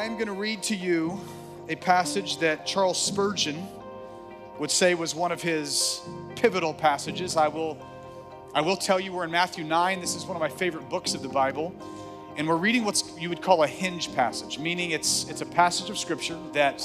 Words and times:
I'm 0.00 0.14
going 0.14 0.28
to 0.28 0.32
read 0.32 0.62
to 0.62 0.74
you 0.74 1.20
a 1.68 1.76
passage 1.76 2.38
that 2.38 2.64
Charles 2.64 2.96
Spurgeon 2.98 3.68
would 4.58 4.70
say 4.70 4.94
was 4.94 5.14
one 5.14 5.30
of 5.30 5.42
his 5.42 6.00
pivotal 6.36 6.72
passages. 6.72 7.36
I 7.36 7.48
will, 7.48 7.76
I 8.54 8.62
will 8.62 8.78
tell 8.78 8.98
you 8.98 9.12
we're 9.12 9.24
in 9.24 9.30
Matthew 9.30 9.62
9. 9.62 10.00
This 10.00 10.14
is 10.14 10.24
one 10.24 10.38
of 10.38 10.40
my 10.40 10.48
favorite 10.48 10.88
books 10.88 11.12
of 11.12 11.20
the 11.20 11.28
Bible. 11.28 11.74
And 12.38 12.48
we're 12.48 12.56
reading 12.56 12.82
what 12.82 13.02
you 13.18 13.28
would 13.28 13.42
call 13.42 13.62
a 13.62 13.66
hinge 13.66 14.14
passage, 14.14 14.58
meaning 14.58 14.92
it's, 14.92 15.28
it's 15.28 15.42
a 15.42 15.46
passage 15.46 15.90
of 15.90 15.98
scripture 15.98 16.38
that 16.54 16.82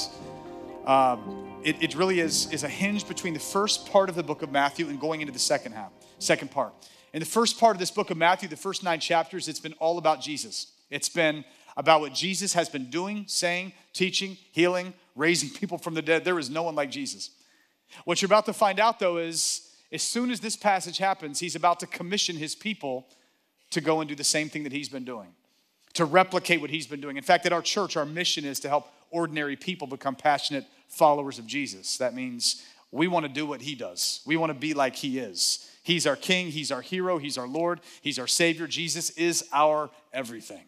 um, 0.86 1.62
it, 1.64 1.82
it 1.82 1.96
really 1.96 2.20
is, 2.20 2.52
is 2.52 2.66
a 2.66 2.70
hinge 2.70 3.08
between 3.08 3.34
the 3.34 3.40
first 3.40 3.90
part 3.90 4.10
of 4.10 4.16
the 4.16 4.24
book 4.24 4.42
of 4.42 4.52
Matthew 4.52 4.90
and 4.90 5.00
going 5.00 5.22
into 5.22 5.32
the 5.32 5.40
second 5.40 5.72
half, 5.72 5.94
second 6.20 6.52
part. 6.52 6.74
In 7.14 7.22
the 7.22 7.26
first 7.26 7.62
part 7.62 7.78
of 7.78 7.80
this 7.80 7.92
book 7.92 8.10
of 8.10 8.18
Matthew, 8.18 8.50
the 8.50 8.58
first 8.58 8.84
nine 8.84 9.00
chapters, 9.00 9.48
it's 9.48 9.62
been 9.62 9.72
all 9.80 9.98
about 10.00 10.20
Jesus. 10.20 10.74
It's 10.90 11.08
been 11.08 11.46
about 11.78 12.02
what 12.02 12.14
Jesus 12.14 12.54
has 12.54 12.70
been 12.70 12.90
doing, 12.90 13.26
saying, 13.28 13.74
teaching, 13.94 14.38
healing, 14.52 14.94
raising 15.16 15.50
people 15.60 15.78
from 15.78 15.94
the 15.94 16.02
dead. 16.02 16.24
There 16.24 16.40
is 16.40 16.50
no 16.50 16.64
one 16.64 16.76
like 16.76 16.92
Jesus. 16.92 17.32
What 18.04 18.22
you're 18.22 18.28
about 18.28 18.46
to 18.46 18.54
find 18.54 18.80
out, 18.80 19.00
though, 19.00 19.18
is 19.18 19.72
as 19.92 20.02
soon 20.02 20.32
as 20.32 20.40
this 20.40 20.56
passage 20.56 20.98
happens, 20.98 21.40
he's 21.40 21.56
about 21.56 21.80
to 21.82 21.88
commission 21.88 22.36
his 22.36 22.56
people 22.56 23.08
to 23.72 23.82
go 23.82 24.02
and 24.02 24.10
do 24.10 24.16
the 24.16 24.24
same 24.24 24.50
thing 24.50 24.64
that 24.64 24.72
he's 24.72 24.90
been 24.90 25.06
doing, 25.06 25.30
to 25.94 26.06
replicate 26.06 26.62
what 26.62 26.70
he's 26.70 26.88
been 26.88 27.02
doing. 27.02 27.18
In 27.18 27.24
fact, 27.24 27.46
at 27.46 27.54
our 27.54 27.62
church, 27.62 27.96
our 27.96 28.06
mission 28.06 28.46
is 28.46 28.60
to 28.62 28.70
help 28.70 28.88
ordinary 29.12 29.56
people 29.56 29.88
become 29.88 30.16
passionate 30.16 30.66
followers 30.88 31.40
of 31.40 31.48
Jesus. 31.48 31.98
That 31.98 32.14
means 32.14 32.64
we 32.92 33.08
want 33.08 33.26
to 33.26 33.32
do 33.32 33.46
what 33.46 33.62
he 33.62 33.76
does, 33.76 34.22
we 34.26 34.38
want 34.38 34.52
to 34.52 34.58
be 34.58 34.74
like 34.74 34.96
he 34.96 35.20
is. 35.20 35.70
He's 35.84 36.08
our 36.08 36.16
king, 36.16 36.48
he's 36.48 36.72
our 36.72 36.82
hero, 36.82 37.20
he's 37.20 37.38
our 37.38 37.48
Lord, 37.48 37.80
he's 38.02 38.18
our 38.18 38.26
Savior. 38.26 38.66
Jesus 38.66 39.12
is 39.12 39.48
our 39.54 39.92
everything. 40.12 40.64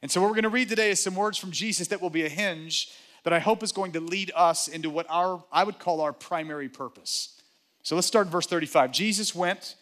And 0.00 0.10
so, 0.10 0.20
what 0.20 0.28
we're 0.28 0.34
going 0.34 0.44
to 0.44 0.48
read 0.48 0.68
today 0.68 0.90
is 0.90 1.00
some 1.00 1.16
words 1.16 1.38
from 1.38 1.50
Jesus 1.50 1.88
that 1.88 2.00
will 2.00 2.10
be 2.10 2.24
a 2.24 2.28
hinge 2.28 2.90
that 3.24 3.32
I 3.32 3.40
hope 3.40 3.62
is 3.62 3.72
going 3.72 3.92
to 3.92 4.00
lead 4.00 4.30
us 4.34 4.68
into 4.68 4.90
what 4.90 5.06
our, 5.10 5.42
I 5.50 5.64
would 5.64 5.78
call 5.78 6.00
our 6.00 6.12
primary 6.12 6.68
purpose. 6.68 7.40
So, 7.82 7.94
let's 7.94 8.06
start 8.06 8.26
in 8.26 8.30
verse 8.30 8.46
35. 8.46 8.92
Jesus 8.92 9.34
went 9.34 9.74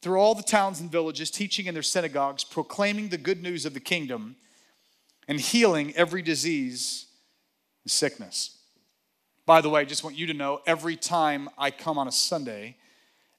through 0.00 0.18
all 0.18 0.34
the 0.34 0.42
towns 0.42 0.80
and 0.80 0.90
villages, 0.90 1.30
teaching 1.30 1.66
in 1.66 1.74
their 1.74 1.82
synagogues, 1.82 2.42
proclaiming 2.42 3.10
the 3.10 3.18
good 3.18 3.42
news 3.42 3.66
of 3.66 3.74
the 3.74 3.80
kingdom, 3.80 4.36
and 5.28 5.38
healing 5.38 5.92
every 5.94 6.22
disease 6.22 7.06
and 7.84 7.90
sickness. 7.90 8.56
By 9.44 9.60
the 9.60 9.68
way, 9.68 9.82
I 9.82 9.84
just 9.84 10.04
want 10.04 10.16
you 10.16 10.26
to 10.28 10.34
know 10.34 10.60
every 10.66 10.96
time 10.96 11.50
I 11.58 11.70
come 11.70 11.98
on 11.98 12.08
a 12.08 12.12
Sunday, 12.12 12.76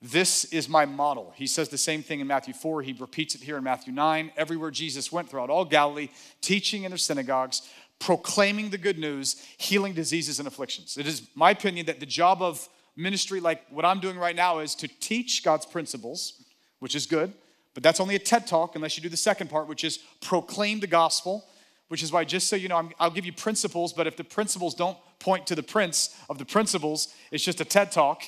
this 0.01 0.45
is 0.45 0.67
my 0.67 0.85
model. 0.85 1.31
He 1.35 1.45
says 1.45 1.69
the 1.69 1.77
same 1.77 2.01
thing 2.01 2.21
in 2.21 2.27
Matthew 2.27 2.55
4. 2.55 2.81
He 2.81 2.93
repeats 2.93 3.35
it 3.35 3.41
here 3.41 3.57
in 3.57 3.63
Matthew 3.63 3.93
9. 3.93 4.31
Everywhere 4.35 4.71
Jesus 4.71 5.11
went 5.11 5.29
throughout 5.29 5.51
all 5.51 5.63
Galilee, 5.63 6.09
teaching 6.41 6.83
in 6.83 6.91
their 6.91 6.97
synagogues, 6.97 7.61
proclaiming 7.99 8.71
the 8.71 8.79
good 8.79 8.97
news, 8.97 9.35
healing 9.57 9.93
diseases 9.93 10.39
and 10.39 10.47
afflictions. 10.47 10.97
It 10.97 11.05
is 11.05 11.27
my 11.35 11.51
opinion 11.51 11.85
that 11.85 11.99
the 11.99 12.07
job 12.07 12.41
of 12.41 12.67
ministry, 12.95 13.39
like 13.39 13.61
what 13.69 13.85
I'm 13.85 13.99
doing 13.99 14.17
right 14.17 14.35
now, 14.35 14.59
is 14.59 14.73
to 14.75 14.87
teach 14.87 15.43
God's 15.43 15.67
principles, 15.67 16.43
which 16.79 16.95
is 16.95 17.05
good, 17.05 17.31
but 17.75 17.83
that's 17.83 17.99
only 17.99 18.15
a 18.15 18.19
TED 18.19 18.47
talk 18.47 18.75
unless 18.75 18.97
you 18.97 19.03
do 19.03 19.09
the 19.09 19.17
second 19.17 19.51
part, 19.51 19.67
which 19.67 19.83
is 19.83 19.99
proclaim 20.19 20.79
the 20.79 20.87
gospel, 20.87 21.45
which 21.89 22.01
is 22.01 22.11
why, 22.11 22.23
just 22.23 22.47
so 22.47 22.55
you 22.55 22.67
know, 22.67 22.89
i 22.99 23.05
will 23.05 23.13
give 23.13 23.25
you 23.25 23.33
principles, 23.33 23.93
but 23.93 24.07
if 24.07 24.17
the 24.17 24.23
principles 24.23 24.73
don't 24.73 24.97
point 25.19 25.45
to 25.45 25.55
the 25.55 25.63
prince 25.63 26.15
of 26.29 26.37
the 26.39 26.45
principles, 26.45 27.13
it's 27.31 27.43
just 27.43 27.61
a 27.61 27.65
TED 27.65 27.91
talk. 27.91 28.23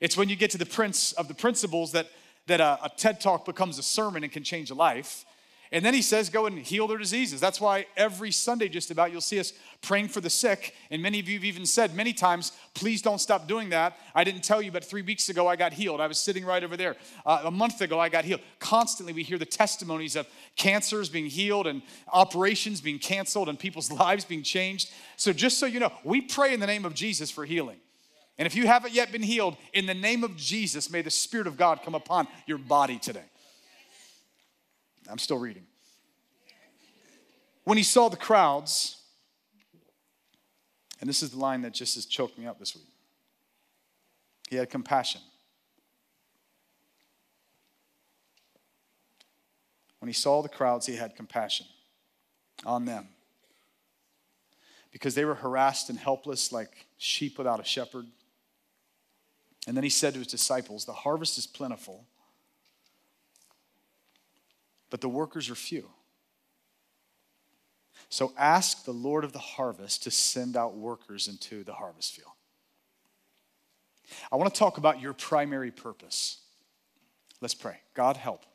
It's 0.00 0.16
when 0.16 0.28
you 0.28 0.36
get 0.36 0.50
to 0.52 0.58
the 0.58 0.66
prince 0.66 1.12
of 1.12 1.28
the 1.28 1.34
principles 1.34 1.92
that, 1.92 2.08
that 2.46 2.60
a, 2.60 2.78
a 2.84 2.90
TED 2.96 3.20
talk 3.20 3.44
becomes 3.44 3.78
a 3.78 3.82
sermon 3.82 4.22
and 4.22 4.32
can 4.32 4.44
change 4.44 4.70
a 4.70 4.74
life. 4.74 5.24
And 5.70 5.84
then 5.84 5.92
he 5.92 6.00
says, 6.00 6.30
go 6.30 6.46
and 6.46 6.58
heal 6.58 6.86
their 6.86 6.96
diseases. 6.96 7.40
That's 7.40 7.60
why 7.60 7.86
every 7.94 8.30
Sunday, 8.30 8.68
just 8.68 8.90
about, 8.90 9.12
you'll 9.12 9.20
see 9.20 9.38
us 9.38 9.52
praying 9.82 10.08
for 10.08 10.22
the 10.22 10.30
sick. 10.30 10.74
And 10.90 11.02
many 11.02 11.20
of 11.20 11.28
you 11.28 11.36
have 11.36 11.44
even 11.44 11.66
said 11.66 11.94
many 11.94 12.14
times, 12.14 12.52
please 12.72 13.02
don't 13.02 13.18
stop 13.18 13.46
doing 13.46 13.68
that. 13.70 13.98
I 14.14 14.24
didn't 14.24 14.44
tell 14.44 14.62
you, 14.62 14.72
but 14.72 14.82
three 14.82 15.02
weeks 15.02 15.28
ago 15.28 15.46
I 15.46 15.56
got 15.56 15.74
healed. 15.74 16.00
I 16.00 16.06
was 16.06 16.18
sitting 16.18 16.44
right 16.44 16.64
over 16.64 16.76
there. 16.76 16.96
Uh, 17.26 17.42
a 17.44 17.50
month 17.50 17.82
ago 17.82 18.00
I 18.00 18.08
got 18.08 18.24
healed. 18.24 18.40
Constantly 18.60 19.12
we 19.12 19.22
hear 19.22 19.36
the 19.36 19.44
testimonies 19.44 20.16
of 20.16 20.26
cancers 20.56 21.10
being 21.10 21.26
healed 21.26 21.66
and 21.66 21.82
operations 22.14 22.80
being 22.80 22.98
canceled 22.98 23.50
and 23.50 23.58
people's 23.58 23.90
lives 23.92 24.24
being 24.24 24.42
changed. 24.42 24.90
So 25.16 25.34
just 25.34 25.58
so 25.58 25.66
you 25.66 25.80
know, 25.80 25.92
we 26.02 26.22
pray 26.22 26.54
in 26.54 26.60
the 26.60 26.66
name 26.66 26.86
of 26.86 26.94
Jesus 26.94 27.30
for 27.30 27.44
healing. 27.44 27.76
And 28.38 28.46
if 28.46 28.54
you 28.54 28.66
haven't 28.66 28.94
yet 28.94 29.10
been 29.10 29.22
healed, 29.22 29.56
in 29.72 29.86
the 29.86 29.94
name 29.94 30.22
of 30.22 30.36
Jesus, 30.36 30.90
may 30.90 31.02
the 31.02 31.10
Spirit 31.10 31.46
of 31.48 31.56
God 31.56 31.82
come 31.82 31.94
upon 31.94 32.28
your 32.46 32.58
body 32.58 32.98
today. 32.98 33.24
I'm 35.10 35.18
still 35.18 35.38
reading. 35.38 35.64
When 37.64 37.76
he 37.76 37.82
saw 37.82 38.08
the 38.08 38.16
crowds, 38.16 38.96
and 41.00 41.08
this 41.08 41.22
is 41.22 41.30
the 41.30 41.38
line 41.38 41.62
that 41.62 41.74
just 41.74 41.96
has 41.96 42.06
choked 42.06 42.38
me 42.38 42.46
up 42.46 42.58
this 42.58 42.74
week, 42.74 42.86
he 44.48 44.56
had 44.56 44.70
compassion. 44.70 45.20
When 49.98 50.08
he 50.08 50.14
saw 50.14 50.42
the 50.42 50.48
crowds, 50.48 50.86
he 50.86 50.94
had 50.96 51.16
compassion 51.16 51.66
on 52.64 52.84
them 52.84 53.08
because 54.92 55.14
they 55.14 55.24
were 55.24 55.34
harassed 55.34 55.90
and 55.90 55.98
helpless 55.98 56.52
like 56.52 56.86
sheep 56.96 57.36
without 57.36 57.60
a 57.60 57.64
shepherd. 57.64 58.06
And 59.68 59.76
then 59.76 59.84
he 59.84 59.90
said 59.90 60.14
to 60.14 60.18
his 60.18 60.28
disciples, 60.28 60.86
The 60.86 60.94
harvest 60.94 61.36
is 61.36 61.46
plentiful, 61.46 62.06
but 64.88 65.02
the 65.02 65.10
workers 65.10 65.50
are 65.50 65.54
few. 65.54 65.90
So 68.08 68.32
ask 68.38 68.86
the 68.86 68.94
Lord 68.94 69.24
of 69.24 69.34
the 69.34 69.38
harvest 69.38 70.04
to 70.04 70.10
send 70.10 70.56
out 70.56 70.74
workers 70.74 71.28
into 71.28 71.64
the 71.64 71.74
harvest 71.74 72.14
field. 72.14 72.32
I 74.32 74.36
want 74.36 74.54
to 74.54 74.58
talk 74.58 74.78
about 74.78 75.02
your 75.02 75.12
primary 75.12 75.70
purpose. 75.70 76.38
Let's 77.42 77.54
pray. 77.54 77.76
God, 77.92 78.16
help. 78.16 78.46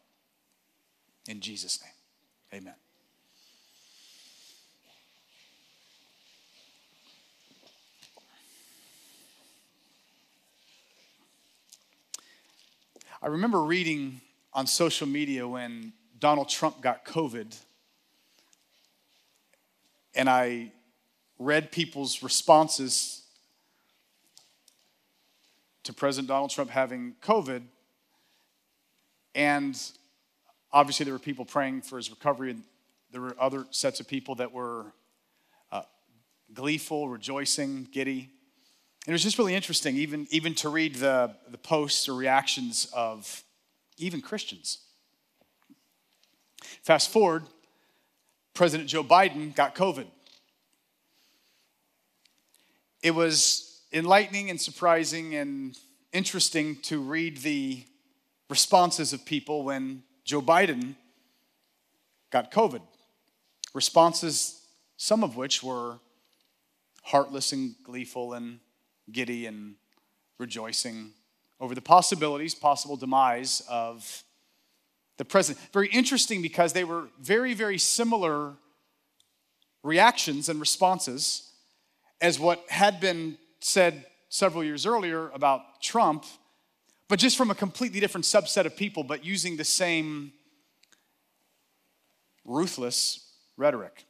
In 1.28 1.42
Jesus' 1.42 1.80
name, 1.80 2.62
amen. 2.64 2.83
I 13.24 13.28
remember 13.28 13.64
reading 13.64 14.20
on 14.52 14.68
social 14.68 15.08
media 15.08 15.48
when 15.48 15.94
Donald 16.20 16.50
Trump 16.50 16.82
got 16.82 17.06
COVID, 17.06 17.56
and 20.14 20.30
I 20.30 20.74
read 21.40 21.72
people's 21.72 22.22
responses 22.22 23.22
to 25.84 25.94
President 25.94 26.28
Donald 26.28 26.52
Trump 26.52 26.70
having 26.70 27.16
COVID. 27.24 27.62
And 29.34 29.82
obviously, 30.74 31.06
there 31.06 31.14
were 31.14 31.20
people 31.20 31.46
praying 31.46 31.84
for 31.84 31.96
his 31.96 32.10
recovery, 32.10 32.52
and 32.52 32.64
there 33.10 33.22
were 33.22 33.38
other 33.40 33.66
sets 33.72 34.02
of 34.02 34.08
people 34.10 34.36
that 34.36 34.52
were 34.52 34.92
uh, 35.72 35.84
gleeful, 36.54 37.08
rejoicing, 37.08 37.88
giddy. 37.90 38.32
And 39.06 39.12
it 39.12 39.16
was 39.16 39.24
just 39.24 39.38
really 39.38 39.54
interesting, 39.54 39.98
even, 39.98 40.28
even 40.32 40.56
to 40.56 40.70
read 40.70 40.96
the, 40.96 41.36
the 41.50 41.58
posts 41.58 42.08
or 42.08 42.16
reactions 42.16 42.88
of 42.94 43.44
even 43.98 44.22
Christians. 44.22 44.80
Fast 46.84 47.10
forward, 47.10 47.44
President 48.54 48.88
Joe 48.90 49.04
Biden 49.04 49.54
got 49.54 49.76
COVID. 49.76 50.06
It 53.02 53.12
was 53.12 53.82
enlightening 53.92 54.50
and 54.50 54.60
surprising 54.60 55.36
and 55.36 55.78
interesting 56.14 56.78
to 56.84 57.02
read 57.02 57.38
the 57.38 57.84
responses 58.50 59.12
of 59.12 59.26
people 59.26 59.64
when 59.64 60.04
Joe 60.24 60.42
Biden 60.42 60.96
got 62.32 62.52
COVID. 62.52 62.82
Responses, 63.74 64.62
some 64.96 65.26
of 65.26 65.36
which 65.36 65.62
were 65.62 66.00
heartless 67.04 67.52
and 67.52 67.76
gleeful 67.84 68.32
and 68.34 68.60
giddy 69.12 69.46
and 69.46 69.76
rejoicing 70.38 71.12
over 71.60 71.76
the 71.76 71.82
possibilities, 71.82 72.56
possible 72.56 72.96
demise 72.96 73.62
of 73.70 74.24
the 75.18 75.26
president. 75.26 75.66
Very 75.72 75.88
interesting 75.90 76.42
because 76.42 76.74
they 76.74 76.84
were 76.84 77.08
very, 77.22 77.54
very 77.54 77.78
similar 77.78 78.54
reactions 79.84 80.50
and 80.50 80.60
responses 80.60 81.52
as 82.22 82.40
what 82.40 82.64
had 82.70 83.00
been 83.00 83.38
said 83.60 84.06
several 84.30 84.64
years 84.64 84.86
earlier 84.86 85.30
about 85.30 85.82
Trump, 85.82 86.26
but 87.08 87.20
just 87.20 87.38
from 87.38 87.52
a 87.52 87.56
completely 87.56 88.00
different 88.00 88.26
subset 88.26 88.66
of 88.66 88.76
people, 88.76 89.04
but 89.04 89.24
using 89.24 89.58
the 89.58 89.66
same 89.66 90.32
ruthless 92.46 93.30
rhetoric. 93.58 94.06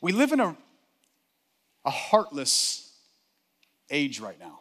We 0.00 0.12
live 0.12 0.32
in 0.32 0.40
a 0.40 0.56
a 1.84 1.90
heartless 1.90 2.92
age 3.90 4.20
right 4.20 4.38
now. 4.38 4.60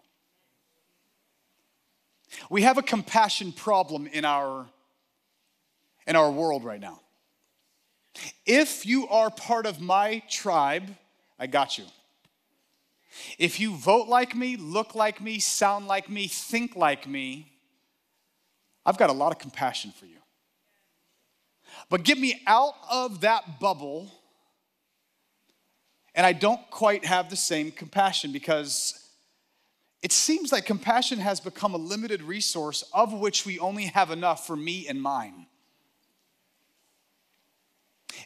We 2.50 2.62
have 2.64 2.78
a 2.78 2.81
compassion 2.81 3.52
problem 3.52 4.08
in 4.08 4.25
our, 4.25 4.68
in 6.06 6.16
our 6.16 6.31
world 6.31 6.64
right 6.64 6.80
now. 6.80 7.02
If 8.46 8.86
you 8.86 9.08
are 9.08 9.30
part 9.30 9.66
of 9.66 9.80
my 9.80 10.22
tribe, 10.30 10.96
I 11.40 11.48
got 11.48 11.78
you. 11.78 11.86
If 13.38 13.60
you 13.60 13.75
vote 13.75 14.08
like 14.08 14.36
me, 14.36 14.58
look 14.58 14.96
like 14.96 15.22
me, 15.22 15.40
sound 15.40 15.88
like 15.88 16.10
me, 16.10 16.28
think 16.28 16.75
like 16.75 17.08
me, 17.08 17.52
I've 18.86 18.98
got 18.98 19.10
a 19.10 19.14
lot 19.14 19.31
of 19.31 19.40
compassion 19.40 19.92
for 19.92 20.06
you. 20.06 20.18
But 21.90 22.04
get 22.04 22.18
me 22.18 22.42
out 22.48 22.74
of 22.90 23.22
that 23.22 23.60
bubble, 23.60 24.12
and 26.18 26.25
I 26.25 26.34
don't 26.34 26.60
quite 26.72 27.06
have 27.06 27.30
the 27.30 27.36
same 27.36 27.72
compassion 27.72 28.31
because 28.31 29.08
it 30.02 30.12
seems 30.12 30.52
like 30.52 30.66
compassion 30.66 31.19
has 31.19 31.40
become 31.40 31.75
a 31.75 31.78
limited 31.78 32.24
resource 32.24 32.84
of 32.92 33.14
which 33.14 33.46
we 33.46 33.60
only 33.60 33.86
have 33.86 34.10
enough 34.10 34.48
for 34.48 34.56
me 34.56 34.88
and 34.88 35.00
mine. 35.00 35.46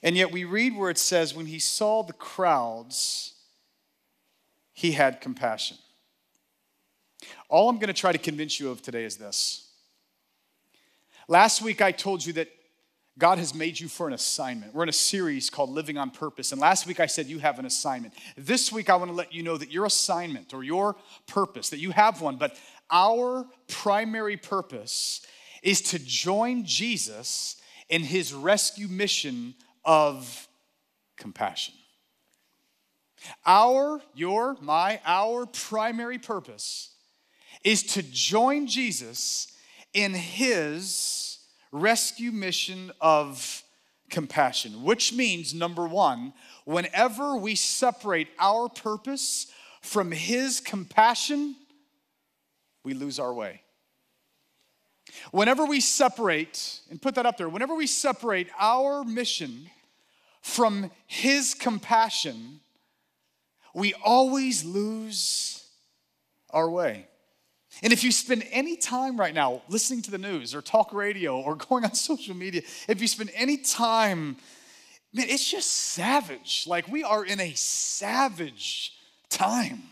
And 0.02 0.16
yet 0.16 0.32
we 0.32 0.46
read 0.46 0.78
where 0.78 0.90
it 0.90 0.98
says, 0.98 1.36
when 1.36 1.48
he 1.48 1.60
saw 1.60 2.02
the 2.02 2.14
crowds, 2.14 3.34
he 4.72 4.94
had 4.94 5.20
compassion. 5.20 5.78
All 7.50 7.70
I'm 7.70 7.76
going 7.76 7.88
to 7.88 7.94
try 7.94 8.14
to 8.14 8.18
convince 8.18 8.58
you 8.58 8.70
of 8.70 8.82
today 8.82 9.04
is 9.04 9.18
this. 9.18 9.68
Last 11.28 11.62
week 11.62 11.82
I 11.82 11.92
told 11.92 12.26
you 12.26 12.32
that 12.34 12.48
God 13.22 13.38
has 13.38 13.54
made 13.54 13.80
you 13.80 13.88
for 13.88 14.08
an 14.08 14.14
assignment. 14.14 14.74
We're 14.74 14.82
in 14.82 14.90
a 14.90 14.92
series 14.94 15.52
called 15.52 15.70
Living 15.70 15.96
on 15.96 16.10
Purpose. 16.10 16.52
And 16.52 16.60
last 16.60 16.88
week 16.88 17.00
I 17.00 17.06
said 17.06 17.28
you 17.28 17.38
have 17.38 17.60
an 17.60 17.68
assignment. 17.68 18.16
This 18.36 18.72
week 18.72 18.90
I 18.90 18.96
want 18.96 19.12
to 19.12 19.16
let 19.16 19.32
you 19.32 19.44
know 19.44 19.58
that 19.58 19.72
your 19.72 19.86
assignment 19.86 20.56
or 20.56 20.64
your 20.64 20.96
purpose, 21.28 21.70
that 21.70 21.78
you 21.78 21.92
have 21.92 22.20
one, 22.20 22.38
but 22.38 22.58
our 22.90 23.46
primary 23.68 24.38
purpose 24.38 25.22
is 25.62 25.82
to 25.82 26.00
join 26.00 26.66
Jesus 26.66 27.58
in 27.90 28.02
his 28.02 28.34
rescue 28.34 28.88
mission 28.88 29.54
of 29.86 30.48
compassion. 31.16 31.76
Our, 33.46 34.02
your, 34.16 34.58
my, 34.62 35.00
our 35.06 35.46
primary 35.46 36.18
purpose 36.18 36.96
is 37.64 37.84
to 37.84 38.02
join 38.02 38.66
Jesus 38.66 39.46
in 39.94 40.16
his 40.16 41.31
rescue 41.72 42.32
mission 42.32 42.92
of 43.00 43.64
compassion, 44.10 44.84
which 44.84 45.14
means 45.14 45.54
number 45.54 45.88
one, 45.88 46.34
whenever 46.66 47.38
we 47.38 47.56
separate 47.56 48.28
our 48.40 48.70
purpose 48.70 49.48
from 49.82 50.12
his 50.12 50.60
compassion, 50.60 51.56
we 52.84 52.94
lose 52.94 53.20
our 53.20 53.34
way. 53.34 53.62
Whenever 55.32 55.66
we 55.66 55.80
separate, 55.80 56.82
and 56.90 57.02
put 57.02 57.16
that 57.16 57.26
up 57.26 57.38
there, 57.38 57.50
whenever 57.50 57.76
we 57.76 57.88
separate 57.88 58.48
our 58.60 59.04
mission 59.04 59.70
from 60.42 60.92
his 61.08 61.54
compassion, 61.54 62.60
we 63.74 63.94
always 64.04 64.64
lose 64.64 65.66
our 66.50 66.70
way. 66.70 67.08
And 67.84 67.94
if 67.94 68.04
you 68.04 68.12
spend 68.12 68.46
any 68.52 68.76
time 68.76 69.20
right 69.20 69.34
now 69.34 69.62
listening 69.68 70.02
to 70.04 70.12
the 70.12 70.18
news 70.18 70.54
or 70.54 70.62
talk 70.62 70.94
radio 70.94 71.40
or 71.40 71.56
going 71.70 71.84
on 71.84 71.94
social 71.94 72.36
media, 72.36 72.62
if 72.88 73.02
you 73.02 73.08
spend 73.08 73.32
any 73.36 73.58
time, 73.58 74.38
man, 75.14 75.28
it's 75.30 75.50
just 75.50 75.70
savage. 75.72 76.66
Like 76.68 76.88
we 76.88 77.04
are 77.04 77.26
in 77.26 77.40
a 77.40 77.54
savage 77.54 78.94
time. 79.30 79.84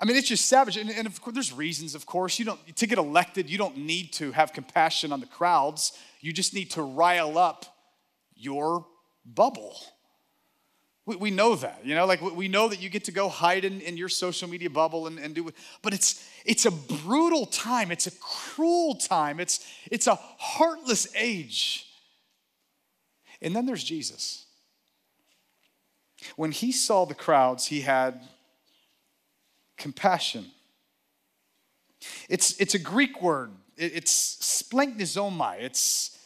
I 0.00 0.06
mean, 0.06 0.16
it's 0.16 0.28
just 0.28 0.46
savage. 0.46 0.76
And, 0.76 0.90
and 0.90 1.06
of 1.06 1.20
course, 1.20 1.34
there's 1.34 1.52
reasons, 1.52 1.94
of 1.94 2.06
course. 2.06 2.38
You 2.38 2.46
don't 2.46 2.76
to 2.76 2.86
get 2.86 2.98
elected, 2.98 3.50
you 3.50 3.58
don't 3.58 3.76
need 3.76 4.12
to 4.14 4.32
have 4.32 4.52
compassion 4.52 5.12
on 5.12 5.20
the 5.20 5.26
crowds. 5.26 5.92
You 6.20 6.32
just 6.32 6.54
need 6.54 6.70
to 6.72 6.82
rile 6.82 7.36
up 7.36 7.66
your 8.34 8.86
bubble. 9.26 9.76
We, 11.10 11.16
we 11.16 11.30
know 11.32 11.56
that, 11.56 11.80
you 11.84 11.96
know, 11.96 12.06
like 12.06 12.20
we 12.20 12.46
know 12.46 12.68
that 12.68 12.80
you 12.80 12.88
get 12.88 13.04
to 13.04 13.12
go 13.12 13.28
hide 13.28 13.64
in, 13.64 13.80
in 13.80 13.96
your 13.96 14.08
social 14.08 14.48
media 14.48 14.70
bubble 14.70 15.08
and, 15.08 15.18
and 15.18 15.34
do 15.34 15.48
it, 15.48 15.56
but 15.82 15.92
it's 15.92 16.24
it's 16.44 16.66
a 16.66 16.70
brutal 16.70 17.46
time, 17.46 17.90
it's 17.90 18.06
a 18.06 18.12
cruel 18.20 18.94
time, 18.94 19.40
it's 19.40 19.66
it's 19.90 20.06
a 20.06 20.14
heartless 20.14 21.08
age. 21.16 21.86
And 23.42 23.56
then 23.56 23.66
there's 23.66 23.82
Jesus. 23.82 24.46
When 26.36 26.52
he 26.52 26.70
saw 26.70 27.06
the 27.06 27.14
crowds, 27.14 27.66
he 27.66 27.80
had 27.80 28.20
compassion. 29.76 30.46
It's, 32.28 32.60
it's 32.60 32.74
a 32.74 32.78
Greek 32.78 33.20
word. 33.20 33.50
It's 33.76 34.36
splanchnizomai. 34.36 35.56
It's 35.60 36.18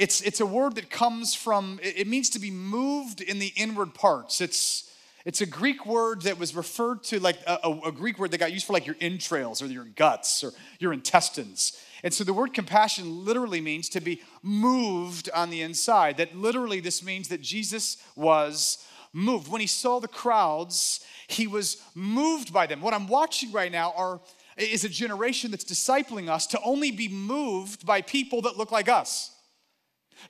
it's, 0.00 0.22
it's 0.22 0.40
a 0.40 0.46
word 0.46 0.76
that 0.76 0.88
comes 0.88 1.34
from, 1.34 1.78
it 1.82 2.06
means 2.06 2.30
to 2.30 2.38
be 2.38 2.50
moved 2.50 3.20
in 3.20 3.38
the 3.38 3.52
inward 3.54 3.92
parts. 3.92 4.40
It's, 4.40 4.90
it's 5.26 5.42
a 5.42 5.46
Greek 5.46 5.84
word 5.84 6.22
that 6.22 6.38
was 6.38 6.54
referred 6.56 7.02
to 7.04 7.20
like 7.20 7.36
a, 7.46 7.58
a, 7.64 7.80
a, 7.88 7.92
Greek 7.92 8.18
word 8.18 8.30
that 8.30 8.38
got 8.38 8.50
used 8.50 8.66
for 8.66 8.72
like 8.72 8.86
your 8.86 8.96
entrails 8.98 9.60
or 9.60 9.66
your 9.66 9.84
guts 9.84 10.42
or 10.42 10.52
your 10.78 10.94
intestines. 10.94 11.78
And 12.02 12.14
so 12.14 12.24
the 12.24 12.32
word 12.32 12.54
compassion 12.54 13.26
literally 13.26 13.60
means 13.60 13.90
to 13.90 14.00
be 14.00 14.22
moved 14.42 15.28
on 15.34 15.50
the 15.50 15.60
inside. 15.60 16.16
That 16.16 16.34
literally 16.34 16.80
this 16.80 17.04
means 17.04 17.28
that 17.28 17.42
Jesus 17.42 17.98
was 18.16 18.82
moved. 19.12 19.52
When 19.52 19.60
he 19.60 19.66
saw 19.66 20.00
the 20.00 20.08
crowds, 20.08 21.04
he 21.28 21.46
was 21.46 21.76
moved 21.94 22.54
by 22.54 22.66
them. 22.66 22.80
What 22.80 22.94
I'm 22.94 23.06
watching 23.06 23.52
right 23.52 23.70
now 23.70 23.92
are 23.94 24.22
is 24.56 24.82
a 24.82 24.88
generation 24.88 25.50
that's 25.50 25.64
discipling 25.64 26.30
us 26.30 26.46
to 26.46 26.60
only 26.62 26.90
be 26.90 27.08
moved 27.08 27.84
by 27.84 28.00
people 28.00 28.40
that 28.42 28.56
look 28.56 28.72
like 28.72 28.88
us 28.88 29.32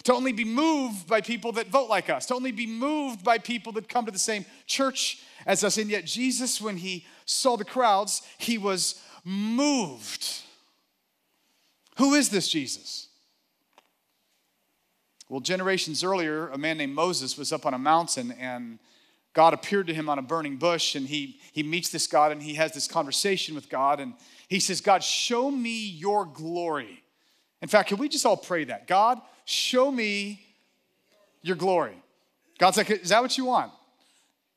to 0.04 0.14
only 0.14 0.32
be 0.32 0.44
moved 0.44 1.06
by 1.06 1.20
people 1.20 1.52
that 1.52 1.68
vote 1.68 1.88
like 1.88 2.10
us, 2.10 2.26
to 2.26 2.34
only 2.34 2.52
be 2.52 2.66
moved 2.66 3.24
by 3.24 3.38
people 3.38 3.72
that 3.72 3.88
come 3.88 4.06
to 4.06 4.12
the 4.12 4.18
same 4.18 4.44
church 4.66 5.22
as 5.46 5.64
us. 5.64 5.78
And 5.78 5.90
yet, 5.90 6.04
Jesus, 6.04 6.60
when 6.60 6.76
he 6.76 7.06
saw 7.24 7.56
the 7.56 7.64
crowds, 7.64 8.22
he 8.38 8.58
was 8.58 9.02
moved. 9.24 10.42
Who 11.98 12.14
is 12.14 12.30
this 12.30 12.48
Jesus? 12.48 13.08
Well, 15.28 15.40
generations 15.40 16.02
earlier, 16.02 16.48
a 16.48 16.58
man 16.58 16.78
named 16.78 16.94
Moses 16.94 17.38
was 17.38 17.52
up 17.52 17.64
on 17.64 17.72
a 17.72 17.78
mountain 17.78 18.32
and 18.32 18.80
God 19.32 19.54
appeared 19.54 19.86
to 19.86 19.94
him 19.94 20.08
on 20.08 20.18
a 20.18 20.22
burning 20.22 20.56
bush 20.56 20.96
and 20.96 21.06
he, 21.06 21.38
he 21.52 21.62
meets 21.62 21.90
this 21.90 22.08
God 22.08 22.32
and 22.32 22.42
he 22.42 22.54
has 22.54 22.72
this 22.72 22.88
conversation 22.88 23.54
with 23.54 23.68
God 23.68 24.00
and 24.00 24.14
he 24.48 24.58
says, 24.58 24.80
God, 24.80 25.04
show 25.04 25.50
me 25.50 25.86
your 25.86 26.24
glory. 26.24 27.04
In 27.62 27.68
fact, 27.68 27.90
can 27.90 27.98
we 27.98 28.08
just 28.08 28.26
all 28.26 28.36
pray 28.36 28.64
that? 28.64 28.88
God, 28.88 29.20
Show 29.50 29.90
me 29.90 30.40
your 31.42 31.56
glory. 31.56 31.96
God's 32.58 32.76
like, 32.76 32.88
Is 32.88 33.08
that 33.08 33.20
what 33.20 33.36
you 33.36 33.46
want? 33.46 33.72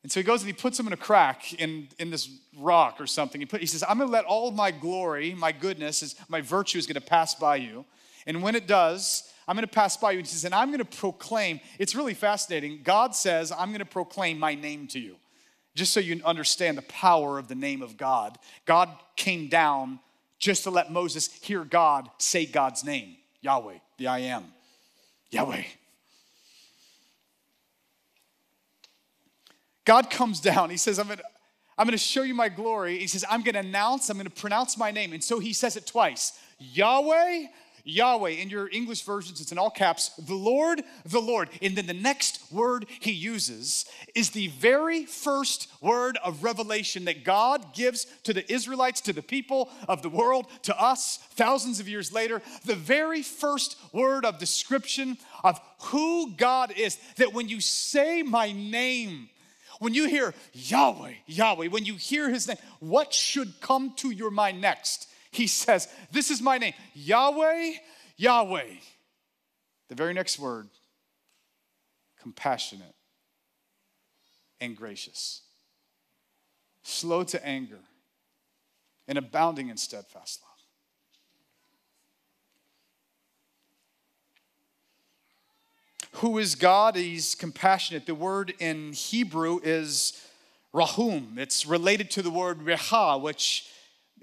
And 0.04 0.12
so 0.12 0.20
he 0.20 0.24
goes 0.24 0.42
and 0.42 0.46
he 0.46 0.52
puts 0.52 0.78
him 0.78 0.86
in 0.86 0.92
a 0.92 0.96
crack 0.96 1.52
in, 1.54 1.88
in 1.98 2.10
this 2.10 2.28
rock 2.56 3.00
or 3.00 3.06
something. 3.08 3.40
He, 3.40 3.46
put, 3.46 3.60
he 3.60 3.66
says, 3.66 3.82
I'm 3.88 3.98
going 3.98 4.08
to 4.08 4.12
let 4.12 4.24
all 4.24 4.46
of 4.48 4.54
my 4.54 4.70
glory, 4.70 5.34
my 5.34 5.50
goodness, 5.50 6.00
is, 6.02 6.14
my 6.28 6.42
virtue 6.42 6.78
is 6.78 6.86
going 6.86 6.94
to 6.94 7.00
pass 7.00 7.34
by 7.34 7.56
you. 7.56 7.84
And 8.24 8.40
when 8.40 8.54
it 8.54 8.68
does, 8.68 9.32
I'm 9.48 9.56
going 9.56 9.66
to 9.66 9.72
pass 9.72 9.96
by 9.96 10.12
you. 10.12 10.18
And 10.18 10.26
he 10.26 10.32
says, 10.32 10.44
and 10.44 10.54
I'm 10.54 10.68
going 10.68 10.78
to 10.78 10.84
proclaim. 10.84 11.58
It's 11.80 11.96
really 11.96 12.14
fascinating. 12.14 12.82
God 12.84 13.16
says, 13.16 13.50
I'm 13.50 13.70
going 13.70 13.80
to 13.80 13.84
proclaim 13.84 14.38
my 14.38 14.54
name 14.54 14.86
to 14.88 15.00
you. 15.00 15.16
Just 15.74 15.92
so 15.92 15.98
you 15.98 16.20
understand 16.24 16.78
the 16.78 16.82
power 16.82 17.38
of 17.38 17.48
the 17.48 17.56
name 17.56 17.82
of 17.82 17.96
God. 17.96 18.38
God 18.64 18.90
came 19.16 19.48
down 19.48 19.98
just 20.38 20.62
to 20.64 20.70
let 20.70 20.92
Moses 20.92 21.32
hear 21.42 21.64
God 21.64 22.08
say 22.18 22.46
God's 22.46 22.84
name, 22.84 23.16
Yahweh, 23.40 23.78
the 23.96 24.06
I 24.06 24.18
am. 24.18 24.44
Yahweh. 25.34 25.64
God 29.84 30.10
comes 30.10 30.40
down. 30.40 30.70
He 30.70 30.76
says, 30.76 30.98
I'm 30.98 31.06
going 31.06 31.18
to 31.18 31.24
I'm 31.76 31.88
to 31.88 31.98
show 31.98 32.22
you 32.22 32.34
my 32.34 32.48
glory. 32.48 32.98
He 32.98 33.08
says, 33.08 33.24
I'm 33.28 33.42
going 33.42 33.54
to 33.54 33.60
announce, 33.60 34.08
I'm 34.08 34.16
going 34.16 34.26
to 34.26 34.30
pronounce 34.30 34.78
my 34.78 34.92
name. 34.92 35.12
And 35.12 35.22
so 35.22 35.40
he 35.40 35.52
says 35.52 35.76
it 35.76 35.86
twice 35.86 36.38
Yahweh, 36.58 37.46
Yahweh. 37.84 38.30
In 38.30 38.48
your 38.48 38.68
English 38.72 39.02
versions, 39.02 39.40
it's 39.40 39.52
in 39.52 39.58
all 39.58 39.70
caps, 39.70 40.08
the 40.18 40.34
Lord, 40.34 40.82
the 41.04 41.20
Lord. 41.20 41.50
And 41.62 41.76
then 41.76 41.86
the 41.86 41.94
next 41.94 42.40
word 42.50 42.86
he 43.00 43.12
uses 43.12 43.84
is 44.14 44.30
the 44.30 44.48
very 44.48 45.04
first 45.04 45.70
word 45.80 46.18
of 46.24 46.42
revelation 46.42 47.04
that 47.04 47.24
God 47.24 47.74
gives 47.74 48.06
to 48.24 48.32
the 48.32 48.50
Israelites, 48.52 49.00
to 49.02 49.12
the 49.12 49.22
people 49.22 49.70
of 49.88 50.02
the 50.02 50.08
world, 50.08 50.46
to 50.62 50.80
us 50.80 51.18
thousands 51.32 51.78
of 51.78 51.88
years 51.88 52.12
later. 52.12 52.42
The 52.64 52.74
very 52.74 53.22
first 53.22 53.76
word 53.92 54.24
of 54.24 54.38
description 54.38 55.18
of 55.42 55.60
who 55.84 56.32
God 56.32 56.72
is. 56.76 56.98
That 57.16 57.34
when 57.34 57.48
you 57.48 57.60
say 57.60 58.22
my 58.22 58.52
name, 58.52 59.28
when 59.78 59.92
you 59.92 60.08
hear 60.08 60.34
Yahweh, 60.52 61.12
Yahweh, 61.26 61.66
when 61.66 61.84
you 61.84 61.96
hear 61.96 62.30
his 62.30 62.48
name, 62.48 62.56
what 62.80 63.12
should 63.12 63.60
come 63.60 63.92
to 63.96 64.10
your 64.10 64.30
mind 64.30 64.60
next? 64.60 65.08
He 65.34 65.46
says, 65.46 65.88
This 66.10 66.30
is 66.30 66.40
my 66.40 66.58
name, 66.58 66.74
Yahweh, 66.94 67.72
Yahweh. 68.16 68.74
The 69.88 69.94
very 69.94 70.14
next 70.14 70.38
word, 70.38 70.68
compassionate 72.20 72.94
and 74.60 74.76
gracious, 74.76 75.42
slow 76.82 77.24
to 77.24 77.46
anger, 77.46 77.80
and 79.06 79.18
abounding 79.18 79.68
in 79.68 79.76
steadfast 79.76 80.40
love. 80.42 80.50
Who 86.20 86.38
is 86.38 86.54
God? 86.54 86.94
He's 86.94 87.34
compassionate. 87.34 88.06
The 88.06 88.14
word 88.14 88.54
in 88.60 88.92
Hebrew 88.92 89.58
is 89.62 90.24
rahum. 90.72 91.34
It's 91.36 91.66
related 91.66 92.10
to 92.12 92.22
the 92.22 92.30
word 92.30 92.60
reha, 92.60 93.20
which 93.20 93.68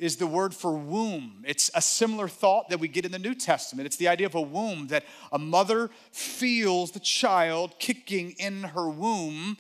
is 0.01 0.17
the 0.17 0.25
word 0.25 0.53
for 0.53 0.74
womb. 0.74 1.43
It's 1.48 1.70
a 1.75 1.81
similar 1.81 2.27
thought 2.27 2.70
that 2.70 2.79
we 2.79 2.88
get 2.88 3.05
in 3.05 3.12
the 3.12 3.20
New 3.20 3.36
Testament. 3.36 3.86
It's 3.86 3.98
the 3.98 4.08
idea 4.08 4.25
of 4.25 4.34
a 4.34 4.41
womb 4.41 4.88
that 4.88 5.05
a 5.31 5.38
mother 5.38 5.91
feels 6.12 6.91
the 6.91 7.00
child 7.00 7.77
kicking 7.77 8.31
in 8.31 8.63
her 8.63 8.89
womb, 8.89 9.58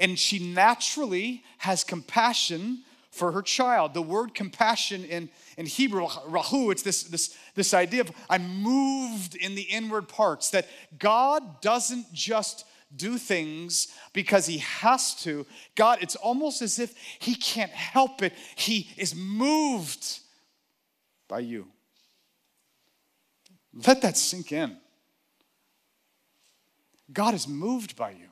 and 0.00 0.18
she 0.18 0.40
naturally 0.52 1.44
has 1.58 1.84
compassion 1.84 2.82
for 3.12 3.30
her 3.30 3.42
child. 3.42 3.94
The 3.94 4.02
word 4.02 4.34
compassion 4.34 5.04
in, 5.04 5.28
in 5.56 5.66
Hebrew, 5.66 6.08
rahu, 6.26 6.72
it's 6.72 6.82
this, 6.82 7.04
this, 7.04 7.36
this 7.54 7.72
idea 7.72 8.00
of 8.00 8.10
I'm 8.28 8.62
moved 8.62 9.36
in 9.36 9.54
the 9.54 9.62
inward 9.62 10.08
parts, 10.08 10.50
that 10.50 10.66
God 10.98 11.60
doesn't 11.60 12.12
just 12.12 12.66
do 12.96 13.18
things 13.18 13.88
because 14.12 14.46
he 14.46 14.58
has 14.58 15.14
to. 15.22 15.46
God, 15.74 15.98
it's 16.00 16.16
almost 16.16 16.62
as 16.62 16.78
if 16.78 16.94
he 17.18 17.34
can't 17.34 17.70
help 17.70 18.22
it. 18.22 18.32
He 18.56 18.88
is 18.96 19.14
moved 19.14 20.20
by 21.28 21.40
you. 21.40 21.66
Let 23.86 24.02
that 24.02 24.16
sink 24.16 24.52
in. 24.52 24.76
God 27.12 27.34
is 27.34 27.48
moved 27.48 27.96
by 27.96 28.10
you. 28.10 28.28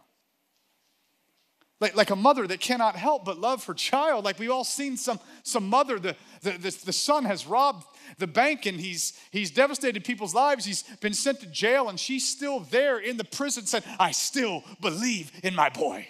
Like, 1.80 1.96
like 1.96 2.10
a 2.10 2.16
mother 2.16 2.46
that 2.46 2.60
cannot 2.60 2.94
help 2.94 3.24
but 3.24 3.38
love 3.38 3.64
her 3.64 3.74
child. 3.74 4.24
Like 4.24 4.38
we've 4.38 4.52
all 4.52 4.62
seen 4.62 4.96
some, 4.96 5.18
some 5.42 5.68
mother, 5.68 5.98
the, 5.98 6.14
the, 6.42 6.52
the, 6.52 6.78
the 6.86 6.92
son 6.92 7.24
has 7.24 7.44
robbed 7.44 7.84
the 8.18 8.26
bank 8.26 8.66
and 8.66 8.80
he's, 8.80 9.12
he's 9.30 9.50
devastated 9.50 10.04
people's 10.04 10.34
lives. 10.34 10.64
He's 10.64 10.82
been 11.00 11.14
sent 11.14 11.40
to 11.40 11.46
jail 11.46 11.88
and 11.88 11.98
she's 11.98 12.28
still 12.28 12.60
there 12.60 12.98
in 12.98 13.16
the 13.16 13.24
prison 13.24 13.66
saying, 13.66 13.84
I 13.98 14.12
still 14.12 14.64
believe 14.80 15.32
in 15.42 15.54
my 15.54 15.68
boy. 15.68 16.06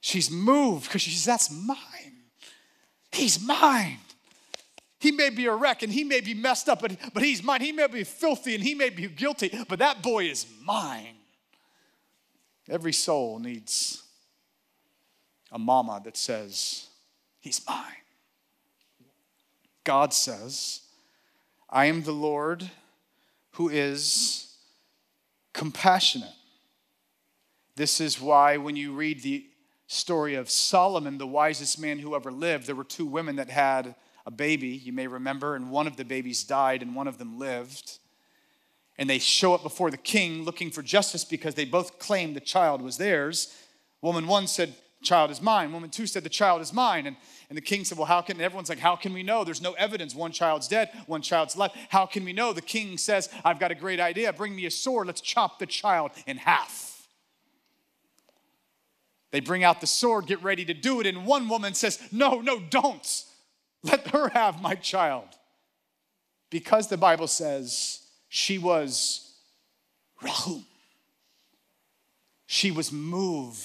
She's 0.00 0.30
moved 0.30 0.84
because 0.84 1.02
she 1.02 1.10
says, 1.10 1.24
That's 1.24 1.50
mine. 1.50 1.78
He's 3.12 3.44
mine. 3.44 3.98
He 5.00 5.12
may 5.12 5.30
be 5.30 5.46
a 5.46 5.54
wreck 5.54 5.82
and 5.82 5.92
he 5.92 6.02
may 6.02 6.20
be 6.20 6.34
messed 6.34 6.68
up, 6.68 6.80
but, 6.80 6.96
but 7.14 7.22
he's 7.22 7.42
mine. 7.42 7.60
He 7.60 7.72
may 7.72 7.86
be 7.86 8.04
filthy 8.04 8.54
and 8.54 8.62
he 8.62 8.74
may 8.74 8.90
be 8.90 9.06
guilty, 9.06 9.56
but 9.68 9.78
that 9.78 10.02
boy 10.02 10.24
is 10.24 10.46
mine. 10.64 11.14
Every 12.68 12.92
soul 12.92 13.38
needs 13.38 14.02
a 15.50 15.58
mama 15.58 16.00
that 16.04 16.16
says, 16.16 16.88
He's 17.40 17.64
mine. 17.66 17.84
God 19.88 20.12
says, 20.12 20.82
I 21.70 21.86
am 21.86 22.02
the 22.02 22.12
Lord 22.12 22.70
who 23.52 23.70
is 23.70 24.54
compassionate. 25.54 26.28
This 27.74 27.98
is 27.98 28.20
why, 28.20 28.58
when 28.58 28.76
you 28.76 28.92
read 28.92 29.22
the 29.22 29.46
story 29.86 30.34
of 30.34 30.50
Solomon, 30.50 31.16
the 31.16 31.26
wisest 31.26 31.80
man 31.80 32.00
who 32.00 32.14
ever 32.14 32.30
lived, 32.30 32.66
there 32.66 32.74
were 32.76 32.84
two 32.84 33.06
women 33.06 33.36
that 33.36 33.48
had 33.48 33.94
a 34.26 34.30
baby, 34.30 34.68
you 34.68 34.92
may 34.92 35.06
remember, 35.06 35.56
and 35.56 35.70
one 35.70 35.86
of 35.86 35.96
the 35.96 36.04
babies 36.04 36.44
died 36.44 36.82
and 36.82 36.94
one 36.94 37.08
of 37.08 37.16
them 37.16 37.38
lived 37.38 37.98
and 38.98 39.08
they 39.08 39.18
show 39.18 39.54
up 39.54 39.62
before 39.62 39.90
the 39.90 39.96
king 39.96 40.42
looking 40.42 40.70
for 40.70 40.82
justice 40.82 41.24
because 41.24 41.54
they 41.54 41.64
both 41.64 41.98
claimed 41.98 42.36
the 42.36 42.40
child 42.40 42.82
was 42.82 42.98
theirs. 42.98 43.56
Woman 44.02 44.26
one 44.26 44.48
said, 44.48 44.74
Child 45.00 45.30
is 45.30 45.40
mine. 45.40 45.72
Woman 45.72 45.90
two 45.90 46.08
said, 46.08 46.24
The 46.24 46.28
child 46.28 46.60
is 46.60 46.72
mine. 46.72 47.06
And, 47.06 47.16
and 47.48 47.56
the 47.56 47.62
king 47.62 47.84
said, 47.84 47.96
Well, 47.96 48.06
how 48.06 48.20
can, 48.20 48.40
everyone's 48.40 48.68
like, 48.68 48.78
How 48.78 48.96
can 48.96 49.12
we 49.12 49.22
know? 49.22 49.44
There's 49.44 49.62
no 49.62 49.72
evidence. 49.72 50.14
One 50.14 50.32
child's 50.32 50.68
dead, 50.68 50.90
one 51.06 51.22
child's 51.22 51.56
left. 51.56 51.76
How 51.88 52.06
can 52.06 52.24
we 52.24 52.32
know? 52.32 52.52
The 52.52 52.60
king 52.60 52.98
says, 52.98 53.28
I've 53.44 53.58
got 53.58 53.70
a 53.70 53.74
great 53.74 54.00
idea. 54.00 54.32
Bring 54.32 54.54
me 54.54 54.66
a 54.66 54.70
sword. 54.70 55.06
Let's 55.06 55.20
chop 55.20 55.58
the 55.58 55.66
child 55.66 56.10
in 56.26 56.36
half. 56.36 57.06
They 59.30 59.40
bring 59.40 59.64
out 59.64 59.80
the 59.80 59.86
sword, 59.86 60.26
get 60.26 60.42
ready 60.42 60.64
to 60.66 60.74
do 60.74 61.00
it. 61.00 61.06
And 61.06 61.24
one 61.26 61.48
woman 61.48 61.74
says, 61.74 62.00
No, 62.12 62.40
no, 62.40 62.60
don't. 62.60 63.24
Let 63.82 64.08
her 64.08 64.28
have 64.30 64.60
my 64.60 64.74
child. 64.74 65.28
Because 66.50 66.88
the 66.88 66.96
Bible 66.96 67.28
says, 67.28 68.00
she 68.28 68.58
was 68.58 69.34
Rahum. 70.22 70.64
She 72.46 72.70
was 72.70 72.90
moved 72.90 73.56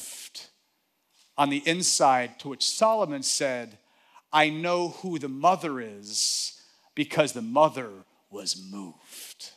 on 1.38 1.50
the 1.50 1.64
inside, 1.66 2.40
to 2.40 2.50
which 2.50 2.66
Solomon 2.66 3.24
said, 3.24 3.78
I 4.32 4.50
know 4.50 4.90
who 4.90 5.20
the 5.20 5.30
mother 5.30 5.80
is 5.80 6.60
because 6.96 7.34
the 7.34 7.42
mother 7.42 7.90
was 8.30 8.62
moved. 8.72 9.52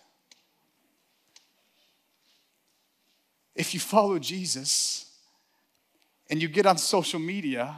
If 3.54 3.72
you 3.72 3.80
follow 3.80 4.18
Jesus 4.18 5.10
and 6.28 6.42
you 6.42 6.48
get 6.48 6.66
on 6.66 6.76
social 6.76 7.18
media, 7.18 7.74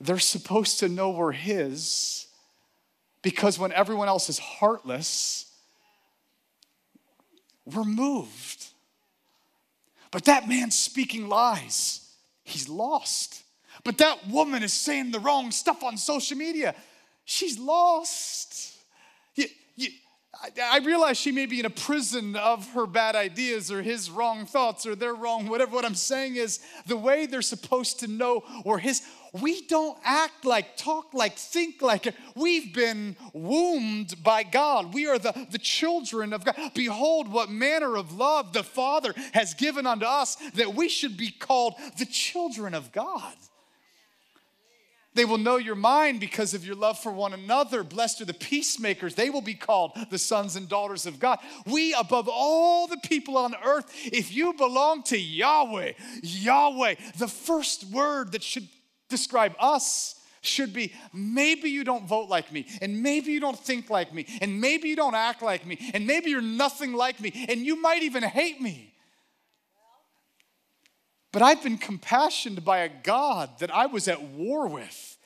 they're 0.00 0.18
supposed 0.18 0.80
to 0.80 0.88
know 0.88 1.10
we're 1.10 1.32
His 1.32 2.26
because 3.22 3.58
when 3.58 3.72
everyone 3.72 4.08
else 4.08 4.28
is 4.28 4.38
heartless, 4.38 5.50
we're 7.64 7.84
moved. 7.84 8.66
But 10.10 10.24
that 10.26 10.48
man's 10.48 10.78
speaking 10.78 11.28
lies. 11.28 12.07
He's 12.48 12.68
lost. 12.68 13.42
But 13.84 13.98
that 13.98 14.26
woman 14.28 14.62
is 14.62 14.72
saying 14.72 15.10
the 15.10 15.20
wrong 15.20 15.50
stuff 15.50 15.84
on 15.84 15.96
social 15.98 16.36
media. 16.36 16.74
She's 17.24 17.58
lost. 17.58 18.67
I 20.40 20.78
realize 20.78 21.16
she 21.16 21.32
may 21.32 21.46
be 21.46 21.58
in 21.58 21.66
a 21.66 21.70
prison 21.70 22.36
of 22.36 22.70
her 22.70 22.86
bad 22.86 23.16
ideas 23.16 23.72
or 23.72 23.82
his 23.82 24.08
wrong 24.08 24.46
thoughts 24.46 24.86
or 24.86 24.94
their 24.94 25.14
wrong, 25.14 25.48
whatever. 25.48 25.74
What 25.74 25.84
I'm 25.84 25.96
saying 25.96 26.36
is 26.36 26.60
the 26.86 26.96
way 26.96 27.26
they're 27.26 27.42
supposed 27.42 28.00
to 28.00 28.06
know 28.06 28.44
or 28.64 28.78
his, 28.78 29.02
we 29.32 29.66
don't 29.66 29.98
act 30.04 30.44
like, 30.44 30.76
talk 30.76 31.12
like, 31.12 31.36
think 31.36 31.82
like. 31.82 32.14
We've 32.36 32.72
been 32.72 33.16
wombed 33.32 34.22
by 34.22 34.44
God. 34.44 34.94
We 34.94 35.08
are 35.08 35.18
the, 35.18 35.48
the 35.50 35.58
children 35.58 36.32
of 36.32 36.44
God. 36.44 36.54
Behold, 36.72 37.26
what 37.26 37.50
manner 37.50 37.96
of 37.96 38.12
love 38.12 38.52
the 38.52 38.62
Father 38.62 39.14
has 39.34 39.54
given 39.54 39.86
unto 39.86 40.06
us 40.06 40.36
that 40.54 40.74
we 40.74 40.88
should 40.88 41.16
be 41.16 41.30
called 41.30 41.74
the 41.98 42.06
children 42.06 42.74
of 42.74 42.92
God. 42.92 43.34
They 45.18 45.24
will 45.24 45.36
know 45.36 45.56
your 45.56 45.74
mind 45.74 46.20
because 46.20 46.54
of 46.54 46.64
your 46.64 46.76
love 46.76 46.96
for 46.96 47.10
one 47.10 47.32
another. 47.32 47.82
Blessed 47.82 48.20
are 48.20 48.24
the 48.24 48.32
peacemakers. 48.32 49.16
They 49.16 49.30
will 49.30 49.40
be 49.40 49.54
called 49.54 49.98
the 50.10 50.18
sons 50.18 50.54
and 50.54 50.68
daughters 50.68 51.06
of 51.06 51.18
God. 51.18 51.40
We, 51.66 51.92
above 51.92 52.28
all 52.28 52.86
the 52.86 52.98
people 52.98 53.36
on 53.36 53.52
earth, 53.64 53.92
if 54.04 54.32
you 54.32 54.52
belong 54.52 55.02
to 55.04 55.18
Yahweh, 55.18 55.94
Yahweh, 56.22 56.94
the 57.16 57.26
first 57.26 57.90
word 57.90 58.30
that 58.30 58.44
should 58.44 58.68
describe 59.08 59.56
us 59.58 60.14
should 60.40 60.72
be 60.72 60.92
maybe 61.12 61.68
you 61.68 61.82
don't 61.82 62.06
vote 62.06 62.28
like 62.28 62.52
me, 62.52 62.68
and 62.80 63.02
maybe 63.02 63.32
you 63.32 63.40
don't 63.40 63.58
think 63.58 63.90
like 63.90 64.14
me, 64.14 64.24
and 64.40 64.60
maybe 64.60 64.88
you 64.88 64.94
don't 64.94 65.16
act 65.16 65.42
like 65.42 65.66
me, 65.66 65.90
and 65.94 66.06
maybe 66.06 66.30
you're 66.30 66.40
nothing 66.40 66.92
like 66.92 67.18
me, 67.20 67.44
and 67.48 67.62
you 67.62 67.82
might 67.82 68.04
even 68.04 68.22
hate 68.22 68.60
me. 68.60 68.94
But 71.32 71.42
I've 71.42 71.62
been 71.62 71.78
compassioned 71.78 72.64
by 72.64 72.78
a 72.78 72.88
God 72.88 73.50
that 73.58 73.74
I 73.74 73.86
was 73.86 74.08
at 74.08 74.22
war 74.22 74.66
with. 74.66 75.16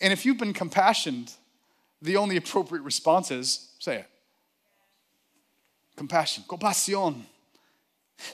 And 0.00 0.12
if 0.12 0.24
you've 0.24 0.38
been 0.38 0.54
compassioned, 0.54 1.32
the 2.02 2.16
only 2.16 2.36
appropriate 2.36 2.82
response 2.82 3.30
is 3.30 3.68
say 3.78 3.98
it. 3.98 4.06
Compassion, 5.96 6.44
compasión. 6.48 7.22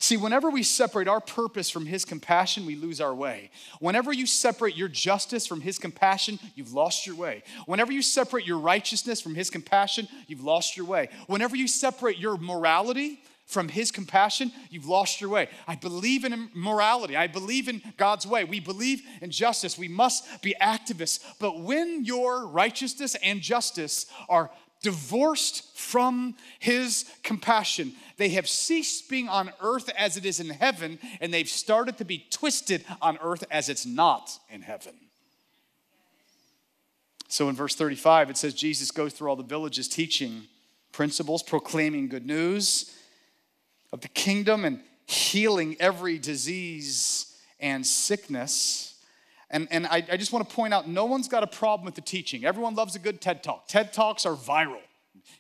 See, 0.01 0.17
whenever 0.17 0.51
we 0.51 0.63
separate 0.63 1.09
our 1.09 1.21
purpose 1.21 1.71
from 1.71 1.87
His 1.87 2.05
compassion, 2.05 2.67
we 2.67 2.75
lose 2.75 3.01
our 3.01 3.15
way. 3.15 3.51
Whenever 3.79 4.13
you 4.13 4.27
separate 4.27 4.77
your 4.77 4.89
justice 4.89 5.47
from 5.47 5.61
His 5.61 5.79
compassion, 5.79 6.39
you've 6.55 6.73
lost 6.73 7.07
your 7.07 7.17
way. 7.17 7.43
Whenever 7.67 7.93
you 7.93 8.03
separate 8.03 8.47
your 8.47 8.59
righteousness 8.59 9.21
from 9.21 9.35
His 9.35 9.51
compassion, 9.51 10.09
you've 10.27 10.43
lost 10.43 10.77
your 10.77 10.87
way. 10.87 11.09
Whenever 11.29 11.55
you 11.55 11.69
separate 11.69 12.19
your 12.19 12.37
morality 12.37 13.21
from 13.47 13.69
his 13.69 13.93
compassion, 13.93 14.51
you've 14.71 14.89
lost 14.89 15.21
your 15.21 15.31
way. 15.31 15.49
I 15.69 15.77
believe 15.77 16.25
in 16.25 16.51
morality. 16.53 17.17
I 17.17 17.29
believe 17.29 17.69
in 17.69 17.81
God's 17.97 18.27
way. 18.27 18.43
We 18.43 18.59
believe 18.59 19.03
in 19.23 19.31
justice. 19.31 19.79
We 19.79 19.87
must 19.89 20.43
be 20.43 20.55
activists. 20.61 21.21
But 21.39 21.61
when 21.61 22.05
your 22.05 22.45
righteousness 22.47 23.15
and 23.23 23.41
justice 23.41 24.07
are 24.29 24.51
divorced 24.83 25.77
from 25.79 26.35
his 26.59 27.09
compassion, 27.23 27.93
they 28.17 28.31
have 28.31 28.49
ceased 28.49 29.09
being 29.09 29.29
on 29.29 29.53
earth 29.61 29.91
as 29.97 30.17
it 30.17 30.27
is 30.27 30.41
in 30.41 30.51
heaven, 30.51 30.99
and 31.21 31.33
they've 31.33 31.49
started 31.49 31.99
to 31.99 32.05
be 32.05 32.27
twisted 32.31 32.85
on 33.01 33.17
earth 33.23 33.45
as 33.53 33.69
it's 33.69 33.87
not 33.87 34.39
in 34.51 34.63
heaven. 34.63 34.95
So 37.29 37.49
in 37.49 37.55
verse 37.55 37.77
35, 37.77 38.31
it 38.31 38.37
says 38.37 38.55
Jesus 38.55 38.91
goes 38.91 39.13
through 39.13 39.29
all 39.29 39.37
the 39.37 39.45
villages 39.45 39.87
teaching 39.87 40.43
principles, 40.91 41.45
proclaiming 41.45 42.09
good 42.09 42.27
news 42.27 42.93
of 43.93 44.01
the 44.01 44.09
kingdom 44.09 44.65
and 44.65 44.81
healing 45.07 45.77
every 45.81 46.19
disease 46.19 47.37
and 47.61 47.87
sickness. 47.87 48.95
And, 49.51 49.69
and 49.71 49.87
I, 49.87 50.05
I 50.11 50.17
just 50.17 50.33
want 50.33 50.49
to 50.49 50.55
point 50.55 50.75
out 50.75 50.89
no 50.89 51.05
one's 51.05 51.29
got 51.29 51.43
a 51.43 51.47
problem 51.47 51.85
with 51.85 51.95
the 51.95 52.01
teaching. 52.01 52.45
Everyone 52.45 52.75
loves 52.75 52.97
a 52.97 52.99
good 52.99 53.21
TED 53.21 53.43
Talk. 53.43 53.69
TED 53.69 53.93
Talks 53.93 54.27
are 54.27 54.35
viral. 54.35 54.81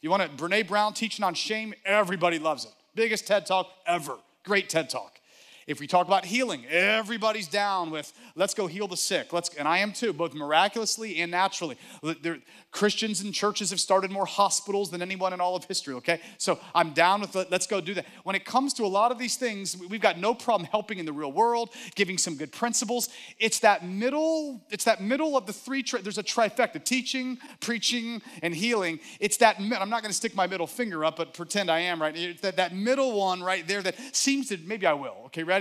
You 0.01 0.11
want 0.11 0.23
to, 0.23 0.29
Brene 0.29 0.67
Brown 0.67 0.95
teaching 0.95 1.25
on 1.25 1.35
shame, 1.35 1.75
everybody 1.85 2.39
loves 2.39 2.65
it. 2.65 2.73
Biggest 2.95 3.27
TED 3.27 3.47
talk 3.47 3.71
ever. 3.87 4.17
Great 4.45 4.69
TED 4.69 4.89
talk. 4.89 5.21
If 5.67 5.81
we 5.81 5.89
talk 5.89 6.07
about 6.07 6.25
healing, 6.25 6.65
everybody's 6.67 7.49
down 7.49 7.91
with 7.91 8.13
let's 8.37 8.55
go 8.55 8.69
heal 8.69 8.87
the 8.87 8.97
sick. 8.97 9.33
Let's, 9.33 9.53
and 9.57 9.67
I 9.67 9.79
am 9.79 9.93
too, 9.93 10.13
both 10.13 10.33
miraculously 10.33 11.21
and 11.21 11.33
naturally. 11.33 11.77
There, 12.23 12.39
Christians 12.71 13.23
and 13.23 13.35
churches 13.35 13.71
have 13.71 13.81
started 13.81 14.13
more 14.13 14.27
hospitals 14.27 14.93
than 14.93 15.03
anyone 15.03 15.33
in 15.33 15.41
all 15.41 15.57
of 15.57 15.65
history, 15.65 15.95
okay? 15.95 16.21
So 16.39 16.61
I'm 16.73 16.93
down 16.93 17.21
with 17.21 17.35
let's 17.35 17.67
go 17.67 17.81
do 17.81 17.95
that. 17.95 18.07
When 18.23 18.37
it 18.37 18.45
comes 18.45 18.75
to 18.75 18.85
a 18.85 18.87
lot 18.87 19.11
of 19.11 19.19
these 19.19 19.35
things, 19.35 19.77
we've 19.77 20.01
got 20.01 20.19
no 20.19 20.35
problem 20.35 20.69
helping 20.71 20.99
in 20.99 21.07
the 21.07 21.13
real 21.13 21.33
world, 21.33 21.71
giving 21.97 22.17
some 22.17 22.37
good 22.37 22.53
principles. 22.53 23.09
It's 23.41 23.59
that 23.61 23.85
middle, 23.85 24.65
it's 24.71 24.85
that 24.85 25.03
middle 25.03 25.37
of 25.37 25.47
the 25.47 25.53
three, 25.53 25.83
tri- 25.83 26.01
there's 26.01 26.19
a 26.19 26.23
trifecta 26.23 26.85
teaching, 26.85 27.39
preaching, 27.59 28.23
and 28.41 28.55
healing. 28.55 29.01
It's 29.19 29.39
that, 29.39 29.57
I'm 29.59 29.91
not 29.91 30.03
gonna 30.03 30.13
stick 30.13 30.37
my 30.37 30.47
middle 30.47 30.69
finger 30.69 31.05
up, 31.05 31.17
but 31.17 31.35
pretend 31.35 31.73
I 31.73 31.81
am, 31.81 32.01
right? 32.01 32.17
It's 32.17 32.43
that, 32.43 32.57
that 32.57 32.73
middle 32.73 33.19
one 33.19 33.43
right 33.43 33.67
there 33.67 33.83
that 33.83 33.97
seems 34.15 34.51
to, 34.51 34.59
maybe 34.59 34.87
I 34.87 34.93
will, 34.93 35.17
okay, 35.27 35.43
ready? 35.43 35.56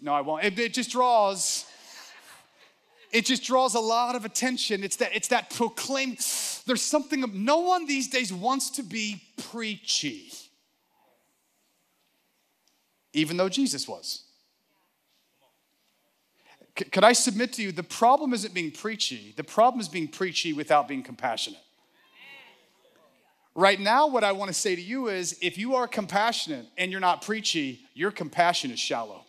No, 0.00 0.14
I 0.14 0.20
won't. 0.20 0.44
It, 0.44 0.58
it 0.58 0.74
just 0.74 0.90
draws 0.90 1.66
it 3.12 3.26
just 3.26 3.44
draws 3.44 3.74
a 3.74 3.80
lot 3.80 4.16
of 4.16 4.24
attention. 4.24 4.82
It's 4.82 4.96
that, 4.96 5.14
it's 5.14 5.28
that 5.28 5.50
proclaim. 5.50 6.16
There's 6.66 6.80
something, 6.80 7.24
no 7.44 7.58
one 7.58 7.86
these 7.86 8.08
days 8.08 8.32
wants 8.32 8.70
to 8.70 8.82
be 8.82 9.22
preachy, 9.50 10.32
even 13.12 13.36
though 13.36 13.50
Jesus 13.50 13.86
was. 13.86 14.24
C- 16.78 16.86
could 16.86 17.04
I 17.04 17.12
submit 17.12 17.52
to 17.54 17.62
you, 17.62 17.70
the 17.70 17.82
problem 17.82 18.32
isn't 18.32 18.54
being 18.54 18.70
preachy, 18.70 19.34
the 19.36 19.44
problem 19.44 19.80
is 19.82 19.88
being 19.88 20.08
preachy 20.08 20.54
without 20.54 20.88
being 20.88 21.02
compassionate. 21.02 21.60
Right 23.54 23.78
now, 23.78 24.06
what 24.06 24.24
I 24.24 24.32
want 24.32 24.48
to 24.48 24.54
say 24.54 24.74
to 24.74 24.80
you 24.80 25.08
is 25.08 25.36
if 25.42 25.58
you 25.58 25.74
are 25.74 25.86
compassionate 25.86 26.64
and 26.78 26.90
you're 26.90 27.02
not 27.02 27.20
preachy, 27.20 27.80
your 27.92 28.10
compassion 28.10 28.70
is 28.70 28.80
shallow. 28.80 29.26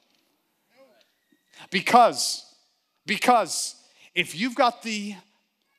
Because 1.72 2.46
because 3.06 3.76
if 4.16 4.36
you've 4.36 4.56
got 4.56 4.82
the 4.84 5.16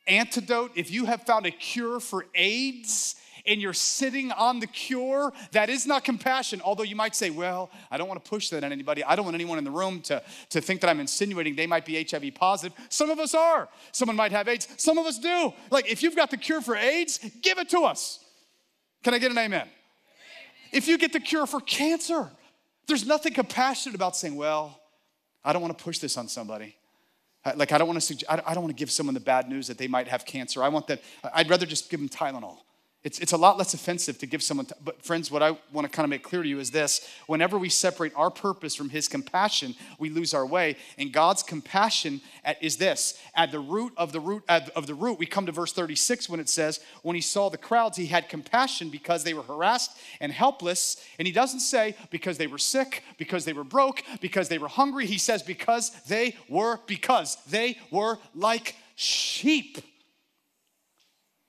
antidote, 0.06 0.72
if 0.74 0.90
you 0.90 1.06
have 1.06 1.22
found 1.22 1.46
a 1.46 1.50
cure 1.50 2.00
for 2.00 2.26
AIDS, 2.34 3.16
and 3.46 3.60
you're 3.60 3.74
sitting 3.74 4.32
on 4.32 4.58
the 4.58 4.66
cure, 4.66 5.32
that 5.52 5.68
is 5.68 5.86
not 5.86 6.04
compassion. 6.04 6.60
Although 6.64 6.82
you 6.82 6.96
might 6.96 7.14
say, 7.14 7.30
well, 7.30 7.70
I 7.90 7.98
don't 7.98 8.08
want 8.08 8.24
to 8.24 8.28
push 8.28 8.48
that 8.50 8.64
on 8.64 8.72
anybody. 8.72 9.04
I 9.04 9.16
don't 9.16 9.24
want 9.24 9.34
anyone 9.34 9.58
in 9.58 9.64
the 9.64 9.70
room 9.70 10.00
to, 10.02 10.22
to 10.50 10.60
think 10.60 10.80
that 10.80 10.88
I'm 10.88 11.00
insinuating 11.00 11.54
they 11.54 11.66
might 11.66 11.84
be 11.84 12.02
HIV 12.02 12.34
positive. 12.34 12.76
Some 12.88 13.10
of 13.10 13.18
us 13.18 13.34
are. 13.34 13.68
Someone 13.92 14.16
might 14.16 14.32
have 14.32 14.48
AIDS. 14.48 14.68
Some 14.76 14.98
of 14.98 15.06
us 15.06 15.18
do. 15.18 15.52
Like, 15.70 15.90
if 15.90 16.02
you've 16.02 16.16
got 16.16 16.30
the 16.30 16.36
cure 16.36 16.60
for 16.60 16.76
AIDS, 16.76 17.20
give 17.42 17.58
it 17.58 17.68
to 17.70 17.80
us. 17.80 18.20
Can 19.02 19.12
I 19.12 19.18
get 19.18 19.30
an 19.30 19.38
amen? 19.38 19.60
amen. 19.60 19.68
If 20.72 20.88
you 20.88 20.96
get 20.96 21.12
the 21.12 21.20
cure 21.20 21.46
for 21.46 21.60
cancer, 21.60 22.30
there's 22.86 23.06
nothing 23.06 23.34
compassionate 23.34 23.94
about 23.94 24.16
saying, 24.16 24.36
well, 24.36 24.80
I 25.44 25.52
don't 25.52 25.62
want 25.62 25.76
to 25.76 25.84
push 25.84 25.98
this 25.98 26.16
on 26.16 26.28
somebody. 26.28 26.76
Like, 27.56 27.72
I 27.72 27.78
don't 27.78 27.88
want 27.88 28.00
to 28.00 28.32
I 28.32 28.54
don't 28.54 28.62
want 28.62 28.74
to 28.74 28.78
give 28.78 28.90
someone 28.90 29.12
the 29.12 29.20
bad 29.20 29.48
news 29.48 29.66
that 29.66 29.76
they 29.76 29.86
might 29.86 30.08
have 30.08 30.24
cancer. 30.24 30.62
I 30.62 30.68
want 30.68 30.86
that, 30.86 31.02
I'd 31.34 31.50
rather 31.50 31.66
just 31.66 31.90
give 31.90 32.00
them 32.00 32.08
Tylenol. 32.08 32.58
It's, 33.04 33.18
it's 33.18 33.32
a 33.32 33.36
lot 33.36 33.58
less 33.58 33.74
offensive 33.74 34.16
to 34.20 34.26
give 34.26 34.42
someone, 34.42 34.66
but 34.82 35.04
friends, 35.04 35.30
what 35.30 35.42
I 35.42 35.58
want 35.70 35.84
to 35.84 35.90
kind 35.90 36.04
of 36.04 36.10
make 36.10 36.22
clear 36.22 36.42
to 36.42 36.48
you 36.48 36.58
is 36.58 36.70
this 36.70 37.06
whenever 37.26 37.58
we 37.58 37.68
separate 37.68 38.14
our 38.16 38.30
purpose 38.30 38.74
from 38.74 38.88
His 38.88 39.08
compassion, 39.08 39.74
we 39.98 40.08
lose 40.08 40.32
our 40.32 40.46
way. 40.46 40.76
And 40.96 41.12
God's 41.12 41.42
compassion 41.42 42.22
at, 42.44 42.62
is 42.62 42.78
this 42.78 43.20
at 43.34 43.52
the 43.52 43.60
root 43.60 43.92
of 43.98 44.12
the 44.12 44.20
root 44.20 44.42
of 44.48 44.86
the 44.86 44.94
root, 44.94 45.18
we 45.18 45.26
come 45.26 45.44
to 45.44 45.52
verse 45.52 45.70
36 45.74 46.30
when 46.30 46.40
it 46.40 46.48
says, 46.48 46.80
When 47.02 47.14
He 47.14 47.20
saw 47.20 47.50
the 47.50 47.58
crowds, 47.58 47.98
He 47.98 48.06
had 48.06 48.30
compassion 48.30 48.88
because 48.88 49.22
they 49.22 49.34
were 49.34 49.42
harassed 49.42 49.98
and 50.18 50.32
helpless. 50.32 50.96
And 51.18 51.26
He 51.28 51.32
doesn't 51.32 51.60
say 51.60 51.96
because 52.10 52.38
they 52.38 52.46
were 52.46 52.56
sick, 52.56 53.02
because 53.18 53.44
they 53.44 53.52
were 53.52 53.64
broke, 53.64 54.02
because 54.22 54.48
they 54.48 54.58
were 54.58 54.68
hungry. 54.68 55.04
He 55.04 55.18
says 55.18 55.42
because 55.42 55.90
they 56.04 56.36
were, 56.48 56.80
because 56.86 57.36
they 57.46 57.76
were 57.90 58.18
like 58.34 58.76
sheep 58.96 59.76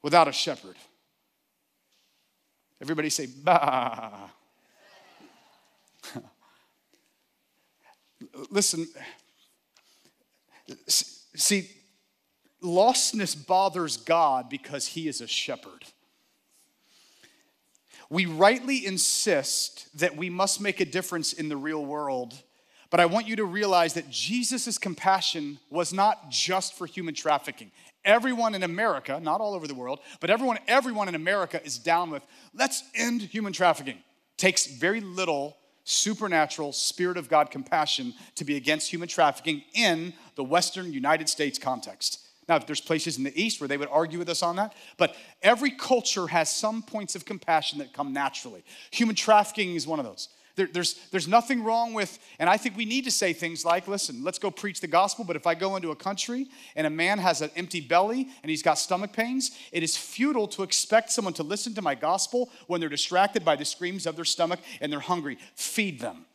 without 0.04 0.28
a 0.28 0.34
shepherd. 0.34 0.76
Everybody 2.86 3.10
say, 3.10 3.26
bah. 3.26 4.30
Listen, 8.52 8.88
see, 10.88 11.68
lostness 12.62 13.34
bothers 13.48 13.98
God 13.98 14.52
because 14.52 14.86
he 14.86 15.08
is 15.08 15.20
a 15.20 15.26
shepherd. 15.26 15.84
We 18.12 18.28
rightly 18.28 18.86
insist 18.86 19.88
that 19.98 20.16
we 20.16 20.30
must 20.30 20.62
make 20.62 20.80
a 20.80 20.86
difference 20.86 21.34
in 21.34 21.50
the 21.50 21.58
real 21.58 21.84
world, 21.84 22.36
but 22.96 23.02
I 23.02 23.08
want 23.08 23.28
you 23.28 23.36
to 23.36 23.44
realize 23.44 23.96
that 23.96 24.10
Jesus' 24.10 24.78
compassion 24.78 25.60
was 25.70 25.92
not 25.92 26.30
just 26.30 26.78
for 26.78 26.86
human 26.86 27.14
trafficking 27.14 27.70
everyone 28.06 28.56
in 28.56 28.64
America, 28.64 29.20
not 29.22 29.42
all 29.42 29.54
over 29.54 29.68
the 29.68 29.76
world, 29.76 30.00
but 30.22 30.30
everyone, 30.30 30.60
everyone 30.66 31.10
in 31.10 31.16
America 31.16 31.62
is 31.66 31.78
down 31.78 32.10
with 32.10 32.26
let's 32.54 32.84
end 32.96 33.22
human 33.22 33.52
trafficking. 33.52 33.98
Takes 34.38 34.66
very 34.68 35.02
little 35.02 35.58
supernatural 35.84 36.72
spirit 36.72 37.18
of 37.18 37.28
God 37.28 37.52
compassion 37.52 38.14
to 38.36 38.46
be 38.46 38.56
against 38.56 38.90
human 38.90 39.10
trafficking 39.10 39.64
in 39.74 40.14
the 40.36 40.44
Western 40.46 40.94
United 40.94 41.28
States 41.28 41.60
context. 41.60 42.22
Now, 42.48 42.56
if 42.56 42.66
there's 42.66 42.80
places 42.80 43.18
in 43.18 43.26
the 43.26 43.38
East 43.38 43.60
where 43.60 43.68
they 43.68 43.78
would 43.78 43.90
argue 43.92 44.20
with 44.20 44.30
us 44.30 44.42
on 44.42 44.56
that, 44.56 44.74
but 44.96 45.18
every 45.44 45.72
culture 45.72 46.28
has 46.28 46.50
some 46.50 46.82
points 46.82 47.14
of 47.14 47.26
compassion 47.26 47.80
that 47.80 47.92
come 47.92 48.14
naturally. 48.14 48.64
Human 48.92 49.18
trafficking 49.18 49.76
is 49.76 49.86
one 49.86 50.00
of 50.00 50.06
those. 50.06 50.30
There, 50.56 50.68
there's, 50.72 50.94
there's 51.12 51.28
nothing 51.28 51.64
wrong 51.64 51.94
with, 51.94 52.18
and 52.40 52.50
I 52.50 52.58
think 52.58 52.78
we 52.78 52.86
need 52.86 53.04
to 53.06 53.12
say 53.12 53.34
things 53.34 53.66
like, 53.66 53.88
listen, 53.88 54.24
let's 54.24 54.40
go 54.40 54.50
preach 54.50 54.80
the 54.80 54.88
gospel, 54.88 55.26
but 55.26 55.36
if 55.36 55.46
I 55.46 55.54
go 55.54 55.76
into 55.76 55.92
a 55.92 55.96
country 55.96 56.48
and 56.76 56.88
a 56.88 56.90
man 56.90 57.20
has 57.20 57.42
an 57.42 57.52
empty 57.56 57.82
belly 57.82 58.30
and 58.42 58.50
he's 58.50 58.64
got 58.64 58.78
stomach 58.78 59.12
pains, 59.12 59.52
it 59.72 59.84
is 59.84 59.98
futile 59.98 60.48
to 60.50 60.64
expect 60.64 61.12
someone 61.12 61.34
to 61.34 61.44
listen 61.44 61.74
to 61.76 61.82
my 61.82 61.96
gospel 61.96 62.50
when 62.68 62.80
they're 62.80 62.90
distracted 62.90 63.44
by 63.44 63.56
the 63.56 63.66
screams 63.66 64.06
of 64.06 64.16
their 64.16 64.26
stomach 64.26 64.60
and 64.80 64.92
they're 64.92 65.00
hungry. 65.00 65.38
Feed 65.56 66.00
them. 66.00 66.26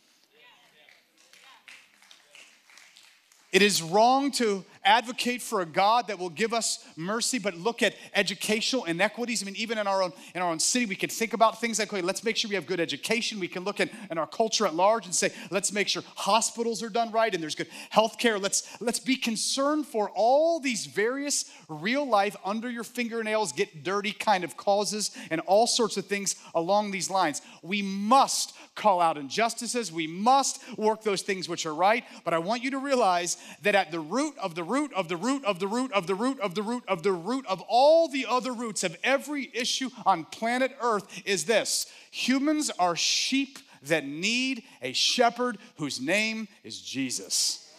It 3.53 3.63
is 3.63 3.83
wrong 3.83 4.31
to 4.33 4.65
advocate 4.85 5.43
for 5.43 5.61
a 5.61 5.67
God 5.67 6.07
that 6.07 6.19
will 6.21 6.31
give 6.31 6.55
us 6.55 6.85
mercy, 6.97 7.39
but 7.41 7.57
look 7.57 7.83
at 7.83 7.97
educational 8.15 8.85
inequities. 8.85 9.43
I 9.43 9.47
mean, 9.47 9.57
even 9.57 9.77
in 9.77 9.89
our 9.89 10.03
own 10.03 10.13
in 10.37 10.41
our 10.41 10.51
own 10.51 10.61
city, 10.61 10.87
we 10.87 10.95
can 10.95 11.11
think 11.11 11.33
about 11.33 11.61
things 11.61 11.81
like, 11.81 11.93
okay, 11.93 12.01
let's 12.01 12.23
make 12.23 12.37
sure 12.37 12.49
we 12.49 12.55
have 12.55 12.67
good 12.67 12.79
education. 12.79 13.41
We 13.41 13.49
can 13.49 13.65
look 13.65 13.81
at 13.81 13.91
in 14.09 14.19
our 14.19 14.27
culture 14.27 14.67
at 14.67 14.75
large 14.75 15.05
and 15.05 15.15
say, 15.15 15.33
let's 15.51 15.73
make 15.73 15.89
sure 15.89 16.05
hospitals 16.15 16.81
are 16.83 16.89
done 16.89 17.11
right 17.11 17.33
and 17.35 17.43
there's 17.43 17.57
good 17.57 17.67
health 17.91 18.19
care. 18.19 18.39
Let's 18.39 18.69
let's 18.81 19.01
be 19.01 19.17
concerned 19.17 19.87
for 19.87 20.11
all 20.15 20.61
these 20.61 20.87
various 20.87 21.51
real 21.69 22.09
life 22.09 22.37
under 22.45 22.71
your 22.71 22.85
fingernails 22.85 23.53
get 23.53 23.83
dirty 23.83 24.13
kind 24.13 24.45
of 24.45 24.57
causes 24.57 25.11
and 25.31 25.41
all 25.43 25.67
sorts 25.67 25.97
of 25.97 26.07
things 26.07 26.37
along 26.55 26.93
these 26.93 27.11
lines. 27.11 27.43
We 27.63 27.83
must 27.83 28.55
call 28.75 29.01
out 29.01 29.19
injustices. 29.19 29.93
We 29.93 30.07
must 30.07 30.61
work 30.79 31.03
those 31.03 31.23
things 31.23 31.49
which 31.49 31.67
are 31.67 31.75
right. 31.75 32.05
But 32.25 32.35
I 32.35 32.39
want 32.39 32.63
you 32.63 32.71
to 32.73 32.79
realize 32.79 33.37
that 33.63 33.75
at 33.75 33.91
the 33.91 34.01
root 34.01 34.35
of 34.39 34.55
the 34.55 34.65
root 34.65 34.93
of 34.95 35.09
the 35.09 35.17
root 35.17 35.45
of 35.45 35.59
the 35.59 35.67
root 35.67 35.93
of 35.93 36.07
the 36.07 36.15
root 36.15 36.39
of 36.41 36.55
the 36.55 36.63
root 36.63 36.85
of 36.89 37.03
the 37.03 37.13
root 37.13 37.47
of 37.47 37.63
all 37.69 38.09
the 38.09 38.27
other 38.27 38.53
roots 38.53 38.85
of 38.85 38.97
every 39.03 39.51
issue 39.53 39.91
on 40.07 40.25
planet 40.25 40.77
Earth 40.81 41.23
is 41.25 41.45
this 41.45 41.87
humans 42.11 42.71
are 42.79 42.97
sheep 42.97 43.59
that 43.83 44.07
need 44.07 44.63
a 44.83 44.93
shepherd 44.93 45.59
whose 45.77 46.01
name 46.01 46.49
is 46.65 46.81
Jesus. 46.81 47.70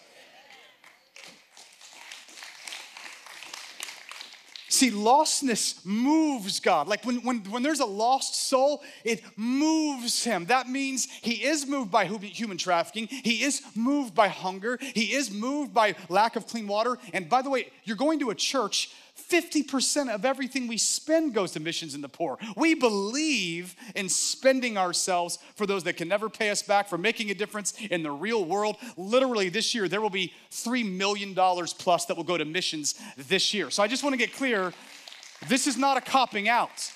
See, 4.82 4.90
lostness 4.90 5.86
moves 5.86 6.60
God. 6.60 6.88
Like 6.88 7.06
when, 7.06 7.18
when, 7.18 7.42
when 7.52 7.62
there's 7.62 7.82
a 7.82 7.86
lost 7.86 8.34
soul, 8.48 8.82
it 9.04 9.22
moves 9.38 10.24
him. 10.24 10.48
That 10.48 10.70
means 10.70 11.08
he 11.22 11.34
is 11.34 11.68
moved 11.68 11.92
by 11.92 12.06
human 12.06 12.58
trafficking. 12.58 13.06
He 13.06 13.44
is 13.44 13.62
moved 13.76 14.16
by 14.16 14.28
hunger. 14.28 14.80
He 14.82 15.14
is 15.14 15.30
moved 15.30 15.72
by 15.72 15.94
lack 16.10 16.36
of 16.36 16.48
clean 16.48 16.66
water. 16.66 16.98
And 17.14 17.30
by 17.30 17.44
the 17.44 17.50
way, 17.52 17.68
you're 17.84 17.96
going 17.96 18.18
to 18.22 18.32
a 18.32 18.36
church 18.36 18.90
50% 19.30 20.14
of 20.14 20.26
everything 20.26 20.68
we 20.68 20.78
spend 20.78 21.34
goes 21.34 21.52
to 21.52 21.60
missions 21.60 21.94
and 21.94 22.04
the 22.04 22.10
poor. 22.10 22.38
We 22.56 22.74
believe 22.74 23.76
in 23.96 24.10
spending 24.10 24.78
ourselves 24.78 25.40
for 25.56 25.66
those 25.66 25.84
that 25.84 25.98
can 25.98 26.08
never 26.08 26.30
pay 26.30 26.50
us 26.50 26.62
back, 26.62 26.88
for 26.88 26.98
making 26.98 27.32
a 27.32 27.34
difference 27.34 27.74
in 27.90 28.04
the 28.04 28.12
real 28.12 28.46
world. 28.46 28.78
Literally, 28.98 29.50
this 29.50 29.76
year, 29.76 29.88
there 29.88 30.02
will 30.02 30.10
be 30.10 30.34
$3 30.52 30.90
million 30.90 31.36
plus 31.36 32.06
that 32.06 32.18
will 32.18 32.24
go 32.24 32.38
to 32.38 32.46
missions 32.46 33.00
this 33.18 33.54
year. 33.54 33.70
So 33.70 33.84
I 33.84 33.88
just 33.88 34.04
want 34.04 34.14
to 34.14 34.18
get 34.18 34.34
clear 34.34 34.74
this 35.48 35.68
is 35.68 35.78
not 35.78 35.98
a 35.98 36.02
copping 36.02 36.48
out. 36.48 36.92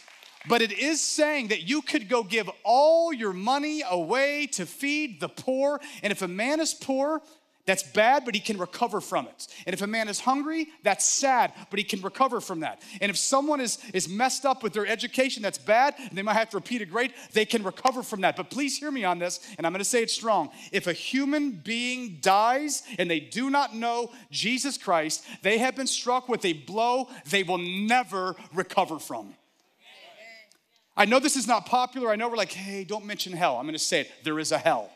But 0.47 0.61
it 0.61 0.71
is 0.71 1.01
saying 1.01 1.47
that 1.47 1.63
you 1.63 1.81
could 1.81 2.07
go 2.07 2.23
give 2.23 2.49
all 2.63 3.11
your 3.11 3.33
money 3.33 3.81
away 3.89 4.47
to 4.53 4.65
feed 4.65 5.19
the 5.19 5.29
poor. 5.29 5.81
And 6.03 6.11
if 6.11 6.21
a 6.21 6.27
man 6.27 6.59
is 6.59 6.73
poor, 6.73 7.21
That's 7.65 7.81
bad, 7.81 8.25
but 8.25 8.35
he 8.35 8.41
can 8.41 8.59
recover 8.59 9.01
from 9.01 9.25
it. 9.25 9.47
And 9.65 9.73
if 9.73 9.81
a 9.81 9.87
man 9.87 10.07
is 10.07 10.19
hungry, 10.19 10.67
that's 10.83 11.03
sad, 11.03 11.51
but 11.71 11.79
he 11.79 11.83
can 11.83 11.99
recover 12.01 12.39
from 12.39 12.59
that. 12.59 12.83
And 13.01 13.09
if 13.09 13.17
someone 13.17 13.59
is, 13.59 13.79
is 13.91 14.07
messed 14.07 14.45
up 14.45 14.61
with 14.61 14.73
their 14.73 14.85
education, 14.85 15.41
that's 15.41 15.57
bad, 15.57 15.95
and 15.97 16.11
they 16.11 16.21
might 16.21 16.35
have 16.35 16.51
to 16.51 16.57
repeat 16.57 16.83
a 16.83 16.85
grade, 16.85 17.13
they 17.33 17.45
can 17.45 17.63
recover 17.63 18.03
from 18.03 18.21
that. 18.21 18.35
But 18.35 18.51
please 18.51 18.77
hear 18.77 18.91
me 18.91 19.03
on 19.03 19.17
this, 19.17 19.39
and 19.57 19.65
I'm 19.65 19.73
gonna 19.73 19.83
say 19.83 20.03
it 20.03 20.11
strong. 20.11 20.51
If 20.71 20.85
a 20.85 20.93
human 20.93 21.51
being 21.51 22.19
dies 22.21 22.83
and 22.99 23.09
they 23.09 23.19
do 23.19 23.49
not 23.49 23.75
know 23.75 24.11
Jesus 24.29 24.77
Christ, 24.77 25.25
they 25.41 25.57
have 25.57 25.75
been 25.75 25.87
struck 25.87 26.29
with 26.29 26.45
a 26.45 26.53
blow 26.53 27.09
they 27.31 27.41
will 27.41 27.57
never 27.57 28.35
recover 28.53 28.99
from. 28.99 29.33
I 30.95 31.05
know 31.05 31.19
this 31.19 31.35
is 31.35 31.47
not 31.47 31.65
popular. 31.65 32.11
I 32.11 32.15
know 32.15 32.29
we're 32.29 32.37
like, 32.37 32.53
hey, 32.53 32.83
don't 32.83 33.05
mention 33.05 33.33
hell. 33.33 33.57
I'm 33.57 33.65
gonna 33.65 33.79
say 33.79 34.01
it. 34.01 34.11
There 34.23 34.37
is 34.37 34.51
a 34.51 34.59
hell. 34.59 34.91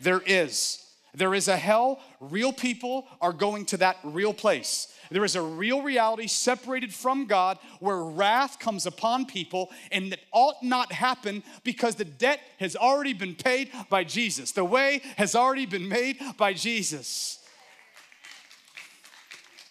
There 0.00 0.22
is. 0.24 0.78
There 1.14 1.34
is 1.34 1.48
a 1.48 1.56
hell. 1.56 2.00
Real 2.20 2.52
people 2.52 3.06
are 3.20 3.34
going 3.34 3.66
to 3.66 3.76
that 3.78 3.98
real 4.02 4.32
place. 4.32 4.88
There 5.10 5.24
is 5.24 5.36
a 5.36 5.42
real 5.42 5.82
reality 5.82 6.26
separated 6.26 6.94
from 6.94 7.26
God 7.26 7.58
where 7.80 7.98
wrath 7.98 8.58
comes 8.58 8.86
upon 8.86 9.26
people, 9.26 9.70
and 9.90 10.10
that 10.10 10.20
ought 10.32 10.62
not 10.62 10.90
happen 10.90 11.42
because 11.64 11.96
the 11.96 12.06
debt 12.06 12.40
has 12.58 12.76
already 12.76 13.12
been 13.12 13.34
paid 13.34 13.70
by 13.90 14.04
Jesus. 14.04 14.52
The 14.52 14.64
way 14.64 15.02
has 15.18 15.34
already 15.34 15.66
been 15.66 15.86
made 15.86 16.18
by 16.38 16.54
Jesus. 16.54 17.38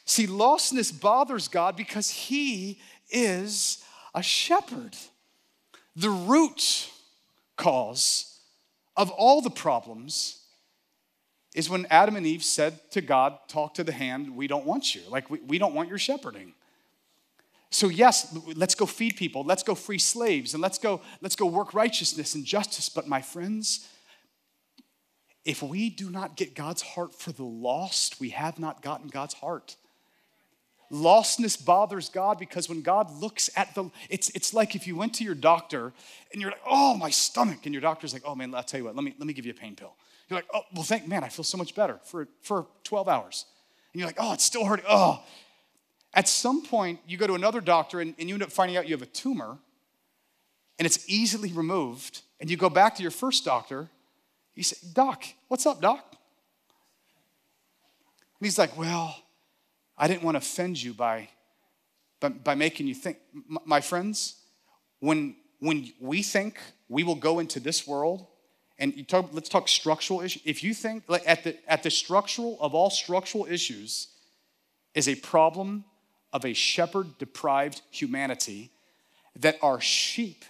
See, 0.05 0.27
lostness 0.27 0.91
bothers 0.91 1.47
God 1.47 1.75
because 1.75 2.11
He 2.11 2.79
is 3.09 3.83
a 4.13 4.21
shepherd. 4.21 4.95
The 5.95 6.09
root 6.09 6.89
cause 7.57 8.39
of 8.95 9.09
all 9.09 9.41
the 9.41 9.49
problems 9.49 10.40
is 11.53 11.69
when 11.69 11.85
Adam 11.89 12.15
and 12.15 12.25
Eve 12.25 12.43
said 12.43 12.79
to 12.91 13.01
God, 13.01 13.37
Talk 13.47 13.73
to 13.75 13.83
the 13.83 13.91
hand, 13.91 14.35
we 14.35 14.47
don't 14.47 14.65
want 14.65 14.95
you. 14.95 15.01
Like, 15.09 15.29
we, 15.29 15.39
we 15.41 15.57
don't 15.57 15.73
want 15.73 15.89
your 15.89 15.97
shepherding. 15.97 16.53
So, 17.69 17.87
yes, 17.87 18.37
let's 18.55 18.75
go 18.75 18.85
feed 18.85 19.15
people, 19.15 19.43
let's 19.43 19.63
go 19.63 19.75
free 19.75 19.99
slaves, 19.99 20.53
and 20.53 20.61
let's 20.61 20.77
go, 20.77 21.01
let's 21.21 21.35
go 21.35 21.45
work 21.45 21.73
righteousness 21.73 22.35
and 22.35 22.45
justice. 22.45 22.89
But, 22.89 23.07
my 23.07 23.21
friends, 23.21 23.87
if 25.45 25.63
we 25.63 25.89
do 25.89 26.09
not 26.09 26.35
get 26.35 26.53
God's 26.53 26.81
heart 26.81 27.15
for 27.15 27.31
the 27.31 27.43
lost, 27.43 28.19
we 28.19 28.29
have 28.29 28.59
not 28.59 28.81
gotten 28.81 29.07
God's 29.07 29.33
heart. 29.35 29.75
Lostness 30.91 31.63
bothers 31.63 32.09
God 32.09 32.37
because 32.37 32.67
when 32.67 32.81
God 32.81 33.09
looks 33.11 33.49
at 33.55 33.73
the, 33.75 33.89
it's, 34.09 34.29
it's 34.31 34.53
like 34.53 34.75
if 34.75 34.85
you 34.85 34.97
went 34.97 35.13
to 35.15 35.23
your 35.23 35.35
doctor 35.35 35.93
and 36.33 36.41
you're 36.41 36.51
like, 36.51 36.61
oh, 36.69 36.97
my 36.97 37.09
stomach, 37.09 37.59
and 37.63 37.73
your 37.73 37.81
doctor's 37.81 38.11
like, 38.11 38.23
oh 38.25 38.35
man, 38.35 38.53
I'll 38.53 38.61
tell 38.61 38.79
you 38.79 38.83
what, 38.83 38.95
let 38.95 39.03
me, 39.05 39.15
let 39.17 39.25
me 39.25 39.31
give 39.31 39.45
you 39.45 39.51
a 39.51 39.55
pain 39.55 39.75
pill. 39.75 39.95
You're 40.31 40.37
like, 40.37 40.47
oh, 40.53 40.61
well, 40.73 40.83
thank 40.83 41.09
man, 41.09 41.25
I 41.25 41.27
feel 41.27 41.43
so 41.43 41.57
much 41.57 41.75
better 41.75 41.99
for, 42.05 42.25
for 42.41 42.65
12 42.85 43.09
hours. 43.09 43.45
And 43.91 43.99
you're 43.99 44.07
like, 44.07 44.15
oh, 44.17 44.31
it's 44.31 44.45
still 44.45 44.63
hurting. 44.63 44.85
Oh. 44.87 45.21
At 46.13 46.29
some 46.29 46.63
point, 46.63 47.01
you 47.05 47.17
go 47.17 47.27
to 47.27 47.33
another 47.33 47.59
doctor 47.59 47.99
and, 47.99 48.15
and 48.17 48.29
you 48.29 48.35
end 48.35 48.43
up 48.43 48.49
finding 48.49 48.77
out 48.77 48.87
you 48.87 48.95
have 48.95 49.01
a 49.01 49.07
tumor 49.07 49.57
and 50.79 50.85
it's 50.85 51.03
easily 51.09 51.51
removed. 51.51 52.21
And 52.39 52.49
you 52.49 52.55
go 52.55 52.69
back 52.69 52.95
to 52.95 53.01
your 53.01 53.11
first 53.11 53.43
doctor. 53.43 53.89
You 54.55 54.63
say, 54.63 54.77
Doc, 54.93 55.25
what's 55.49 55.65
up, 55.65 55.81
Doc? 55.81 55.99
And 58.39 58.47
he's 58.47 58.57
like, 58.57 58.77
Well, 58.77 59.13
I 59.97 60.07
didn't 60.07 60.23
want 60.23 60.35
to 60.35 60.39
offend 60.39 60.81
you 60.81 60.93
by, 60.93 61.27
by, 62.21 62.29
by 62.29 62.55
making 62.55 62.87
you 62.87 62.95
think. 62.95 63.17
M- 63.35 63.57
my 63.65 63.81
friends, 63.81 64.35
when, 65.01 65.35
when 65.59 65.91
we 65.99 66.23
think 66.23 66.57
we 66.87 67.03
will 67.03 67.15
go 67.15 67.39
into 67.39 67.59
this 67.59 67.85
world 67.85 68.27
and 68.81 69.07
talk, 69.07 69.29
let's 69.31 69.47
talk 69.47 69.69
structural 69.69 70.21
issues. 70.21 70.41
If 70.43 70.63
you 70.63 70.73
think 70.73 71.03
like 71.07 71.23
at 71.25 71.43
the 71.43 71.55
at 71.71 71.83
the 71.83 71.91
structural 71.91 72.57
of 72.59 72.73
all 72.73 72.89
structural 72.89 73.45
issues 73.45 74.07
is 74.95 75.07
a 75.07 75.15
problem 75.15 75.85
of 76.33 76.43
a 76.43 76.53
shepherd 76.53 77.17
deprived 77.19 77.81
humanity 77.91 78.71
that 79.35 79.57
our 79.61 79.79
sheep 79.79 80.43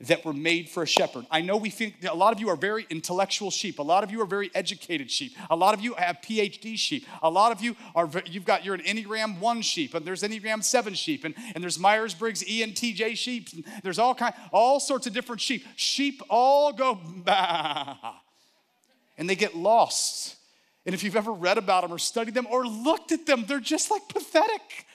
that 0.00 0.24
were 0.24 0.32
made 0.32 0.68
for 0.68 0.82
a 0.82 0.86
shepherd. 0.86 1.26
I 1.30 1.40
know 1.40 1.56
we 1.56 1.70
think 1.70 1.96
a 2.08 2.14
lot 2.14 2.32
of 2.32 2.40
you 2.40 2.50
are 2.50 2.56
very 2.56 2.86
intellectual 2.90 3.50
sheep. 3.50 3.78
A 3.78 3.82
lot 3.82 4.04
of 4.04 4.10
you 4.10 4.20
are 4.20 4.26
very 4.26 4.50
educated 4.54 5.10
sheep. 5.10 5.34
A 5.48 5.56
lot 5.56 5.72
of 5.72 5.80
you 5.80 5.94
have 5.94 6.18
PhD 6.20 6.76
sheep. 6.76 7.06
A 7.22 7.30
lot 7.30 7.50
of 7.50 7.62
you 7.62 7.76
are 7.94 8.08
you've 8.26 8.44
got 8.44 8.64
you're 8.64 8.74
an 8.74 8.82
Enneagram 8.82 9.38
1 9.38 9.62
sheep 9.62 9.94
and 9.94 10.04
there's 10.04 10.22
Enneagram 10.22 10.62
7 10.62 10.92
sheep 10.94 11.24
and, 11.24 11.34
and 11.54 11.64
there's 11.64 11.78
Myers-Briggs 11.78 12.44
ENTJ 12.44 13.16
sheep. 13.16 13.48
And 13.54 13.64
there's 13.82 13.98
all 13.98 14.14
kind 14.14 14.34
all 14.52 14.80
sorts 14.80 15.06
of 15.06 15.14
different 15.14 15.40
sheep. 15.40 15.64
Sheep 15.76 16.20
all 16.28 16.72
go 16.72 16.94
bah, 16.94 17.96
and 19.18 19.30
they 19.30 19.36
get 19.36 19.56
lost. 19.56 20.36
And 20.84 20.94
if 20.94 21.02
you've 21.02 21.16
ever 21.16 21.32
read 21.32 21.58
about 21.58 21.82
them 21.82 21.92
or 21.92 21.98
studied 21.98 22.34
them 22.34 22.46
or 22.50 22.66
looked 22.66 23.12
at 23.12 23.26
them, 23.26 23.44
they're 23.48 23.60
just 23.60 23.90
like 23.90 24.08
pathetic. 24.08 24.86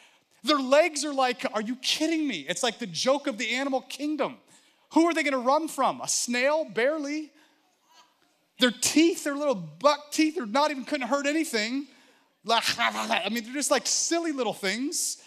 Their 0.44 0.58
legs 0.58 1.04
are 1.04 1.14
like, 1.14 1.46
are 1.54 1.62
you 1.62 1.76
kidding 1.76 2.28
me? 2.28 2.46
It's 2.48 2.64
like 2.64 2.80
the 2.80 2.88
joke 2.88 3.28
of 3.28 3.38
the 3.38 3.50
animal 3.56 3.82
kingdom. 3.82 4.38
Who 4.94 5.06
are 5.06 5.14
they 5.14 5.24
going 5.24 5.34
to 5.34 5.40
run 5.40 5.68
from? 5.68 6.02
A 6.02 6.08
snail? 6.08 6.66
Barely. 6.66 7.32
Their 8.60 8.72
teeth, 8.72 9.24
their 9.24 9.36
little 9.36 9.56
buck 9.56 10.12
teeth, 10.12 10.40
are 10.40 10.46
not 10.46 10.72
even 10.72 10.86
couldn't 10.86 11.08
hurt 11.08 11.26
anything. 11.26 11.88
I 12.48 13.30
mean, 13.32 13.44
they're 13.44 13.54
just 13.54 13.72
like 13.72 13.88
silly 13.88 14.32
little 14.32 14.54
things. 14.54 15.18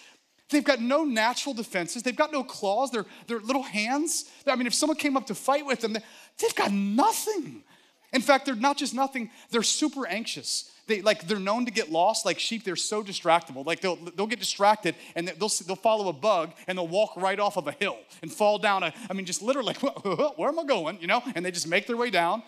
They've 0.50 0.64
got 0.64 0.80
no 0.80 1.04
natural 1.04 1.54
defenses. 1.54 2.02
They've 2.02 2.14
got 2.14 2.32
no 2.32 2.44
claws. 2.44 2.90
They're, 2.90 3.06
they're 3.26 3.40
little 3.40 3.62
hands. 3.62 4.26
I 4.46 4.54
mean, 4.56 4.66
if 4.66 4.74
someone 4.74 4.96
came 4.96 5.16
up 5.16 5.26
to 5.26 5.34
fight 5.34 5.64
with 5.64 5.80
them, 5.80 5.94
they've 5.94 6.54
got 6.54 6.70
nothing. 6.70 7.64
In 8.12 8.20
fact, 8.20 8.46
they're 8.46 8.54
not 8.54 8.76
just 8.76 8.94
nothing, 8.94 9.30
they're 9.50 9.62
super 9.62 10.06
anxious. 10.06 10.70
They 10.86 11.00
like 11.00 11.26
they're 11.26 11.38
known 11.38 11.64
to 11.64 11.70
get 11.70 11.90
lost. 11.90 12.26
Like 12.26 12.38
sheep, 12.38 12.64
they're 12.64 12.76
so 12.76 13.02
distractible. 13.02 13.64
Like 13.64 13.80
they'll 13.80 13.96
they'll 13.96 14.26
get 14.26 14.38
distracted 14.38 14.94
and 15.14 15.28
they'll 15.28 15.48
they'll 15.66 15.76
follow 15.76 16.08
a 16.08 16.12
bug 16.12 16.52
and 16.66 16.76
they'll 16.76 16.88
walk 16.88 17.16
right 17.16 17.40
off 17.40 17.56
of 17.56 17.66
a 17.66 17.72
hill 17.72 17.98
and 18.22 18.32
fall 18.32 18.58
down. 18.58 18.82
A, 18.82 18.92
I 19.08 19.12
mean, 19.14 19.24
just 19.24 19.42
literally, 19.42 19.74
where 20.36 20.48
am 20.48 20.58
I 20.58 20.64
going? 20.64 20.98
You 21.00 21.06
know? 21.06 21.22
And 21.34 21.44
they 21.44 21.50
just 21.50 21.68
make 21.68 21.86
their 21.86 21.96
way 21.96 22.10
down. 22.10 22.42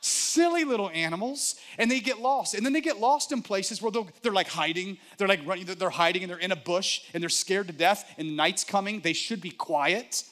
Silly 0.00 0.62
little 0.64 0.90
animals, 0.90 1.56
and 1.76 1.90
they 1.90 1.98
get 1.98 2.20
lost. 2.20 2.54
And 2.54 2.64
then 2.64 2.72
they 2.72 2.80
get 2.80 3.00
lost 3.00 3.32
in 3.32 3.42
places 3.42 3.82
where 3.82 3.90
they're 4.22 4.32
like 4.32 4.46
hiding. 4.46 4.98
They're 5.16 5.26
like 5.26 5.44
running. 5.44 5.64
They're 5.64 5.90
hiding 5.90 6.22
and 6.22 6.30
they're 6.30 6.38
in 6.38 6.52
a 6.52 6.56
bush 6.56 7.02
and 7.14 7.22
they're 7.22 7.28
scared 7.28 7.66
to 7.66 7.72
death. 7.72 8.14
And 8.16 8.36
night's 8.36 8.62
coming. 8.62 9.00
They 9.00 9.12
should 9.12 9.40
be 9.40 9.50
quiet 9.50 10.24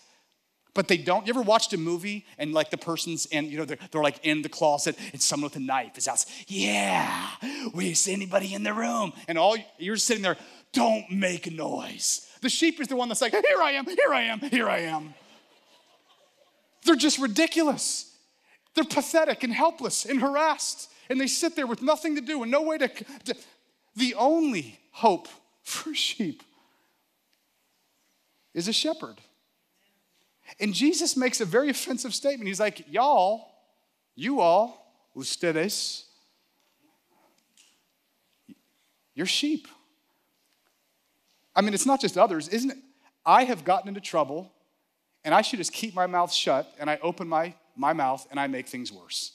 but 0.77 0.89
they 0.89 0.99
don't. 0.99 1.27
You 1.27 1.33
ever 1.33 1.43
watched 1.43 1.73
a 1.73 1.79
movie 1.79 2.27
and 2.39 2.53
like 2.53 2.71
the 2.71 2.77
person's 2.77 3.25
in, 3.27 3.47
you 3.47 3.59
know, 3.59 3.65
they're, 3.65 3.79
they're 3.91 4.03
like 4.03 4.21
in 4.23 4.43
the 4.43 4.49
closet 4.49 4.97
and 5.12 5.21
someone 5.21 5.47
with 5.47 5.57
a 5.57 5.61
knife 5.61 5.97
is 5.97 6.07
out. 6.07 6.25
Yeah, 6.47 7.31
we 7.75 7.95
see 7.95 8.12
anybody 8.12 8.55
in 8.55 8.62
the 8.62 8.75
room, 8.75 9.12
and 9.27 9.39
all 9.39 9.57
you're 9.79 9.97
sitting 9.97 10.23
there. 10.23 10.37
Don't 10.73 11.11
make 11.11 11.51
noise. 11.51 12.29
The 12.43 12.51
sheep 12.51 12.81
is 12.81 12.89
the 12.89 12.97
one 12.97 13.09
that's 13.09 13.23
like, 13.23 13.33
here 13.33 13.62
I 13.62 13.73
am, 13.73 13.87
here 13.87 14.12
I 14.12 14.23
am, 14.25 14.41
here 14.41 14.69
I 14.69 14.81
am. 14.81 15.15
They're 16.85 16.95
just 16.95 17.19
ridiculous. 17.19 18.15
They're 18.75 18.85
pathetic 18.85 19.43
and 19.43 19.53
helpless 19.53 20.05
and 20.05 20.21
harassed, 20.21 20.91
and 21.09 21.19
they 21.19 21.27
sit 21.27 21.57
there 21.57 21.67
with 21.67 21.81
nothing 21.81 22.15
to 22.17 22.21
do 22.21 22.43
and 22.43 22.53
no 22.53 22.62
way 22.62 22.77
to. 22.79 22.89
to 22.89 23.35
the 23.97 24.15
only 24.15 24.79
hope 24.93 25.27
for 25.62 25.95
sheep 25.95 26.43
is 28.53 28.69
a 28.69 28.73
shepherd. 28.73 29.17
And 30.61 30.73
Jesus 30.73 31.17
makes 31.17 31.41
a 31.41 31.45
very 31.45 31.69
offensive 31.69 32.15
statement. 32.15 32.49
He's 32.49 32.61
like, 32.61 32.85
Y'all, 32.91 33.53
you 34.15 34.41
all, 34.41 34.95
ustedes, 35.17 36.05
you're 39.15 39.27
sheep. 39.27 39.67
I 41.55 41.63
mean, 41.63 41.73
it's 41.73 41.87
not 41.87 42.01
just 42.01 42.19
others, 42.19 42.49
isn't 42.49 42.71
it? 42.71 42.77
I 43.25 43.45
have 43.45 43.65
gotten 43.65 43.89
into 43.89 44.01
trouble 44.01 44.53
and 45.25 45.35
I 45.35 45.43
should 45.43 45.59
just 45.59 45.73
keep 45.73 45.95
my 45.95 46.07
mouth 46.07 46.33
shut 46.33 46.73
and 46.79 46.89
I 46.89 46.99
open 47.03 47.27
my, 47.27 47.55
my 47.75 47.93
mouth 47.93 48.27
and 48.31 48.39
I 48.39 48.47
make 48.47 48.69
things 48.69 48.93
worse. 48.93 49.33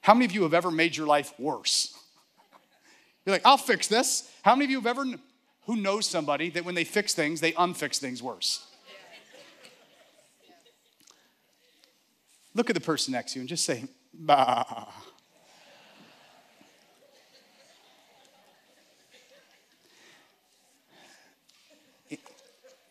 How 0.00 0.14
many 0.14 0.24
of 0.24 0.32
you 0.32 0.42
have 0.42 0.54
ever 0.54 0.70
made 0.70 0.96
your 0.96 1.06
life 1.06 1.32
worse? 1.38 1.94
You're 3.26 3.34
like, 3.34 3.42
I'll 3.44 3.58
fix 3.58 3.86
this. 3.86 4.28
How 4.42 4.56
many 4.56 4.64
of 4.64 4.70
you 4.70 4.78
have 4.78 4.86
ever, 4.86 5.04
who 5.66 5.76
knows 5.76 6.06
somebody 6.06 6.50
that 6.50 6.64
when 6.64 6.74
they 6.74 6.84
fix 6.84 7.14
things, 7.14 7.40
they 7.40 7.52
unfix 7.52 7.98
things 7.98 8.22
worse? 8.22 8.66
Look 12.54 12.70
at 12.70 12.74
the 12.74 12.80
person 12.80 13.12
next 13.12 13.32
to 13.32 13.38
you 13.38 13.42
and 13.42 13.48
just 13.48 13.64
say, 13.64 13.84
bah. 14.12 14.86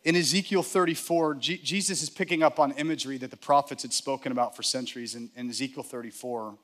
In 0.03 0.15
Ezekiel 0.15 0.63
34, 0.63 1.35
G- 1.35 1.57
Jesus 1.57 2.01
is 2.01 2.09
picking 2.09 2.41
up 2.41 2.59
on 2.59 2.71
imagery 2.71 3.17
that 3.19 3.29
the 3.29 3.37
prophets 3.37 3.83
had 3.83 3.93
spoken 3.93 4.31
about 4.31 4.55
for 4.55 4.63
centuries 4.63 5.13
in, 5.13 5.29
in 5.35 5.47
Ezekiel 5.49 5.83
34. 5.83 6.57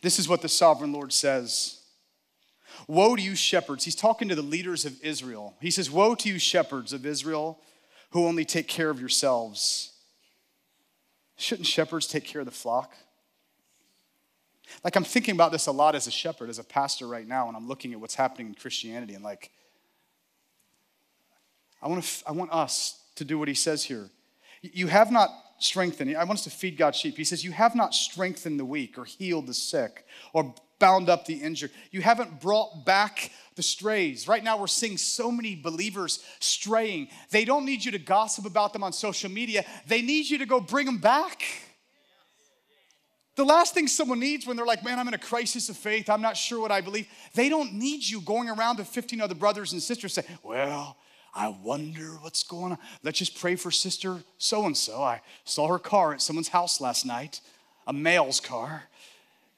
This 0.00 0.18
is 0.18 0.28
what 0.28 0.42
the 0.42 0.48
sovereign 0.48 0.92
Lord 0.92 1.12
says 1.12 1.78
Woe 2.88 3.14
to 3.14 3.22
you, 3.22 3.36
shepherds. 3.36 3.84
He's 3.84 3.94
talking 3.94 4.28
to 4.28 4.34
the 4.34 4.42
leaders 4.42 4.84
of 4.84 5.00
Israel. 5.02 5.54
He 5.60 5.70
says, 5.70 5.90
Woe 5.90 6.14
to 6.16 6.28
you, 6.28 6.38
shepherds 6.38 6.92
of 6.92 7.06
Israel, 7.06 7.60
who 8.10 8.26
only 8.26 8.44
take 8.44 8.66
care 8.66 8.90
of 8.90 8.98
yourselves. 8.98 9.91
Shouldn't 11.42 11.66
shepherds 11.66 12.06
take 12.06 12.24
care 12.24 12.40
of 12.40 12.44
the 12.44 12.52
flock? 12.52 12.94
Like 14.84 14.94
I'm 14.94 15.02
thinking 15.02 15.34
about 15.34 15.50
this 15.50 15.66
a 15.66 15.72
lot 15.72 15.96
as 15.96 16.06
a 16.06 16.10
shepherd, 16.12 16.48
as 16.48 16.60
a 16.60 16.64
pastor 16.64 17.08
right 17.08 17.26
now, 17.26 17.48
and 17.48 17.56
I'm 17.56 17.66
looking 17.66 17.92
at 17.92 18.00
what's 18.00 18.14
happening 18.14 18.46
in 18.46 18.54
Christianity 18.54 19.14
and 19.14 19.24
like, 19.24 19.50
I 21.82 21.88
want, 21.88 22.04
to, 22.04 22.28
I 22.28 22.30
want 22.30 22.52
us 22.52 23.02
to 23.16 23.24
do 23.24 23.40
what 23.40 23.48
he 23.48 23.54
says 23.54 23.82
here. 23.82 24.08
You 24.60 24.86
have 24.86 25.10
not 25.10 25.30
strengthened, 25.58 26.16
I 26.16 26.22
want 26.22 26.38
us 26.38 26.44
to 26.44 26.50
feed 26.50 26.76
God's 26.76 26.98
sheep. 26.98 27.16
He 27.16 27.24
says, 27.24 27.42
You 27.42 27.50
have 27.50 27.74
not 27.74 27.92
strengthened 27.92 28.60
the 28.60 28.64
weak 28.64 28.96
or 28.96 29.04
healed 29.04 29.48
the 29.48 29.54
sick 29.54 30.06
or 30.32 30.54
bound 30.82 31.08
up 31.08 31.26
the 31.26 31.34
injured. 31.34 31.70
You 31.92 32.00
haven't 32.02 32.40
brought 32.40 32.84
back 32.84 33.30
the 33.54 33.62
strays. 33.62 34.26
Right 34.26 34.42
now, 34.42 34.58
we're 34.58 34.66
seeing 34.66 34.98
so 34.98 35.30
many 35.30 35.54
believers 35.54 36.24
straying. 36.40 37.06
They 37.30 37.44
don't 37.44 37.64
need 37.64 37.84
you 37.84 37.92
to 37.92 38.00
gossip 38.00 38.46
about 38.46 38.72
them 38.72 38.82
on 38.82 38.92
social 38.92 39.30
media, 39.30 39.64
they 39.86 40.02
need 40.02 40.28
you 40.28 40.38
to 40.38 40.46
go 40.46 40.58
bring 40.58 40.86
them 40.86 40.98
back. 40.98 41.44
The 43.36 43.44
last 43.44 43.74
thing 43.74 43.86
someone 43.86 44.18
needs 44.18 44.44
when 44.44 44.56
they're 44.56 44.66
like, 44.66 44.84
man, 44.84 44.98
I'm 44.98 45.06
in 45.06 45.14
a 45.14 45.18
crisis 45.18 45.68
of 45.68 45.76
faith, 45.76 46.10
I'm 46.10 46.20
not 46.20 46.36
sure 46.36 46.60
what 46.60 46.72
I 46.72 46.80
believe, 46.80 47.06
they 47.32 47.48
don't 47.48 47.74
need 47.74 48.02
you 48.06 48.20
going 48.20 48.50
around 48.50 48.76
to 48.78 48.84
15 48.84 49.20
other 49.20 49.36
brothers 49.36 49.72
and 49.72 49.80
sisters 49.80 50.14
saying, 50.14 50.26
well, 50.42 50.96
I 51.32 51.48
wonder 51.62 52.18
what's 52.20 52.42
going 52.42 52.72
on. 52.72 52.78
Let's 53.04 53.20
just 53.20 53.38
pray 53.38 53.54
for 53.54 53.70
sister 53.70 54.18
so 54.36 54.66
and 54.66 54.76
so. 54.76 55.00
I 55.02 55.22
saw 55.44 55.68
her 55.68 55.78
car 55.78 56.12
at 56.12 56.20
someone's 56.20 56.48
house 56.48 56.80
last 56.80 57.06
night, 57.06 57.40
a 57.86 57.92
male's 57.92 58.40
car. 58.40 58.82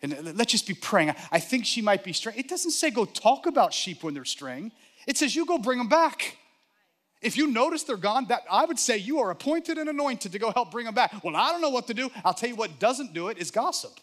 And 0.05 0.37
let's 0.37 0.53
just 0.53 0.67
be 0.67 0.75
praying. 0.75 1.15
I 1.33 1.41
think 1.41 1.65
she 1.65 1.81
might 1.81 2.05
be 2.05 2.13
straying. 2.13 2.39
It 2.39 2.47
doesn't 2.47 2.73
say 2.73 2.91
go 2.91 3.07
talk 3.07 3.47
about 3.47 3.73
sheep 3.73 4.03
when 4.03 4.13
they're 4.13 4.27
straying. 4.27 4.71
It 5.07 5.17
says 5.17 5.35
you 5.35 5.47
go 5.47 5.57
bring 5.57 5.79
them 5.79 5.89
back. 5.89 6.37
If 7.23 7.39
you 7.39 7.47
notice 7.47 7.85
they're 7.85 7.97
gone, 7.97 8.27
that 8.29 8.43
I 8.51 8.67
would 8.67 8.79
say 8.79 8.99
you 8.99 9.21
are 9.21 9.31
appointed 9.31 9.79
and 9.79 9.89
anointed 9.89 10.33
to 10.33 10.39
go 10.39 10.53
help 10.53 10.71
bring 10.71 10.85
them 10.85 10.95
back. 10.95 11.25
Well, 11.25 11.35
I 11.35 11.53
don't 11.53 11.63
know 11.63 11.71
what 11.71 11.87
to 11.87 11.95
do. 11.95 12.11
I'll 12.23 12.35
tell 12.35 12.51
you 12.51 12.55
what 12.55 12.79
doesn't 12.79 13.15
do 13.15 13.29
it 13.29 13.39
is 13.39 13.51
gossip. 13.51 13.99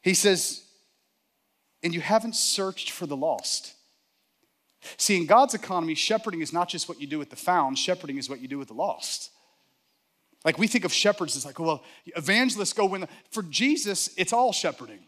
He 0.00 0.14
says, 0.14 0.64
and 1.82 1.92
you 1.92 2.00
haven't 2.00 2.34
searched 2.34 2.90
for 2.90 3.06
the 3.06 3.16
lost. 3.16 3.74
See, 4.96 5.18
in 5.18 5.26
God's 5.26 5.52
economy, 5.52 5.94
shepherding 5.94 6.40
is 6.40 6.50
not 6.50 6.70
just 6.70 6.88
what 6.88 6.98
you 6.98 7.06
do 7.06 7.18
with 7.18 7.28
the 7.28 7.36
found, 7.36 7.78
shepherding 7.78 8.16
is 8.16 8.30
what 8.30 8.40
you 8.40 8.48
do 8.48 8.56
with 8.56 8.68
the 8.68 8.74
lost. 8.74 9.30
Like 10.46 10.58
we 10.58 10.68
think 10.68 10.84
of 10.84 10.92
shepherds 10.92 11.36
as 11.36 11.44
like, 11.44 11.58
well, 11.58 11.82
evangelists 12.14 12.72
go 12.72 12.86
when, 12.86 13.08
for 13.32 13.42
Jesus, 13.42 14.10
it's 14.16 14.32
all 14.32 14.52
shepherding. 14.52 15.00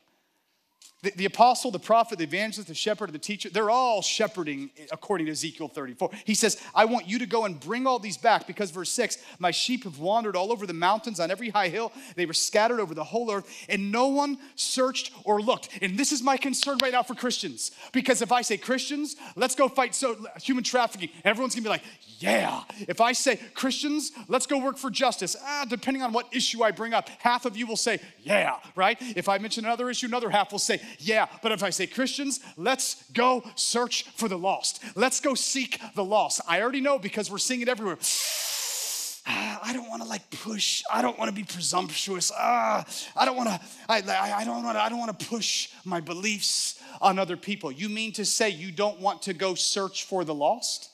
The, 1.03 1.13
the, 1.13 1.25
apostle, 1.27 1.71
the 1.71 1.79
prophet, 1.79 2.19
the 2.19 2.25
evangelist, 2.25 2.67
the 2.67 2.75
shepherd, 2.75 3.13
the 3.13 3.21
teacher, 3.21 3.49
they're 3.51 3.71
all 3.71 4.03
shepherding 4.03 4.71
according 4.91 5.27
to 5.27 5.33
Ezekiel 5.33 5.69
34. 5.69 6.11
He 6.25 6.35
says, 6.35 6.61
I 6.75 6.87
want 6.87 7.09
you 7.09 7.21
to 7.21 7.27
go 7.27 7.45
and 7.45 7.59
bring 7.59 7.87
all 7.87 8.01
these 8.01 8.17
back 8.17 8.49
because, 8.49 8.73
verse 8.73 8.91
6, 8.91 9.19
my 9.39 9.53
sheep 9.53 9.85
have 9.85 10.01
wandered 10.01 10.35
all 10.35 10.51
over 10.51 10.67
the 10.67 10.73
mountains, 10.73 11.21
on 11.21 11.31
every 11.31 11.51
high 11.51 11.69
hill. 11.69 11.93
They 12.17 12.27
were 12.27 12.33
scattered 12.33 12.81
over 12.81 12.95
the 12.95 13.05
whole 13.05 13.31
earth, 13.31 13.49
and 13.69 13.93
no 13.93 14.09
one 14.09 14.39
searched 14.57 15.13
or 15.23 15.41
looked. 15.41 15.69
And 15.81 15.97
this 15.97 16.11
is 16.11 16.21
my 16.21 16.37
concern 16.37 16.79
right 16.83 16.93
now 16.93 17.05
for 17.05 17.15
Christians 17.15 17.71
because 17.93 18.21
if 18.21 18.33
I 18.33 18.43
say 18.43 18.57
Christians, 18.57 19.15
let's 19.37 19.55
go 19.55 19.69
fight 19.69 19.95
so, 19.95 20.17
human 20.43 20.65
trafficking, 20.65 21.11
everyone's 21.25 21.55
gonna 21.55 21.65
be 21.65 21.69
like, 21.69 21.85
yeah. 22.19 22.63
If 22.89 23.01
I 23.01 23.13
say 23.13 23.37
Christians, 23.55 24.11
let's 24.27 24.47
go 24.47 24.59
work 24.59 24.79
for 24.79 24.91
justice, 24.91 25.37
ah, 25.41 25.65
depending 25.69 26.03
on 26.03 26.13
what 26.13 26.27
issue 26.33 26.63
I 26.65 26.73
bring 26.73 26.93
up, 26.93 27.09
half 27.21 27.47
of 27.47 27.57
you 27.57 27.67
will 27.67 27.77
say, 27.77 28.01
yeah, 28.23 28.57
right? 28.75 28.99
If 29.01 29.29
I 29.29 29.39
mention 29.39 29.65
another 29.65 29.89
issue, 29.89 30.07
another 30.07 30.31
half 30.31 30.51
will 30.51 30.59
say, 30.59 30.81
yeah, 30.98 31.27
but 31.42 31.53
if 31.53 31.62
I 31.62 31.70
say 31.70 31.87
Christians, 31.87 32.40
let's 32.57 33.03
go 33.12 33.44
search 33.55 34.05
for 34.16 34.29
the 34.29 34.38
lost. 34.38 34.83
Let's 34.94 35.20
go 35.20 35.35
seek 35.35 35.81
the 35.94 36.05
lost. 36.05 36.40
I 36.48 36.62
already 36.62 36.81
know 36.81 36.98
because 36.98 37.31
we're 37.31 37.38
seeing 37.38 37.61
it 37.61 37.68
everywhere. 37.68 37.98
I 39.27 39.72
don't 39.74 39.88
want 39.88 40.03
to 40.03 40.09
like 40.09 40.31
push. 40.31 40.83
I 40.92 41.03
don't 41.03 41.18
want 41.18 41.29
to 41.29 41.35
be 41.35 41.44
presumptuous. 41.44 42.33
Ah, 42.35 42.87
I 43.14 43.24
don't 43.24 43.37
want 43.37 43.48
to. 43.51 43.61
I, 43.88 43.96
I, 44.38 44.44
don't 44.44 44.64
want. 44.64 44.77
I 44.77 44.88
don't 44.88 44.98
want 44.98 45.18
to 45.18 45.27
push 45.27 45.70
my 45.85 46.01
beliefs 46.01 46.81
on 47.01 47.18
other 47.18 47.37
people. 47.37 47.70
You 47.70 47.88
mean 47.88 48.12
to 48.12 48.24
say 48.24 48.48
you 48.48 48.72
don't 48.72 49.01
want 49.01 49.22
to 49.22 49.35
go 49.35 49.55
search 49.55 50.05
for 50.05 50.24
the 50.24 50.35
lost? 50.35 50.90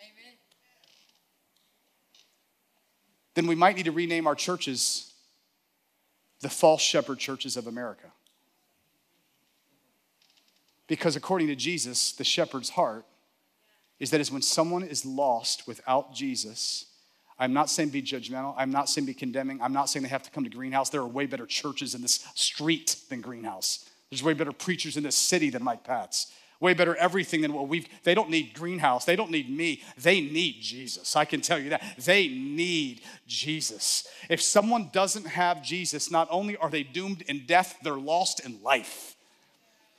Amen. 0.00 0.38
Then 3.34 3.46
we 3.46 3.56
might 3.56 3.76
need 3.76 3.86
to 3.86 3.92
rename 3.92 4.26
our 4.26 4.36
churches 4.36 5.10
the 6.44 6.50
false 6.50 6.82
shepherd 6.82 7.18
churches 7.18 7.56
of 7.56 7.66
America. 7.66 8.13
Because 10.86 11.16
according 11.16 11.48
to 11.48 11.56
Jesus, 11.56 12.12
the 12.12 12.24
shepherd's 12.24 12.70
heart 12.70 13.04
is 13.98 14.10
that 14.10 14.20
is 14.20 14.30
when 14.30 14.42
someone 14.42 14.82
is 14.82 15.06
lost 15.06 15.66
without 15.66 16.14
Jesus. 16.14 16.86
I'm 17.38 17.52
not 17.52 17.70
saying 17.70 17.88
be 17.88 18.02
judgmental. 18.02 18.54
I'm 18.56 18.70
not 18.70 18.88
saying 18.88 19.06
be 19.06 19.14
condemning. 19.14 19.60
I'm 19.62 19.72
not 19.72 19.88
saying 19.88 20.02
they 20.02 20.08
have 20.08 20.22
to 20.22 20.30
come 20.30 20.44
to 20.44 20.50
Greenhouse. 20.50 20.90
There 20.90 21.00
are 21.00 21.06
way 21.06 21.26
better 21.26 21.46
churches 21.46 21.94
in 21.94 22.02
this 22.02 22.26
street 22.34 22.96
than 23.08 23.20
Greenhouse. 23.20 23.88
There's 24.10 24.22
way 24.22 24.34
better 24.34 24.52
preachers 24.52 24.96
in 24.96 25.02
this 25.02 25.16
city 25.16 25.50
than 25.50 25.64
Mike 25.64 25.84
Pat's. 25.84 26.32
Way 26.60 26.74
better 26.74 26.94
everything 26.96 27.40
than 27.40 27.52
what 27.52 27.68
we've. 27.68 27.86
They 28.04 28.14
don't 28.14 28.30
need 28.30 28.54
Greenhouse. 28.54 29.04
They 29.04 29.16
don't 29.16 29.30
need 29.30 29.50
me. 29.50 29.82
They 29.98 30.20
need 30.20 30.58
Jesus. 30.60 31.16
I 31.16 31.24
can 31.24 31.40
tell 31.40 31.58
you 31.58 31.70
that. 31.70 31.82
They 31.98 32.28
need 32.28 33.02
Jesus. 33.26 34.06
If 34.30 34.40
someone 34.40 34.90
doesn't 34.92 35.26
have 35.26 35.62
Jesus, 35.62 36.10
not 36.10 36.28
only 36.30 36.56
are 36.56 36.70
they 36.70 36.84
doomed 36.84 37.22
in 37.22 37.46
death, 37.46 37.76
they're 37.82 37.94
lost 37.96 38.40
in 38.46 38.62
life. 38.62 39.13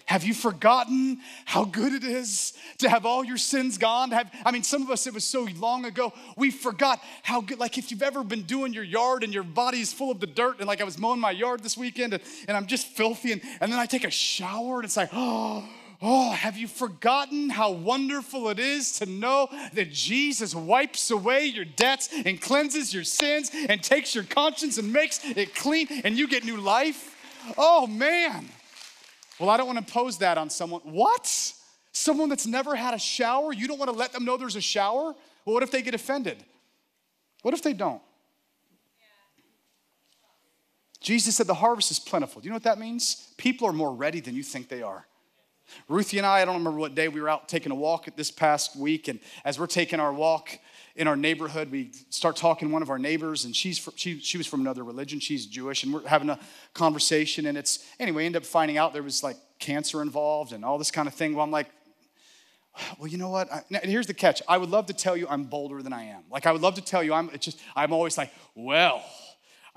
Have 0.06 0.24
you 0.24 0.36
forgotten 0.36 1.20
how 1.46 1.66
good 1.66 1.94
it 1.94 2.04
is 2.04 2.54
to 2.78 2.90
have 2.90 3.08
all 3.08 3.26
your 3.26 3.38
sins 3.38 3.80
gone? 3.80 4.12
Have, 4.12 4.32
I 4.46 4.52
mean, 4.52 4.62
some 4.62 4.84
of 4.84 4.92
us, 4.92 5.08
it 5.08 5.16
was 5.16 5.24
so 5.24 5.48
long 5.58 5.86
ago, 5.86 6.14
we 6.38 6.52
forgot 6.52 7.02
how 7.24 7.42
good, 7.42 7.58
like 7.58 7.80
if 7.80 7.90
you've 7.90 8.04
ever 8.04 8.24
been 8.24 8.44
doing 8.44 8.72
your 8.72 8.84
yard 8.84 9.24
and 9.24 9.34
your 9.34 9.44
body 9.44 9.82
is 9.82 9.92
full 9.92 10.12
of 10.12 10.20
the 10.20 10.28
dirt, 10.28 10.60
and 10.60 10.68
like 10.68 10.80
I 10.80 10.84
was 10.84 11.00
mowing 11.00 11.20
my 11.20 11.32
yard 11.32 11.64
this 11.64 11.76
weekend 11.76 12.14
and, 12.14 12.22
and 12.48 12.56
I'm 12.56 12.68
just 12.68 12.86
filthy, 12.88 13.32
and, 13.32 13.42
and 13.60 13.72
then 13.72 13.80
I 13.80 13.88
take 13.88 14.04
a 14.04 14.12
shower 14.12 14.76
and 14.76 14.86
it's 14.86 14.98
like, 14.98 15.10
oh, 15.12 15.68
Oh, 16.02 16.32
have 16.32 16.58
you 16.58 16.68
forgotten 16.68 17.50
how 17.50 17.72
wonderful 17.72 18.50
it 18.50 18.60
is 18.60 19.00
to 19.00 19.06
know 19.06 19.48
that 19.74 19.92
Jesus 19.94 20.54
wipes 20.54 21.10
away 21.10 21.46
your 21.46 21.66
debts 21.66 22.10
and 22.26 22.40
cleanses 22.40 22.94
your 22.94 23.06
sins 23.06 23.50
and 23.70 23.82
takes 23.82 24.14
your 24.14 24.26
conscience 24.26 24.78
and 24.78 24.92
makes 24.92 25.24
it 25.24 25.56
clean 25.56 25.88
and 26.04 26.18
you 26.18 26.28
get 26.28 26.44
new 26.44 26.58
life? 26.58 27.16
Oh, 27.58 27.88
man. 27.88 28.50
Well, 29.40 29.50
I 29.50 29.58
don't 29.58 29.68
want 29.68 29.78
to 29.78 29.84
impose 29.84 30.18
that 30.20 30.38
on 30.38 30.50
someone. 30.50 30.82
What? 30.84 31.54
Someone 31.92 32.30
that's 32.30 32.46
never 32.46 32.76
had 32.76 32.94
a 32.94 33.00
shower? 33.00 33.54
You 33.54 33.68
don't 33.68 33.78
want 33.78 33.92
to 33.92 33.98
let 33.98 34.14
them 34.14 34.26
know 34.26 34.38
there's 34.38 34.56
a 34.56 34.62
shower? 34.62 35.16
Well, 35.46 35.54
what 35.54 35.64
if 35.64 35.72
they 35.72 35.82
get 35.82 35.94
offended? 35.94 36.44
What 37.42 37.54
if 37.54 37.62
they 37.62 37.74
don't? 37.74 38.02
Jesus 41.00 41.36
said 41.36 41.46
the 41.46 41.54
harvest 41.54 41.92
is 41.92 42.00
plentiful. 42.00 42.42
Do 42.42 42.48
you 42.48 42.50
know 42.50 42.56
what 42.56 42.64
that 42.64 42.80
means? 42.80 43.32
People 43.38 43.68
are 43.68 43.74
more 43.74 43.94
ready 43.94 44.22
than 44.22 44.36
you 44.36 44.42
think 44.42 44.70
they 44.70 44.82
are. 44.82 45.06
Ruthie 45.88 46.18
and 46.18 46.26
I, 46.26 46.42
I 46.42 46.46
don't 46.46 46.56
remember 46.58 46.80
what 46.80 46.96
day 46.96 47.08
we 47.08 47.22
were 47.22 47.30
out 47.30 47.48
taking 47.48 47.72
a 47.72 47.76
walk 47.76 48.08
this 48.16 48.32
past 48.32 48.76
week, 48.76 49.08
and 49.08 49.20
as 49.44 49.60
we're 49.60 49.68
taking 49.68 50.00
our 50.00 50.14
walk, 50.14 50.58
in 50.96 51.08
our 51.08 51.16
neighborhood, 51.16 51.72
we 51.72 51.92
start 52.10 52.36
talking 52.38 52.70
to 52.70 52.74
one 52.74 52.82
of 52.82 52.90
our 52.90 53.00
neighbors, 53.00 53.46
and 53.46 53.56
she's 53.56 53.78
from, 53.78 53.94
she, 53.98 54.20
she 54.20 54.38
was 54.38 54.48
from 54.48 54.62
another 54.62 54.84
religion. 54.84 55.20
She's 55.20 55.46
Jewish, 55.46 55.84
and 55.84 55.94
we're 55.94 56.08
having 56.08 56.30
a 56.30 56.40
conversation. 56.74 57.46
And 57.46 57.58
it's 57.58 57.86
anyway, 58.00 58.26
end 58.26 58.36
up 58.36 58.46
finding 58.46 58.78
out 58.78 58.94
there 58.94 59.04
was 59.04 59.24
like 59.24 59.38
cancer 59.60 60.02
involved 60.02 60.54
and 60.54 60.64
all 60.64 60.78
this 60.78 60.92
kind 60.92 61.08
of 61.08 61.14
thing. 61.14 61.36
Well, 61.36 61.44
I'm 61.44 61.52
like, 61.52 61.68
well, 62.98 63.08
you 63.08 63.18
know 63.18 63.30
what? 63.30 63.52
I, 63.52 63.64
here's 63.84 64.08
the 64.08 64.14
catch. 64.14 64.42
I 64.48 64.58
would 64.58 64.70
love 64.70 64.86
to 64.88 64.94
tell 64.94 65.16
you 65.16 65.28
I'm 65.30 65.46
bolder 65.46 65.82
than 65.82 65.94
I 65.94 66.06
am. 66.06 66.24
Like 66.30 66.46
I 66.46 66.52
would 66.52 66.62
love 66.62 66.76
to 66.76 66.82
tell 66.82 67.04
you 67.04 67.14
I'm. 67.14 67.30
It's 67.34 67.46
just 67.46 67.60
I'm 67.76 67.94
always 67.94 68.18
like, 68.18 68.32
well 68.54 69.04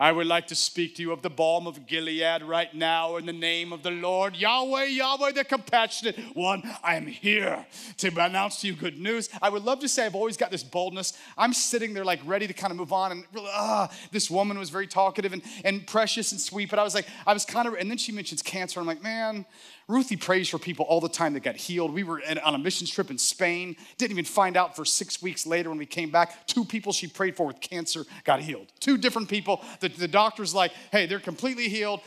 I 0.00 0.12
would 0.12 0.28
like 0.28 0.46
to 0.46 0.54
speak 0.54 0.94
to 0.94 1.02
you 1.02 1.10
of 1.10 1.22
the 1.22 1.30
balm 1.30 1.66
of 1.66 1.88
Gilead 1.88 2.42
right 2.44 2.72
now 2.72 3.16
in 3.16 3.26
the 3.26 3.32
name 3.32 3.72
of 3.72 3.82
the 3.82 3.90
Lord. 3.90 4.36
Yahweh, 4.36 4.84
Yahweh, 4.84 5.32
the 5.32 5.42
compassionate 5.42 6.16
one. 6.36 6.62
I 6.84 6.94
am 6.94 7.08
here 7.08 7.66
to 7.96 8.08
announce 8.24 8.60
to 8.60 8.68
you 8.68 8.74
good 8.74 8.96
news. 8.96 9.28
I 9.42 9.48
would 9.48 9.64
love 9.64 9.80
to 9.80 9.88
say 9.88 10.06
I've 10.06 10.14
always 10.14 10.36
got 10.36 10.52
this 10.52 10.62
boldness. 10.62 11.18
I'm 11.36 11.52
sitting 11.52 11.94
there 11.94 12.04
like 12.04 12.20
ready 12.24 12.46
to 12.46 12.54
kind 12.54 12.70
of 12.70 12.76
move 12.76 12.92
on. 12.92 13.10
And 13.10 13.24
ah, 13.38 13.90
this 14.12 14.30
woman 14.30 14.56
was 14.56 14.70
very 14.70 14.86
talkative 14.86 15.32
and, 15.32 15.42
and 15.64 15.84
precious 15.84 16.30
and 16.30 16.40
sweet. 16.40 16.70
But 16.70 16.78
I 16.78 16.84
was 16.84 16.94
like, 16.94 17.08
I 17.26 17.32
was 17.32 17.44
kind 17.44 17.66
of, 17.66 17.74
and 17.74 17.90
then 17.90 17.98
she 17.98 18.12
mentions 18.12 18.40
cancer. 18.40 18.78
I'm 18.78 18.86
like, 18.86 19.02
man, 19.02 19.46
Ruthie 19.88 20.16
prays 20.16 20.50
for 20.50 20.58
people 20.58 20.84
all 20.84 21.00
the 21.00 21.08
time 21.08 21.32
that 21.32 21.42
got 21.42 21.56
healed. 21.56 21.94
We 21.94 22.04
were 22.04 22.20
on 22.44 22.54
a 22.54 22.58
missions 22.58 22.90
trip 22.90 23.10
in 23.10 23.16
Spain. 23.16 23.74
Didn't 23.96 24.12
even 24.12 24.26
find 24.26 24.54
out 24.54 24.76
for 24.76 24.84
six 24.84 25.22
weeks 25.22 25.46
later 25.46 25.70
when 25.70 25.78
we 25.78 25.86
came 25.86 26.10
back. 26.10 26.46
Two 26.46 26.64
people 26.66 26.92
she 26.92 27.06
prayed 27.06 27.36
for 27.36 27.46
with 27.46 27.60
cancer 27.62 28.04
got 28.24 28.40
healed. 28.40 28.66
Two 28.80 28.98
different 28.98 29.30
people. 29.30 29.64
The, 29.80 29.88
the 29.88 30.06
doctor's 30.06 30.54
like, 30.54 30.72
hey, 30.92 31.06
they're 31.06 31.18
completely 31.18 31.70
healed. 31.70 32.00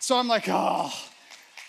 So 0.00 0.16
I'm 0.16 0.28
like, 0.28 0.48
oh, 0.48 0.90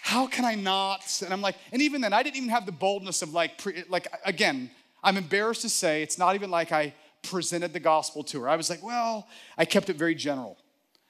how 0.01 0.25
can 0.25 0.45
I 0.45 0.55
not? 0.55 1.21
And 1.21 1.33
I'm 1.33 1.41
like, 1.41 1.57
and 1.73 1.81
even 1.81 1.99
then, 1.99 2.13
I 2.13 2.23
didn't 2.23 2.37
even 2.37 2.49
have 2.49 2.65
the 2.65 2.71
boldness 2.71 3.21
of 3.21 3.33
like, 3.33 3.57
pre, 3.57 3.83
like 3.89 4.07
again, 4.23 4.71
I'm 5.03 5.17
embarrassed 5.17 5.63
to 5.63 5.69
say 5.69 6.01
it's 6.01 6.17
not 6.17 6.33
even 6.35 6.49
like 6.49 6.71
I 6.71 6.93
presented 7.23 7.73
the 7.73 7.81
gospel 7.81 8.23
to 8.23 8.41
her. 8.41 8.49
I 8.49 8.55
was 8.55 8.69
like, 8.69 8.81
well, 8.81 9.27
I 9.57 9.65
kept 9.65 9.89
it 9.89 9.97
very 9.97 10.15
general. 10.15 10.57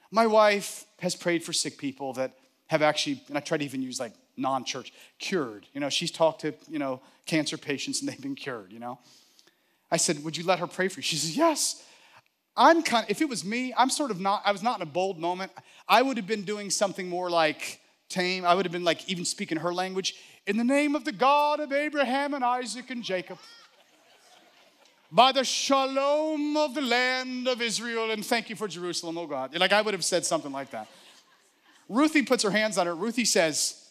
My 0.09 0.25
wife 0.25 0.85
has 0.99 1.15
prayed 1.15 1.43
for 1.43 1.53
sick 1.53 1.77
people 1.77 2.13
that 2.13 2.31
have 2.67 2.81
actually, 2.81 3.21
and 3.27 3.37
I 3.37 3.41
tried 3.41 3.59
to 3.59 3.65
even 3.65 3.83
use 3.83 3.99
like 3.99 4.13
non-church, 4.37 4.93
cured. 5.19 5.65
You 5.73 5.81
know, 5.81 5.89
she's 5.89 6.11
talked 6.11 6.41
to, 6.41 6.53
you 6.69 6.79
know, 6.79 7.01
cancer 7.25 7.57
patients 7.57 8.01
and 8.01 8.09
they've 8.09 8.21
been 8.21 8.35
cured, 8.35 8.71
you 8.71 8.79
know. 8.79 8.99
I 9.91 9.97
said, 9.97 10.23
would 10.23 10.37
you 10.37 10.45
let 10.45 10.59
her 10.59 10.67
pray 10.67 10.87
for 10.87 10.99
you? 10.99 11.03
She 11.03 11.15
says, 11.15 11.35
yes. 11.35 11.83
I'm 12.55 12.81
kind 12.81 13.03
of, 13.05 13.11
if 13.11 13.21
it 13.21 13.29
was 13.29 13.45
me, 13.45 13.73
I'm 13.77 13.89
sort 13.89 14.11
of 14.11 14.19
not, 14.19 14.41
I 14.45 14.51
was 14.51 14.63
not 14.63 14.77
in 14.77 14.81
a 14.81 14.89
bold 14.91 15.19
moment. 15.19 15.51
I 15.87 16.01
would 16.01 16.17
have 16.17 16.27
been 16.27 16.43
doing 16.43 16.69
something 16.69 17.07
more 17.07 17.29
like 17.29 17.79
tame. 18.09 18.45
I 18.45 18.55
would 18.55 18.65
have 18.65 18.71
been 18.71 18.83
like 18.83 19.07
even 19.09 19.25
speaking 19.25 19.59
her 19.59 19.73
language. 19.73 20.15
In 20.47 20.57
the 20.57 20.63
name 20.63 20.95
of 20.95 21.05
the 21.05 21.11
God 21.11 21.59
of 21.59 21.71
Abraham 21.71 22.33
and 22.33 22.43
Isaac 22.43 22.89
and 22.89 23.03
Jacob, 23.03 23.37
by 25.11 25.31
the 25.31 25.43
shalom 25.43 26.57
of 26.57 26.73
the 26.73 26.81
land 26.81 27.47
of 27.47 27.61
Israel, 27.61 28.11
and 28.11 28.25
thank 28.25 28.49
you 28.49 28.55
for 28.55 28.67
Jerusalem, 28.67 29.17
oh 29.17 29.27
God. 29.27 29.57
Like 29.57 29.71
I 29.71 29.81
would 29.81 29.93
have 29.93 30.03
said 30.03 30.25
something 30.25 30.51
like 30.51 30.71
that. 30.71 30.87
Ruthie 31.87 32.23
puts 32.23 32.43
her 32.43 32.51
hands 32.51 32.77
on 32.77 32.87
her. 32.87 32.95
Ruthie 32.95 33.23
says, 33.23 33.86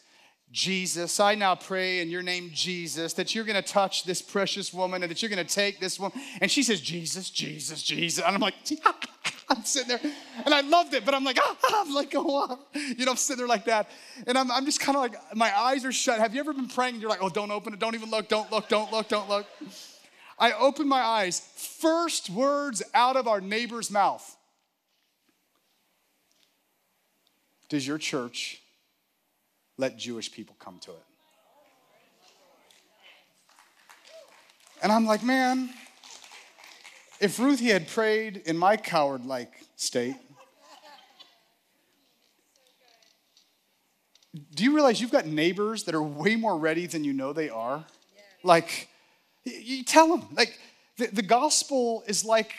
Jesus, 0.52 1.18
I 1.18 1.34
now 1.34 1.54
pray 1.54 2.00
in 2.00 2.08
your 2.08 2.22
name, 2.22 2.50
Jesus, 2.54 3.12
that 3.14 3.34
you're 3.34 3.44
gonna 3.44 3.62
touch 3.62 4.04
this 4.04 4.22
precious 4.22 4.72
woman 4.72 5.02
and 5.02 5.10
that 5.10 5.20
you're 5.20 5.28
gonna 5.28 5.44
take 5.44 5.80
this 5.80 5.98
woman. 5.98 6.18
And 6.40 6.50
she 6.50 6.62
says, 6.62 6.80
Jesus, 6.80 7.30
Jesus, 7.30 7.82
Jesus. 7.82 8.24
And 8.24 8.34
I'm 8.34 8.40
like, 8.40 8.54
I'm 9.48 9.64
sitting 9.64 9.88
there 9.88 10.12
and 10.44 10.54
I 10.54 10.60
loved 10.62 10.94
it, 10.94 11.04
but 11.04 11.14
I'm 11.14 11.24
like, 11.24 11.38
ah, 11.40 11.56
I'm 11.86 11.92
like, 11.92 12.12
oh, 12.14 12.58
you 12.74 13.04
know, 13.04 13.10
I'm 13.10 13.16
sitting 13.16 13.38
there 13.38 13.48
like 13.48 13.64
that. 13.66 13.90
And 14.26 14.38
I'm, 14.38 14.50
I'm 14.50 14.64
just 14.64 14.80
kind 14.80 14.96
of 14.96 15.02
like, 15.02 15.16
my 15.34 15.56
eyes 15.56 15.84
are 15.84 15.92
shut. 15.92 16.18
Have 16.20 16.32
you 16.32 16.40
ever 16.40 16.52
been 16.52 16.68
praying 16.68 16.94
and 16.94 17.02
you're 17.02 17.10
like, 17.10 17.22
oh, 17.22 17.28
don't 17.28 17.50
open 17.50 17.72
it, 17.72 17.80
don't 17.80 17.94
even 17.94 18.10
look, 18.10 18.28
don't 18.28 18.50
look, 18.50 18.68
don't 18.68 18.92
look, 18.92 19.08
don't 19.08 19.28
look. 19.28 19.46
I 20.38 20.52
open 20.52 20.86
my 20.86 21.00
eyes, 21.00 21.40
first 21.40 22.30
words 22.30 22.82
out 22.94 23.16
of 23.16 23.26
our 23.26 23.40
neighbor's 23.40 23.90
mouth. 23.90 24.36
Does 27.68 27.86
your 27.86 27.98
church 27.98 28.62
let 29.78 29.96
Jewish 29.96 30.32
people 30.32 30.56
come 30.58 30.78
to 30.80 30.90
it. 30.90 31.04
And 34.82 34.92
I'm 34.92 35.06
like, 35.06 35.22
man, 35.22 35.70
if 37.20 37.38
Ruthie 37.38 37.66
had 37.66 37.88
prayed 37.88 38.42
in 38.44 38.56
my 38.56 38.76
coward 38.76 39.24
like 39.24 39.52
state, 39.76 40.16
do 44.54 44.64
you 44.64 44.74
realize 44.74 45.00
you've 45.00 45.10
got 45.10 45.26
neighbors 45.26 45.84
that 45.84 45.94
are 45.94 46.02
way 46.02 46.36
more 46.36 46.58
ready 46.58 46.86
than 46.86 47.04
you 47.04 47.12
know 47.12 47.32
they 47.32 47.48
are? 47.48 47.84
Like, 48.42 48.88
you 49.44 49.82
tell 49.82 50.08
them, 50.08 50.28
like, 50.32 50.58
the, 50.98 51.06
the 51.06 51.22
gospel 51.22 52.04
is 52.06 52.24
like 52.24 52.52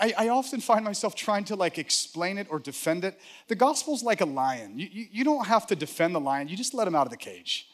I, 0.00 0.14
I, 0.16 0.28
often 0.28 0.60
find 0.60 0.84
myself 0.84 1.14
trying 1.14 1.44
to 1.44 1.56
like 1.56 1.78
explain 1.78 2.38
it 2.38 2.46
or 2.50 2.58
defend 2.58 3.04
it. 3.04 3.20
The 3.48 3.54
gospel's 3.54 4.02
like 4.02 4.20
a 4.20 4.26
lion. 4.26 4.78
You, 4.78 4.88
you, 4.90 5.06
you 5.10 5.24
don't 5.24 5.46
have 5.46 5.66
to 5.68 5.76
defend 5.76 6.14
the 6.14 6.20
lion, 6.20 6.48
you 6.48 6.56
just 6.56 6.74
let 6.74 6.86
him 6.88 6.94
out 6.94 7.06
of 7.06 7.10
the 7.10 7.16
cage. 7.16 7.68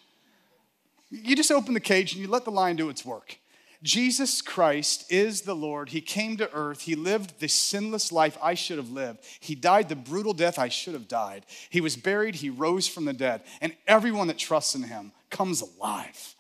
You 1.11 1.35
just 1.35 1.51
open 1.51 1.75
the 1.75 1.81
cage 1.81 2.13
and 2.13 2.23
you 2.23 2.29
let 2.29 2.45
the 2.45 2.53
lion 2.53 2.77
do 2.77 2.89
its 2.89 3.05
work. 3.05 3.39
Jesus 3.83 4.43
Christ 4.43 5.11
is 5.11 5.43
the 5.43 5.57
Lord. 5.57 5.89
He 5.89 6.01
came 6.01 6.37
to 6.37 6.53
earth. 6.53 6.83
He 6.83 6.95
lived 6.95 7.41
the 7.41 7.49
sinless 7.49 8.13
life 8.13 8.37
I 8.43 8.55
should 8.55 8.77
have 8.77 8.91
lived. 8.91 9.21
He 9.41 9.55
died 9.55 9.89
the 9.89 9.97
brutal 9.97 10.35
death 10.35 10.59
I 10.59 10.69
should 10.69 10.93
have 10.93 11.09
died. 11.09 11.47
He 11.71 11.81
was 11.81 11.97
buried. 11.97 12.37
He 12.37 12.51
rose 12.51 12.87
from 12.87 13.07
the 13.07 13.15
dead. 13.15 13.43
And 13.61 13.75
everyone 13.87 14.27
that 14.29 14.39
trusts 14.39 14.75
in 14.75 14.83
him 14.83 15.13
comes 15.31 15.63
alive. 15.63 16.35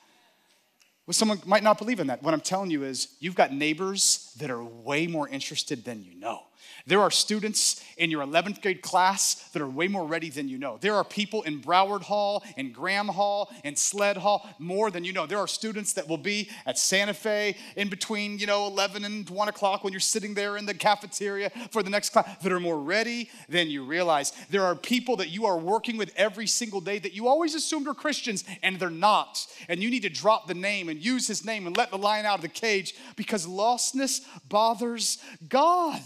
Well, 1.10 1.14
someone 1.14 1.42
might 1.44 1.64
not 1.64 1.76
believe 1.76 1.98
in 1.98 2.06
that. 2.06 2.22
What 2.22 2.34
I'm 2.34 2.40
telling 2.40 2.70
you 2.70 2.84
is 2.84 3.08
you've 3.18 3.34
got 3.34 3.52
neighbors 3.52 4.32
that 4.38 4.48
are 4.48 4.62
way 4.62 5.08
more 5.08 5.28
interested 5.28 5.84
than 5.84 6.04
you 6.04 6.14
know. 6.14 6.44
There 6.86 7.00
are 7.00 7.10
students 7.10 7.82
in 7.96 8.10
your 8.10 8.24
11th 8.24 8.62
grade 8.62 8.82
class 8.82 9.34
that 9.52 9.62
are 9.62 9.68
way 9.68 9.88
more 9.88 10.06
ready 10.06 10.30
than 10.30 10.48
you 10.48 10.58
know. 10.58 10.78
There 10.80 10.94
are 10.94 11.04
people 11.04 11.42
in 11.42 11.60
Broward 11.60 12.02
Hall, 12.02 12.42
in 12.56 12.72
Graham 12.72 13.08
Hall, 13.08 13.50
in 13.64 13.74
Sledd 13.74 14.16
Hall, 14.16 14.48
more 14.58 14.90
than 14.90 15.04
you 15.04 15.12
know. 15.12 15.26
There 15.26 15.38
are 15.38 15.46
students 15.46 15.92
that 15.94 16.08
will 16.08 16.18
be 16.18 16.48
at 16.66 16.78
Santa 16.78 17.14
Fe 17.14 17.56
in 17.76 17.88
between, 17.88 18.38
you 18.38 18.46
know, 18.46 18.66
11 18.66 19.04
and 19.04 19.28
1 19.28 19.48
o'clock 19.48 19.84
when 19.84 19.92
you're 19.92 20.00
sitting 20.00 20.34
there 20.34 20.56
in 20.56 20.66
the 20.66 20.74
cafeteria 20.74 21.50
for 21.70 21.82
the 21.82 21.90
next 21.90 22.10
class 22.10 22.28
that 22.42 22.52
are 22.52 22.60
more 22.60 22.80
ready 22.80 23.30
than 23.48 23.68
you 23.68 23.84
realize. 23.84 24.32
There 24.50 24.64
are 24.64 24.74
people 24.74 25.16
that 25.16 25.28
you 25.28 25.46
are 25.46 25.58
working 25.58 25.96
with 25.96 26.12
every 26.16 26.46
single 26.46 26.80
day 26.80 26.98
that 26.98 27.12
you 27.12 27.28
always 27.28 27.54
assumed 27.54 27.86
are 27.88 27.94
Christians 27.94 28.44
and 28.62 28.78
they're 28.78 28.90
not. 28.90 29.46
And 29.68 29.82
you 29.82 29.90
need 29.90 30.02
to 30.02 30.08
drop 30.08 30.48
the 30.48 30.54
name 30.54 30.88
and 30.88 31.04
use 31.04 31.26
his 31.26 31.44
name 31.44 31.66
and 31.66 31.76
let 31.76 31.90
the 31.90 31.98
lion 31.98 32.26
out 32.26 32.36
of 32.36 32.42
the 32.42 32.48
cage 32.48 32.94
because 33.16 33.46
lostness 33.46 34.22
bothers 34.48 35.18
God 35.48 36.00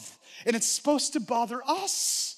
and 0.47 0.57
it's 0.57 0.67
supposed 0.67 1.13
to 1.15 1.21
bother 1.21 1.63
us. 1.67 2.35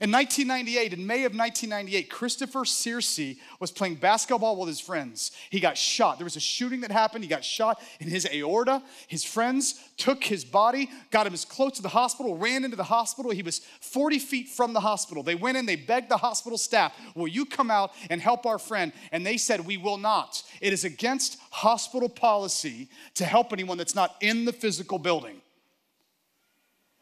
In 0.00 0.12
1998, 0.12 0.92
in 0.92 1.04
May 1.04 1.24
of 1.24 1.34
1998, 1.34 2.08
Christopher 2.08 2.60
Sercye 2.60 3.36
was 3.58 3.72
playing 3.72 3.96
basketball 3.96 4.56
with 4.56 4.68
his 4.68 4.78
friends. 4.78 5.32
He 5.50 5.58
got 5.58 5.76
shot. 5.76 6.18
There 6.18 6.24
was 6.24 6.36
a 6.36 6.40
shooting 6.40 6.82
that 6.82 6.92
happened. 6.92 7.24
He 7.24 7.28
got 7.28 7.44
shot 7.44 7.82
in 7.98 8.08
his 8.08 8.24
aorta. 8.32 8.80
His 9.08 9.24
friends 9.24 9.74
took 9.96 10.22
his 10.22 10.44
body, 10.44 10.88
got 11.10 11.26
him 11.26 11.34
as 11.34 11.44
close 11.44 11.72
to 11.72 11.82
the 11.82 11.88
hospital, 11.88 12.38
ran 12.38 12.64
into 12.64 12.76
the 12.76 12.84
hospital. 12.84 13.32
He 13.32 13.42
was 13.42 13.58
40 13.80 14.20
feet 14.20 14.48
from 14.48 14.72
the 14.72 14.78
hospital. 14.78 15.24
They 15.24 15.34
went 15.34 15.56
in, 15.56 15.66
they 15.66 15.74
begged 15.74 16.10
the 16.10 16.16
hospital 16.16 16.58
staff, 16.58 16.94
Will 17.16 17.26
you 17.26 17.44
come 17.44 17.68
out 17.68 17.90
and 18.08 18.20
help 18.20 18.46
our 18.46 18.60
friend? 18.60 18.92
And 19.10 19.26
they 19.26 19.36
said, 19.36 19.66
We 19.66 19.78
will 19.78 19.98
not. 19.98 20.44
It 20.60 20.72
is 20.72 20.84
against 20.84 21.40
hospital 21.50 22.08
policy 22.08 22.88
to 23.14 23.24
help 23.24 23.52
anyone 23.52 23.78
that's 23.78 23.96
not 23.96 24.14
in 24.20 24.44
the 24.44 24.52
physical 24.52 25.00
building. 25.00 25.40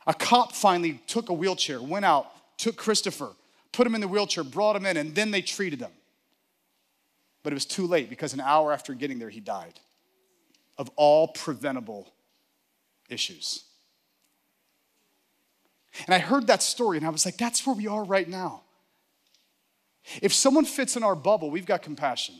A 0.06 0.14
cop 0.14 0.52
finally 0.52 1.00
took 1.06 1.28
a 1.28 1.32
wheelchair, 1.32 1.80
went 1.82 2.04
out, 2.04 2.30
took 2.58 2.76
Christopher, 2.76 3.32
put 3.72 3.86
him 3.86 3.94
in 3.94 4.00
the 4.00 4.08
wheelchair, 4.08 4.44
brought 4.44 4.76
him 4.76 4.86
in, 4.86 4.96
and 4.96 5.14
then 5.14 5.30
they 5.30 5.42
treated 5.42 5.80
him. 5.80 5.90
But 7.42 7.52
it 7.52 7.54
was 7.54 7.66
too 7.66 7.86
late 7.86 8.08
because 8.08 8.32
an 8.32 8.40
hour 8.40 8.72
after 8.72 8.94
getting 8.94 9.18
there, 9.18 9.30
he 9.30 9.40
died 9.40 9.78
of 10.78 10.90
all 10.96 11.28
preventable 11.28 12.12
issues. 13.08 13.64
And 16.06 16.14
I 16.14 16.18
heard 16.18 16.48
that 16.48 16.62
story 16.62 16.98
and 16.98 17.06
I 17.06 17.10
was 17.10 17.24
like, 17.24 17.36
that's 17.36 17.66
where 17.66 17.74
we 17.74 17.86
are 17.86 18.04
right 18.04 18.28
now. 18.28 18.62
If 20.22 20.32
someone 20.32 20.64
fits 20.64 20.96
in 20.96 21.02
our 21.02 21.16
bubble, 21.16 21.50
we've 21.50 21.66
got 21.66 21.82
compassion. 21.82 22.34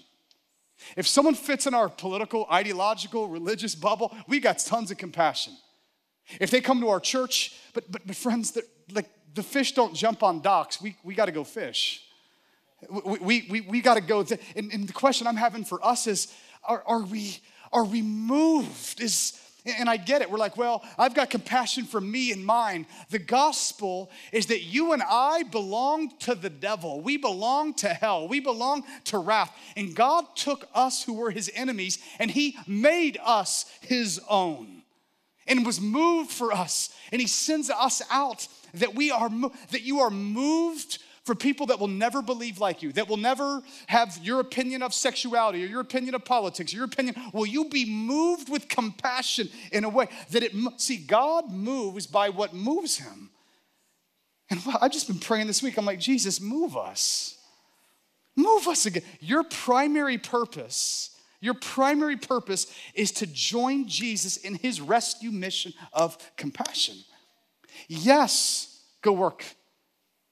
If 0.97 1.07
someone 1.07 1.35
fits 1.35 1.67
in 1.67 1.75
our 1.75 1.89
political, 1.89 2.47
ideological, 2.53 3.29
religious 3.29 3.75
bubble, 3.75 4.15
we 4.29 4.41
got 4.41 4.59
tons 4.59 4.91
of 4.91 4.99
compassion. 4.99 5.55
If 6.41 6.51
they 6.51 6.61
come 6.61 6.81
to 6.81 6.89
our 6.89 7.01
church, 7.01 7.55
but, 7.73 7.91
but, 7.91 8.07
but 8.07 8.17
friends, 8.17 8.57
like 8.93 9.09
the 9.35 9.43
fish 9.43 9.73
don't 9.73 9.95
jump 9.95 10.23
on 10.23 10.41
docks, 10.41 10.81
we, 10.81 10.97
we 11.05 11.15
got 11.15 11.27
to 11.27 11.33
go 11.33 11.45
fish. 11.45 12.03
We, 12.91 13.19
we, 13.19 13.47
we, 13.51 13.61
we 13.63 13.81
got 13.81 13.95
to 13.95 14.01
go. 14.01 14.23
Th- 14.23 14.41
and, 14.55 14.73
and 14.73 14.89
the 14.89 14.93
question 14.93 15.27
I'm 15.27 15.37
having 15.37 15.65
for 15.65 15.85
us 15.85 16.07
is 16.07 16.33
are, 16.65 16.83
are, 16.87 17.03
we, 17.03 17.39
are 17.73 17.85
we 17.85 18.03
moved? 18.03 19.01
Is, 19.01 19.41
and 19.67 19.89
I 19.89 19.97
get 19.97 20.23
it. 20.23 20.31
We're 20.31 20.39
like, 20.39 20.57
well, 20.57 20.85
I've 20.99 21.15
got 21.15 21.31
compassion 21.31 21.85
for 21.85 22.01
me 22.01 22.33
and 22.33 22.45
mine. 22.45 22.87
The 23.11 23.19
gospel 23.19 24.11
is 24.33 24.47
that 24.47 24.63
you 24.63 24.93
and 24.93 25.03
I 25.03 25.43
belong 25.45 26.11
to 26.21 26.35
the 26.35 26.51
devil. 26.51 27.01
We 27.01 27.17
belong 27.17 27.75
to 27.75 27.89
hell. 27.89 28.29
We 28.29 28.41
belong 28.41 28.85
to 29.05 29.19
wrath. 29.19 29.57
And 29.77 29.95
God 29.95 30.25
took 30.35 30.69
us 30.75 31.03
who 31.03 31.15
were 31.15 31.31
his 31.31 31.51
enemies 31.55 31.99
and 32.19 32.31
he 32.31 32.57
made 32.67 33.19
us 33.25 33.67
his 33.81 34.21
own 34.29 34.83
and 35.47 35.65
was 35.65 35.81
moved 35.81 36.31
for 36.31 36.53
us. 36.53 36.95
And 37.13 37.21
he 37.21 37.27
sends 37.27 37.71
us 37.71 38.03
out 38.11 38.49
that 38.75 38.95
we 38.95 39.11
are 39.11 39.31
that 39.71 39.83
you 39.83 40.01
are 40.01 40.11
moved 40.11 40.99
for 41.27 41.35
people 41.35 41.67
that 41.67 41.81
will 41.81 41.89
never 41.89 42.23
believe 42.23 42.61
like 42.61 42.83
you, 42.83 42.93
that 42.93 43.09
will 43.09 43.17
never 43.17 43.61
have 43.89 44.17
your 44.23 44.39
opinion 44.39 44.81
of 44.81 44.95
sexuality 44.95 45.63
or 45.65 45.67
your 45.67 45.81
opinion 45.81 46.15
of 46.15 46.25
politics, 46.25 46.73
or 46.73 46.77
your 46.77 46.87
opinion. 46.87 47.17
Will 47.33 47.47
you 47.47 47.69
be 47.69 47.85
moved 47.85 48.49
with 48.49 48.69
compassion 48.69 49.49
in 49.73 49.83
a 49.83 49.89
way 49.89 50.09
that 50.31 50.45
it 50.45 50.53
see 50.77 50.99
God 50.99 51.51
moves 51.51 52.07
by 52.07 52.29
what 52.29 52.55
moves 52.55 52.99
him. 52.99 53.31
And 54.51 54.61
I've 54.81 54.93
just 54.93 55.09
been 55.09 55.19
praying 55.19 55.49
this 55.49 55.65
week. 55.65 55.77
I'm 55.77 55.85
like, 55.85 55.99
Jesus, 55.99 56.41
move 56.41 56.77
us. 56.77 57.37
Move 58.37 58.69
us 58.69 58.87
again. 58.87 59.03
Your 59.19 59.43
primary 59.43 60.19
purpose 60.19 61.16
your 61.41 61.55
primary 61.55 62.17
purpose 62.17 62.67
is 62.95 63.13
to 63.13 63.27
join 63.27 63.89
Jesus 63.89 64.37
in 64.37 64.55
his 64.55 64.81
rescue 64.81 65.31
mission 65.31 65.73
of 65.93 66.17
compassion. 66.37 66.97
Yes, 67.89 68.83
go 69.03 69.13
work 69.13 69.45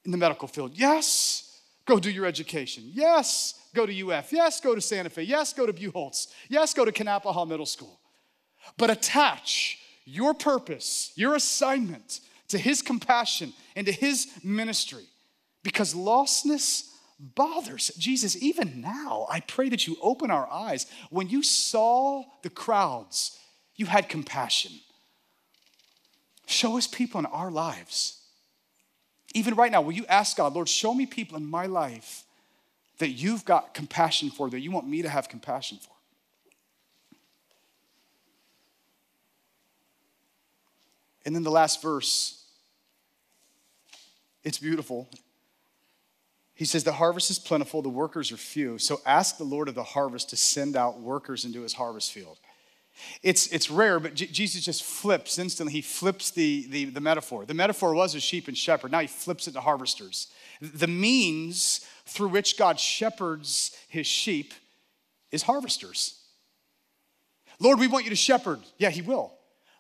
in 0.05 0.11
the 0.11 0.19
medical 0.19 0.49
field. 0.49 0.73
Yes, 0.75 1.61
go 1.87 1.99
do 1.99 2.11
your 2.11 2.27
education. 2.27 2.85
Yes, 2.93 3.55
go 3.75 3.87
to 3.87 4.11
UF. 4.11 4.33
Yes, 4.33 4.61
go 4.61 4.75
to 4.75 4.81
Santa 4.81 5.11
Fe. 5.11 5.23
Yes, 5.23 5.53
go 5.53 5.67
to 5.67 5.73
Buchholz. 5.73 6.29
Yes, 6.49 6.75
go 6.75 6.85
to 6.85 6.93
Kanapaha 6.93 7.47
Middle 7.47 7.67
School. 7.67 8.01
But 8.79 8.91
attach 8.91 9.79
your 10.05 10.35
purpose, 10.35 11.13
your 11.17 11.35
assignment 11.35 12.21
to 12.49 12.59
his 12.59 12.83
compassion 12.83 13.53
and 13.77 13.87
to 13.87 13.93
his 13.93 14.29
ministry 14.43 15.05
because 15.63 15.95
lostness 15.95 16.91
bothers. 17.35 17.91
Jesus, 17.97 18.41
even 18.43 18.81
now, 18.81 19.27
I 19.31 19.41
pray 19.41 19.69
that 19.71 19.87
you 19.87 19.97
open 20.03 20.31
our 20.31 20.51
eyes. 20.51 20.87
When 21.11 21.29
you 21.29 21.43
saw 21.43 22.25
the 22.43 22.51
crowds, 22.51 23.39
you 23.77 23.87
had 23.87 24.09
compassion. 24.09 24.73
Show 26.47 26.77
us 26.77 26.87
people 26.87 27.19
in 27.19 27.27
our 27.27 27.51
lives. 27.51 28.21
Even 29.35 29.55
right 29.55 29.73
now, 29.73 29.81
will 29.81 29.93
you 29.93 30.07
ask 30.07 30.37
God, 30.37 30.55
Lord, 30.55 30.69
show 30.69 30.93
me 30.95 31.07
people 31.07 31.37
in 31.37 31.45
my 31.45 31.67
life 31.67 32.25
that 32.99 33.11
you've 33.11 33.45
got 33.45 33.75
compassion 33.75 34.31
for, 34.31 34.51
that 34.51 34.61
you 34.61 34.71
want 34.71 34.87
me 34.87 35.03
to 35.03 35.09
have 35.09 35.29
compassion 35.29 35.79
for? 35.81 35.91
And 41.25 41.35
then 41.35 41.43
the 41.43 41.51
last 41.51 41.81
verse, 41.81 42.45
it's 44.45 44.59
beautiful. 44.59 45.09
He 46.55 46.65
says, 46.65 46.85
The 46.85 46.93
harvest 46.93 47.31
is 47.31 47.39
plentiful, 47.39 47.83
the 47.83 47.89
workers 47.89 48.33
are 48.33 48.37
few. 48.37 48.79
So 48.79 49.01
ask 49.05 49.37
the 49.37 49.45
Lord 49.45 49.69
of 49.69 49.75
the 49.75 49.83
harvest 49.83 50.31
to 50.31 50.37
send 50.37 50.77
out 50.77 51.01
workers 51.01 51.45
into 51.45 51.63
his 51.63 51.75
harvest 51.75 52.13
field. 52.13 52.39
It's, 53.23 53.49
it's 53.49 53.71
rare, 53.71 53.99
but 53.99 54.15
J- 54.15 54.27
Jesus 54.27 54.65
just 54.65 54.85
flips 54.85 55.39
instantly. 55.39 55.73
He 55.73 55.83
flips 55.83 56.31
the, 56.31 56.67
the, 56.69 56.85
the 56.87 57.01
metaphor. 57.01 57.45
The 57.45 57.55
metaphor 57.55 57.93
was 57.93 58.15
a 58.15 58.21
sheep 58.21 58.47
and 58.47 58.57
shepherd. 58.57 58.93
Now 58.93 59.01
he 59.01 59.09
flips 59.09 59.49
it 59.49 59.53
to 59.53 59.61
harvesters. 59.61 60.29
The 60.61 60.87
means 60.87 61.85
through 62.07 62.29
which 62.29 62.57
God 62.57 62.79
shepherds 62.79 63.77
his 63.89 64.07
sheep 64.07 64.55
is 65.33 65.43
harvesters. 65.43 66.21
Lord, 67.59 67.81
we 67.81 67.89
want 67.89 68.05
you 68.05 68.11
to 68.11 68.17
shepherd. 68.17 68.61
Yeah, 68.79 68.91
he 68.91 69.03
will. 69.03 69.33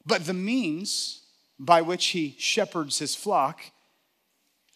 But 0.04 0.26
the 0.26 0.34
means 0.34 1.22
by 1.58 1.82
which 1.82 2.06
he 2.06 2.34
shepherds 2.38 2.98
his 2.98 3.14
flock 3.14 3.60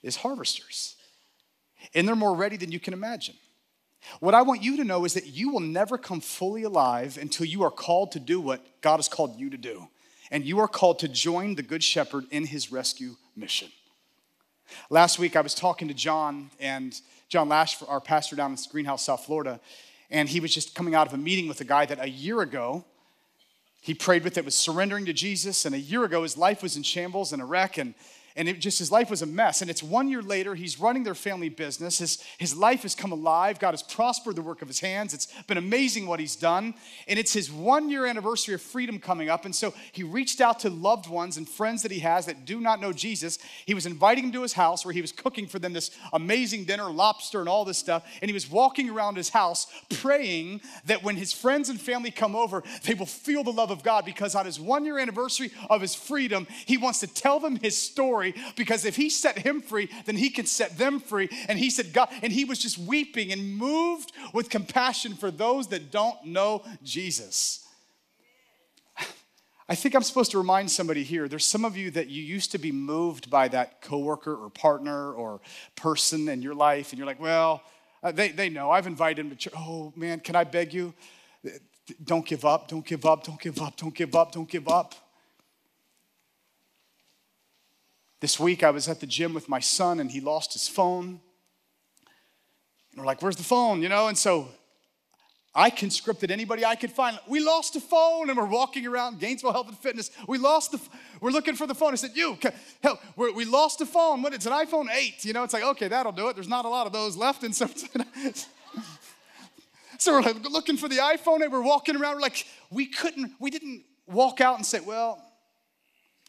is 0.02 0.16
harvesters. 0.16 0.94
And 1.94 2.06
they're 2.06 2.16
more 2.16 2.34
ready 2.34 2.56
than 2.56 2.72
you 2.72 2.80
can 2.80 2.94
imagine. 2.94 3.34
What 4.20 4.34
I 4.34 4.42
want 4.42 4.62
you 4.62 4.76
to 4.76 4.84
know 4.84 5.04
is 5.04 5.14
that 5.14 5.26
you 5.26 5.50
will 5.50 5.60
never 5.60 5.98
come 5.98 6.20
fully 6.20 6.62
alive 6.62 7.18
until 7.20 7.46
you 7.46 7.62
are 7.62 7.70
called 7.70 8.12
to 8.12 8.20
do 8.20 8.40
what 8.40 8.80
God 8.80 8.96
has 8.96 9.08
called 9.08 9.38
you 9.38 9.50
to 9.50 9.56
do. 9.56 9.88
And 10.30 10.44
you 10.44 10.58
are 10.60 10.68
called 10.68 10.98
to 11.00 11.08
join 11.08 11.54
the 11.54 11.62
Good 11.62 11.82
Shepherd 11.82 12.24
in 12.30 12.46
his 12.46 12.70
rescue 12.70 13.16
mission. 13.34 13.68
Last 14.90 15.18
week, 15.18 15.34
I 15.34 15.40
was 15.40 15.54
talking 15.54 15.88
to 15.88 15.94
John 15.94 16.50
and 16.60 16.98
John 17.28 17.48
Lash, 17.48 17.82
our 17.82 18.00
pastor 18.00 18.36
down 18.36 18.52
in 18.52 18.58
Greenhouse, 18.70 19.04
South 19.04 19.24
Florida, 19.24 19.60
and 20.10 20.28
he 20.28 20.40
was 20.40 20.54
just 20.54 20.74
coming 20.74 20.94
out 20.94 21.06
of 21.06 21.14
a 21.14 21.18
meeting 21.18 21.48
with 21.48 21.60
a 21.60 21.64
guy 21.64 21.86
that 21.86 22.02
a 22.02 22.08
year 22.08 22.40
ago 22.40 22.84
he 23.80 23.94
prayed 23.94 24.24
with 24.24 24.34
that 24.34 24.44
was 24.44 24.54
surrendering 24.54 25.06
to 25.06 25.12
Jesus, 25.12 25.64
and 25.64 25.74
a 25.74 25.78
year 25.78 26.04
ago 26.04 26.22
his 26.22 26.36
life 26.36 26.62
was 26.62 26.76
in 26.76 26.82
shambles 26.82 27.32
and 27.32 27.40
a 27.40 27.44
wreck, 27.44 27.78
and 27.78 27.94
and 28.38 28.48
it 28.48 28.60
just 28.60 28.78
his 28.78 28.92
life 28.92 29.10
was 29.10 29.20
a 29.20 29.26
mess. 29.26 29.62
And 29.62 29.68
it's 29.68 29.82
one 29.82 30.08
year 30.08 30.22
later, 30.22 30.54
he's 30.54 30.78
running 30.78 31.02
their 31.02 31.16
family 31.16 31.48
business. 31.48 31.98
His, 31.98 32.22
his 32.38 32.54
life 32.56 32.82
has 32.82 32.94
come 32.94 33.10
alive. 33.10 33.58
God 33.58 33.72
has 33.72 33.82
prospered 33.82 34.36
the 34.36 34.42
work 34.42 34.62
of 34.62 34.68
his 34.68 34.78
hands. 34.78 35.12
It's 35.12 35.26
been 35.48 35.58
amazing 35.58 36.06
what 36.06 36.20
he's 36.20 36.36
done. 36.36 36.74
And 37.08 37.18
it's 37.18 37.32
his 37.32 37.50
one 37.50 37.90
year 37.90 38.06
anniversary 38.06 38.54
of 38.54 38.62
freedom 38.62 39.00
coming 39.00 39.28
up. 39.28 39.44
And 39.44 39.54
so 39.54 39.74
he 39.90 40.04
reached 40.04 40.40
out 40.40 40.60
to 40.60 40.70
loved 40.70 41.08
ones 41.08 41.36
and 41.36 41.48
friends 41.48 41.82
that 41.82 41.90
he 41.90 41.98
has 41.98 42.26
that 42.26 42.44
do 42.44 42.60
not 42.60 42.80
know 42.80 42.92
Jesus. 42.92 43.40
He 43.66 43.74
was 43.74 43.86
inviting 43.86 44.26
them 44.26 44.32
to 44.34 44.42
his 44.42 44.52
house 44.52 44.84
where 44.84 44.94
he 44.94 45.00
was 45.00 45.10
cooking 45.10 45.48
for 45.48 45.58
them 45.58 45.72
this 45.72 45.90
amazing 46.12 46.64
dinner, 46.64 46.90
lobster, 46.90 47.40
and 47.40 47.48
all 47.48 47.64
this 47.64 47.78
stuff. 47.78 48.06
And 48.22 48.28
he 48.28 48.34
was 48.34 48.48
walking 48.48 48.88
around 48.88 49.16
his 49.16 49.30
house 49.30 49.66
praying 50.00 50.60
that 50.86 51.02
when 51.02 51.16
his 51.16 51.32
friends 51.32 51.70
and 51.70 51.80
family 51.80 52.12
come 52.12 52.36
over, 52.36 52.62
they 52.84 52.94
will 52.94 53.04
feel 53.04 53.42
the 53.42 53.50
love 53.50 53.72
of 53.72 53.82
God 53.82 54.04
because 54.04 54.36
on 54.36 54.46
his 54.46 54.60
one 54.60 54.84
year 54.84 55.00
anniversary 55.00 55.50
of 55.68 55.80
his 55.80 55.96
freedom, 55.96 56.46
he 56.66 56.76
wants 56.76 57.00
to 57.00 57.08
tell 57.08 57.40
them 57.40 57.56
his 57.56 57.76
story 57.76 58.27
story 58.30 58.52
because 58.56 58.84
if 58.84 58.96
he 58.96 59.10
set 59.10 59.38
him 59.38 59.60
free, 59.60 59.88
then 60.06 60.16
he 60.16 60.30
can 60.30 60.46
set 60.46 60.78
them 60.78 61.00
free. 61.00 61.28
And 61.48 61.58
he 61.58 61.70
said, 61.70 61.92
God, 61.92 62.08
and 62.22 62.32
he 62.32 62.44
was 62.44 62.58
just 62.58 62.78
weeping 62.78 63.32
and 63.32 63.56
moved 63.56 64.12
with 64.32 64.50
compassion 64.50 65.14
for 65.14 65.30
those 65.30 65.68
that 65.68 65.90
don't 65.90 66.24
know 66.24 66.64
Jesus. 66.82 67.64
I 69.70 69.74
think 69.74 69.94
I'm 69.94 70.02
supposed 70.02 70.30
to 70.30 70.38
remind 70.38 70.70
somebody 70.70 71.02
here. 71.02 71.28
There's 71.28 71.44
some 71.44 71.66
of 71.66 71.76
you 71.76 71.90
that 71.90 72.08
you 72.08 72.22
used 72.22 72.52
to 72.52 72.58
be 72.58 72.72
moved 72.72 73.28
by 73.28 73.48
that 73.48 73.82
coworker 73.82 74.34
or 74.34 74.48
partner 74.48 75.12
or 75.12 75.40
person 75.76 76.28
in 76.30 76.40
your 76.40 76.54
life, 76.54 76.90
and 76.90 76.98
you're 76.98 77.06
like, 77.06 77.20
well, 77.20 77.62
uh, 78.02 78.10
they, 78.10 78.30
they 78.30 78.48
know. 78.48 78.70
I've 78.70 78.86
invited 78.86 79.18
them 79.18 79.30
to 79.30 79.36
church. 79.36 79.52
Oh, 79.54 79.92
man, 79.94 80.20
can 80.20 80.36
I 80.36 80.44
beg 80.44 80.72
you? 80.72 80.94
Don't 82.02 82.24
give 82.24 82.46
up, 82.46 82.68
don't 82.68 82.84
give 82.84 83.04
up, 83.04 83.24
don't 83.24 83.40
give 83.40 83.60
up, 83.60 83.76
don't 83.76 83.94
give 83.94 84.14
up, 84.14 84.32
don't 84.32 84.48
give 84.48 84.68
up. 84.68 84.94
This 88.20 88.40
week 88.40 88.62
I 88.62 88.70
was 88.70 88.88
at 88.88 89.00
the 89.00 89.06
gym 89.06 89.34
with 89.34 89.48
my 89.48 89.60
son 89.60 90.00
and 90.00 90.10
he 90.10 90.20
lost 90.20 90.52
his 90.52 90.68
phone. 90.68 91.20
And 92.92 92.96
we're 92.96 93.06
like, 93.06 93.22
where's 93.22 93.36
the 93.36 93.44
phone? 93.44 93.82
You 93.82 93.88
know, 93.88 94.08
and 94.08 94.18
so 94.18 94.48
I 95.54 95.70
conscripted 95.70 96.30
anybody 96.30 96.64
I 96.64 96.74
could 96.74 96.92
find. 96.92 97.18
We 97.26 97.40
lost 97.40 97.74
a 97.74 97.80
phone, 97.80 98.28
and 98.28 98.38
we're 98.38 98.46
walking 98.46 98.86
around 98.86 99.18
Gainesville 99.18 99.52
Health 99.52 99.68
and 99.68 99.78
Fitness. 99.78 100.10
We 100.28 100.38
lost 100.38 100.70
the. 100.70 100.80
We're 101.20 101.32
looking 101.32 101.56
for 101.56 101.66
the 101.66 101.74
phone. 101.74 101.92
I 101.92 101.96
said, 101.96 102.12
"You, 102.14 102.38
hell, 102.80 103.00
we 103.16 103.44
lost 103.44 103.80
the 103.80 103.86
phone. 103.86 104.22
What? 104.22 104.34
It's 104.34 104.46
an 104.46 104.52
iPhone 104.52 104.86
8. 104.88 105.24
You 105.24 105.32
know, 105.32 105.42
it's 105.42 105.54
like, 105.54 105.64
okay, 105.64 105.88
that'll 105.88 106.12
do 106.12 106.28
it. 106.28 106.36
There's 106.36 106.48
not 106.48 106.64
a 106.64 106.68
lot 106.68 106.86
of 106.86 106.92
those 106.92 107.16
left, 107.16 107.42
and 107.42 107.52
so, 107.52 107.66
so 109.98 110.12
we're 110.12 110.22
like 110.22 110.48
looking 110.48 110.76
for 110.76 110.88
the 110.88 110.98
iPhone, 110.98 111.42
and 111.42 111.50
we're 111.50 111.62
walking 111.62 111.96
around. 111.96 112.16
We're 112.16 112.22
like, 112.22 112.46
we 112.70 112.86
couldn't. 112.86 113.32
We 113.40 113.50
didn't 113.50 113.82
walk 114.06 114.40
out 114.40 114.56
and 114.56 114.66
say, 114.66 114.78
well, 114.78 115.20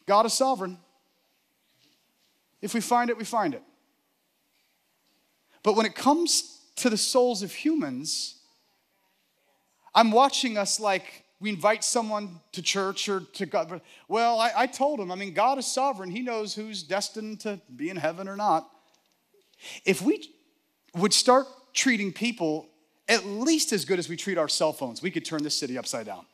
God 0.06 0.26
is 0.26 0.32
sovereign. 0.32 0.78
If 2.62 2.74
we 2.74 2.80
find 2.80 3.10
it, 3.10 3.16
we 3.16 3.24
find 3.24 3.54
it. 3.54 3.62
But 5.62 5.76
when 5.76 5.86
it 5.86 5.94
comes 5.94 6.60
to 6.76 6.90
the 6.90 6.96
souls 6.96 7.42
of 7.42 7.52
humans, 7.52 8.36
I'm 9.94 10.10
watching 10.10 10.56
us 10.56 10.80
like 10.80 11.24
we 11.40 11.50
invite 11.50 11.82
someone 11.84 12.40
to 12.52 12.62
church 12.62 13.08
or 13.08 13.20
to 13.20 13.46
God. 13.46 13.80
Well, 14.08 14.38
I, 14.38 14.52
I 14.56 14.66
told 14.66 15.00
him, 15.00 15.10
I 15.10 15.14
mean, 15.14 15.32
God 15.32 15.58
is 15.58 15.66
sovereign. 15.66 16.10
He 16.10 16.22
knows 16.22 16.54
who's 16.54 16.82
destined 16.82 17.40
to 17.40 17.60
be 17.74 17.88
in 17.88 17.96
heaven 17.96 18.28
or 18.28 18.36
not. 18.36 18.70
If 19.84 20.02
we 20.02 20.30
would 20.94 21.12
start 21.12 21.46
treating 21.72 22.12
people 22.12 22.68
at 23.08 23.24
least 23.26 23.72
as 23.72 23.84
good 23.84 23.98
as 23.98 24.08
we 24.08 24.16
treat 24.16 24.38
our 24.38 24.48
cell 24.48 24.72
phones, 24.72 25.02
we 25.02 25.10
could 25.10 25.24
turn 25.24 25.42
this 25.42 25.56
city 25.56 25.76
upside 25.76 26.06
down. 26.06 26.24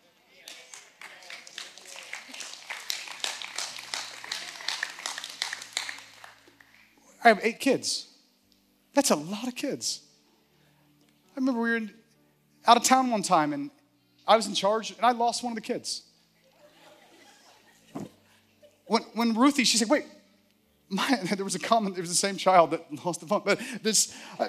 I 7.26 7.30
have 7.30 7.40
eight 7.42 7.58
kids. 7.58 8.06
That's 8.94 9.10
a 9.10 9.16
lot 9.16 9.48
of 9.48 9.56
kids. 9.56 10.02
I 11.34 11.40
remember 11.40 11.60
we 11.60 11.70
were 11.70 11.76
in, 11.76 11.90
out 12.68 12.76
of 12.76 12.84
town 12.84 13.10
one 13.10 13.24
time 13.24 13.52
and 13.52 13.72
I 14.28 14.36
was 14.36 14.46
in 14.46 14.54
charge 14.54 14.92
and 14.92 15.04
I 15.04 15.10
lost 15.10 15.42
one 15.42 15.50
of 15.50 15.56
the 15.56 15.60
kids. 15.60 16.02
When, 18.86 19.02
when 19.14 19.34
Ruthie, 19.34 19.64
she 19.64 19.76
said, 19.76 19.90
wait, 19.90 20.04
my, 20.88 21.18
there 21.34 21.44
was 21.44 21.56
a 21.56 21.58
comment, 21.58 21.96
there 21.96 22.02
was 22.02 22.10
the 22.10 22.14
same 22.14 22.36
child 22.36 22.70
that 22.70 22.84
lost 23.04 23.18
the 23.18 23.26
phone, 23.26 23.42
but 23.44 23.60
this, 23.82 24.14
uh, 24.38 24.48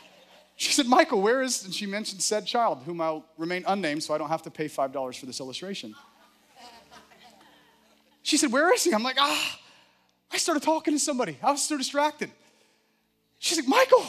she 0.56 0.72
said, 0.72 0.86
Michael, 0.86 1.20
where 1.20 1.42
is, 1.42 1.64
and 1.64 1.74
she 1.74 1.86
mentioned 1.86 2.22
said 2.22 2.46
child, 2.46 2.84
whom 2.86 3.00
I'll 3.00 3.26
remain 3.36 3.64
unnamed 3.66 4.04
so 4.04 4.14
I 4.14 4.18
don't 4.18 4.28
have 4.28 4.42
to 4.42 4.50
pay 4.50 4.66
$5 4.66 5.18
for 5.18 5.26
this 5.26 5.40
illustration. 5.40 5.92
She 8.22 8.36
said, 8.36 8.52
where 8.52 8.72
is 8.72 8.84
he? 8.84 8.94
I'm 8.94 9.02
like, 9.02 9.16
ah, 9.18 9.58
I 10.32 10.38
started 10.38 10.62
talking 10.62 10.94
to 10.94 11.00
somebody. 11.00 11.36
I 11.42 11.50
was 11.50 11.62
so 11.62 11.76
distracted. 11.76 12.30
She's 13.38 13.58
like, 13.58 13.68
Michael, 13.68 14.04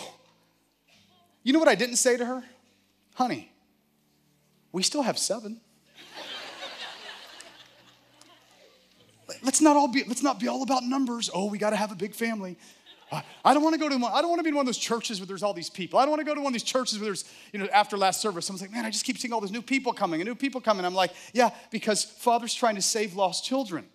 you 1.43 1.53
know 1.53 1.59
what 1.59 1.67
I 1.67 1.75
didn't 1.75 1.97
say 1.97 2.15
to 2.17 2.25
her? 2.25 2.43
Honey, 3.15 3.51
we 4.71 4.83
still 4.83 5.01
have 5.01 5.17
seven. 5.17 5.59
let's 9.41 9.59
not 9.59 9.75
all 9.75 9.87
be 9.87 10.03
let's 10.07 10.23
not 10.23 10.39
be 10.39 10.47
all 10.47 10.63
about 10.63 10.83
numbers. 10.83 11.29
Oh, 11.33 11.47
we 11.47 11.57
got 11.57 11.71
to 11.71 11.75
have 11.75 11.91
a 11.91 11.95
big 11.95 12.15
family. 12.15 12.57
I 13.45 13.53
don't 13.53 13.61
want 13.61 13.73
to 13.73 13.79
go 13.79 13.89
to 13.89 13.97
one, 13.97 14.11
I 14.11 14.21
don't 14.21 14.29
want 14.29 14.39
to 14.39 14.43
be 14.43 14.49
in 14.49 14.55
one 14.55 14.63
of 14.63 14.67
those 14.67 14.77
churches 14.77 15.19
where 15.19 15.27
there's 15.27 15.43
all 15.43 15.53
these 15.53 15.69
people. 15.69 15.99
I 15.99 16.03
don't 16.03 16.11
want 16.11 16.21
to 16.21 16.25
go 16.25 16.33
to 16.33 16.41
one 16.41 16.47
of 16.47 16.53
these 16.53 16.63
churches 16.63 16.97
where 16.97 17.05
there's, 17.05 17.25
you 17.51 17.59
know, 17.59 17.67
after 17.71 17.95
last 17.95 18.21
service, 18.21 18.45
someone's 18.45 18.61
like, 18.61 18.71
man, 18.71 18.85
I 18.85 18.89
just 18.89 19.05
keep 19.05 19.19
seeing 19.19 19.31
all 19.31 19.41
these 19.41 19.51
new 19.51 19.61
people 19.61 19.93
coming 19.93 20.19
and 20.19 20.27
new 20.27 20.33
people 20.33 20.61
coming. 20.61 20.83
I'm 20.83 20.95
like, 20.95 21.11
yeah, 21.31 21.51
because 21.69 22.03
Father's 22.03 22.55
trying 22.55 22.73
to 22.73 22.81
save 22.81 23.13
lost 23.13 23.45
children. 23.45 23.85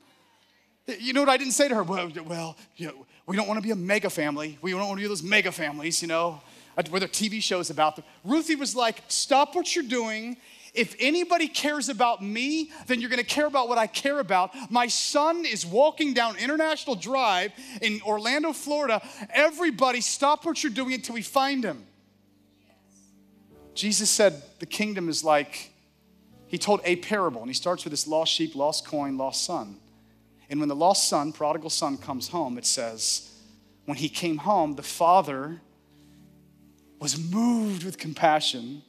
You 0.99 1.13
know 1.13 1.21
what 1.21 1.29
I 1.29 1.37
didn't 1.37 1.53
say 1.53 1.69
to 1.69 1.75
her? 1.75 1.83
Well, 1.83 2.11
well 2.25 2.57
you 2.77 2.87
know, 2.87 3.07
we 3.27 3.37
don't 3.37 3.47
want 3.47 3.59
to 3.59 3.63
be 3.63 3.73
a 3.73 3.77
mega 3.77 4.09
family. 4.09 4.59
We 4.63 4.71
don't 4.71 4.81
want 4.81 4.99
to 4.99 5.03
be 5.03 5.09
those 5.09 5.23
mega 5.23 5.53
families, 5.53 6.01
you 6.01 6.09
know, 6.09 6.41
uh, 6.79 6.83
where 6.89 7.01
there 7.01 7.09
TV 7.09 7.43
shows 7.43 7.69
about 7.69 7.97
them. 7.97 8.05
Ruthie 8.25 8.57
was 8.57 8.75
like, 8.75 9.03
stop 9.09 9.55
what 9.55 9.77
you're 9.77 9.85
doing. 9.85 10.39
If 10.73 10.95
anybody 10.99 11.49
cares 11.49 11.89
about 11.89 12.23
me, 12.23 12.71
then 12.87 13.01
you're 13.01 13.11
going 13.11 13.23
to 13.23 13.27
care 13.27 13.47
about 13.47 13.69
what 13.69 13.79
I 13.79 13.87
care 13.87 14.21
about. 14.21 14.55
My 14.71 14.87
son 14.87 15.45
is 15.45 15.67
walking 15.67 16.15
down 16.15 16.37
International 16.37 16.97
Drive 16.97 17.53
in 17.83 18.01
Orlando, 18.07 18.53
Florida. 18.53 19.07
Everybody, 19.31 20.01
stop 20.01 20.47
what 20.47 20.63
you're 20.63 20.73
doing 20.73 20.95
until 20.95 21.15
we 21.15 21.23
find 21.23 21.65
him. 21.65 21.85
Jesus 23.75 24.09
said 24.09 24.43
the 24.59 24.67
kingdom 24.67 25.09
is 25.09 25.23
like, 25.23 25.73
he 26.47 26.59
told 26.59 26.81
a 26.85 26.97
parable, 26.97 27.43
and 27.43 27.51
he 27.51 27.55
starts 27.55 27.85
with 27.85 27.91
this 27.91 28.07
lost 28.07 28.33
sheep, 28.33 28.55
lost 28.55 28.87
coin, 28.87 29.19
lost 29.19 29.45
son. 29.45 29.77
And 30.51 30.61
when 30.61 30.69
the 30.69 30.77
lost 30.77 31.09
son, 31.09 31.33
prodigal 31.33 31.71
son, 31.71 31.99
comes 31.99 32.29
home, 32.29 32.57
it 32.59 32.67
says, 32.67 33.31
when 33.85 33.99
he 33.99 34.09
came 34.09 34.39
home, 34.39 34.75
the 34.75 34.83
father 34.83 35.61
was 36.99 37.19
moved 37.19 37.85
with 37.85 37.99
compassion 37.99 38.83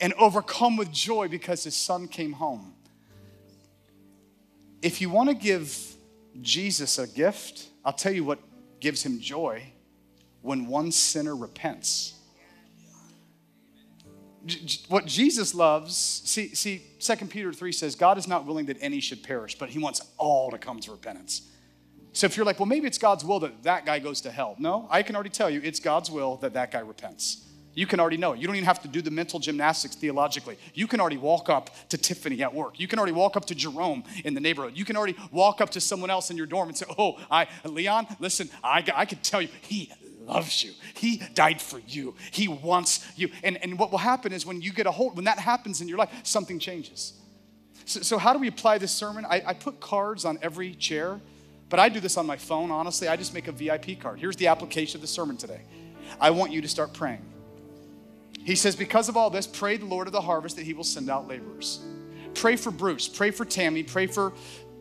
and 0.00 0.12
overcome 0.14 0.76
with 0.76 0.90
joy 0.92 1.28
because 1.28 1.64
his 1.64 1.74
son 1.74 2.08
came 2.08 2.32
home. 2.32 2.74
If 4.82 5.00
you 5.00 5.10
want 5.10 5.28
to 5.28 5.34
give 5.34 5.76
Jesus 6.40 6.98
a 6.98 7.06
gift, 7.06 7.68
I'll 7.84 7.92
tell 7.92 8.12
you 8.12 8.24
what 8.24 8.38
gives 8.80 9.02
him 9.02 9.20
joy 9.20 9.72
when 10.40 10.66
one 10.66 10.90
sinner 10.90 11.36
repents. 11.36 12.14
What 14.88 15.06
Jesus 15.06 15.54
loves, 15.54 15.96
see, 15.96 16.54
see, 16.54 16.82
2 16.98 17.26
Peter 17.26 17.52
3 17.52 17.72
says, 17.72 17.94
God 17.94 18.16
is 18.16 18.26
not 18.26 18.46
willing 18.46 18.66
that 18.66 18.78
any 18.80 19.00
should 19.00 19.22
perish, 19.22 19.58
but 19.58 19.68
he 19.68 19.78
wants 19.78 20.00
all 20.16 20.50
to 20.50 20.58
come 20.58 20.80
to 20.80 20.90
repentance. 20.90 21.42
So 22.12 22.26
if 22.26 22.36
you're 22.36 22.46
like, 22.46 22.58
well, 22.58 22.66
maybe 22.66 22.86
it's 22.86 22.98
God's 22.98 23.24
will 23.24 23.40
that 23.40 23.62
that 23.62 23.86
guy 23.86 23.98
goes 23.98 24.20
to 24.22 24.30
hell. 24.30 24.56
No, 24.58 24.88
I 24.90 25.02
can 25.02 25.14
already 25.14 25.30
tell 25.30 25.50
you 25.50 25.60
it's 25.62 25.78
God's 25.78 26.10
will 26.10 26.36
that 26.36 26.54
that 26.54 26.72
guy 26.72 26.80
repents. 26.80 27.46
You 27.72 27.86
can 27.86 28.00
already 28.00 28.16
know. 28.16 28.32
You 28.32 28.46
don't 28.46 28.56
even 28.56 28.66
have 28.66 28.82
to 28.82 28.88
do 28.88 29.00
the 29.00 29.12
mental 29.12 29.38
gymnastics 29.38 29.94
theologically. 29.94 30.58
You 30.74 30.88
can 30.88 31.00
already 31.00 31.18
walk 31.18 31.48
up 31.48 31.70
to 31.90 31.96
Tiffany 31.96 32.42
at 32.42 32.52
work. 32.52 32.80
You 32.80 32.88
can 32.88 32.98
already 32.98 33.12
walk 33.12 33.36
up 33.36 33.44
to 33.46 33.54
Jerome 33.54 34.02
in 34.24 34.34
the 34.34 34.40
neighborhood. 34.40 34.76
You 34.76 34.84
can 34.84 34.96
already 34.96 35.16
walk 35.30 35.60
up 35.60 35.70
to 35.70 35.80
someone 35.80 36.10
else 36.10 36.30
in 36.30 36.36
your 36.36 36.46
dorm 36.46 36.68
and 36.68 36.76
say, 36.76 36.86
Oh, 36.98 37.18
I, 37.30 37.46
Leon, 37.64 38.08
listen, 38.18 38.50
I, 38.64 38.84
I 38.94 39.04
can 39.04 39.18
tell 39.18 39.40
you, 39.40 39.48
he 39.62 39.92
loves 40.30 40.64
you. 40.64 40.72
He 40.94 41.22
died 41.34 41.60
for 41.60 41.80
you. 41.86 42.14
He 42.30 42.48
wants 42.48 43.06
you. 43.16 43.30
And, 43.42 43.62
and 43.62 43.78
what 43.78 43.90
will 43.90 43.98
happen 43.98 44.32
is 44.32 44.46
when 44.46 44.60
you 44.60 44.72
get 44.72 44.86
a 44.86 44.90
hold, 44.90 45.16
when 45.16 45.24
that 45.24 45.38
happens 45.38 45.80
in 45.80 45.88
your 45.88 45.98
life, 45.98 46.10
something 46.22 46.58
changes. 46.58 47.14
So, 47.84 48.00
so 48.00 48.18
how 48.18 48.32
do 48.32 48.38
we 48.38 48.48
apply 48.48 48.78
this 48.78 48.92
sermon? 48.92 49.24
I, 49.24 49.42
I 49.46 49.54
put 49.54 49.80
cards 49.80 50.24
on 50.24 50.38
every 50.42 50.74
chair, 50.74 51.20
but 51.68 51.80
I 51.80 51.88
do 51.88 52.00
this 52.00 52.16
on 52.16 52.26
my 52.26 52.36
phone, 52.36 52.70
honestly. 52.70 53.08
I 53.08 53.16
just 53.16 53.34
make 53.34 53.48
a 53.48 53.52
VIP 53.52 54.00
card. 54.00 54.20
Here's 54.20 54.36
the 54.36 54.46
application 54.46 54.98
of 54.98 55.02
the 55.02 55.08
sermon 55.08 55.36
today. 55.36 55.62
I 56.20 56.30
want 56.30 56.52
you 56.52 56.60
to 56.62 56.68
start 56.68 56.92
praying. 56.92 57.24
He 58.44 58.54
says, 58.54 58.76
Because 58.76 59.08
of 59.08 59.16
all 59.16 59.30
this, 59.30 59.46
pray 59.46 59.76
the 59.76 59.86
Lord 59.86 60.06
of 60.06 60.12
the 60.12 60.20
harvest 60.20 60.56
that 60.56 60.64
he 60.64 60.72
will 60.72 60.84
send 60.84 61.10
out 61.10 61.28
laborers. 61.28 61.80
Pray 62.34 62.56
for 62.56 62.70
Bruce, 62.70 63.08
pray 63.08 63.30
for 63.30 63.44
Tammy, 63.44 63.82
pray 63.82 64.06
for 64.06 64.32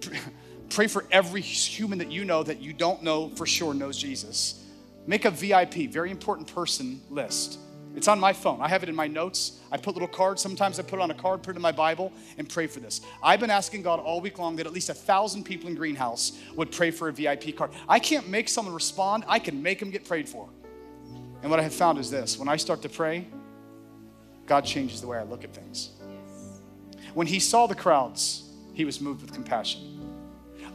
pray 0.69 0.87
for 0.87 1.05
every 1.11 1.41
human 1.41 1.97
that 1.97 2.11
you 2.11 2.23
know 2.23 2.43
that 2.43 2.61
you 2.61 2.73
don't 2.73 3.01
know 3.01 3.29
for 3.29 3.45
sure 3.45 3.73
knows 3.73 3.97
Jesus. 3.97 4.63
Make 5.09 5.25
a 5.25 5.31
VIP, 5.31 5.89
very 5.89 6.11
important 6.11 6.53
person 6.53 7.01
list. 7.09 7.57
It's 7.95 8.07
on 8.07 8.19
my 8.19 8.31
phone. 8.31 8.61
I 8.61 8.67
have 8.67 8.83
it 8.83 8.89
in 8.89 8.95
my 8.95 9.07
notes. 9.07 9.59
I 9.71 9.77
put 9.77 9.95
little 9.95 10.07
cards. 10.07 10.39
Sometimes 10.39 10.79
I 10.79 10.83
put 10.83 10.99
it 10.99 11.01
on 11.01 11.09
a 11.09 11.15
card, 11.15 11.41
put 11.41 11.55
it 11.55 11.57
in 11.57 11.63
my 11.63 11.71
Bible, 11.71 12.13
and 12.37 12.47
pray 12.47 12.67
for 12.67 12.79
this. 12.79 13.01
I've 13.23 13.39
been 13.39 13.49
asking 13.49 13.81
God 13.81 13.99
all 13.99 14.21
week 14.21 14.37
long 14.37 14.55
that 14.57 14.67
at 14.67 14.71
least 14.71 14.89
a 14.89 14.93
thousand 14.93 15.45
people 15.45 15.67
in 15.67 15.73
Greenhouse 15.73 16.37
would 16.55 16.71
pray 16.71 16.91
for 16.91 17.09
a 17.09 17.11
VIP 17.11 17.55
card. 17.55 17.71
I 17.87 17.97
can't 17.97 18.29
make 18.29 18.47
someone 18.47 18.75
respond, 18.75 19.23
I 19.27 19.39
can 19.39 19.63
make 19.63 19.79
them 19.79 19.89
get 19.89 20.05
prayed 20.05 20.29
for. 20.29 20.47
And 21.41 21.49
what 21.49 21.59
I 21.59 21.63
have 21.63 21.73
found 21.73 21.97
is 21.97 22.11
this 22.11 22.37
when 22.37 22.47
I 22.47 22.57
start 22.57 22.83
to 22.83 22.89
pray, 22.89 23.25
God 24.45 24.63
changes 24.63 25.01
the 25.01 25.07
way 25.07 25.17
I 25.17 25.23
look 25.23 25.43
at 25.43 25.55
things. 25.55 25.89
When 27.15 27.25
he 27.25 27.39
saw 27.39 27.65
the 27.65 27.73
crowds, 27.73 28.43
he 28.75 28.85
was 28.85 29.01
moved 29.01 29.23
with 29.23 29.33
compassion. 29.33 29.98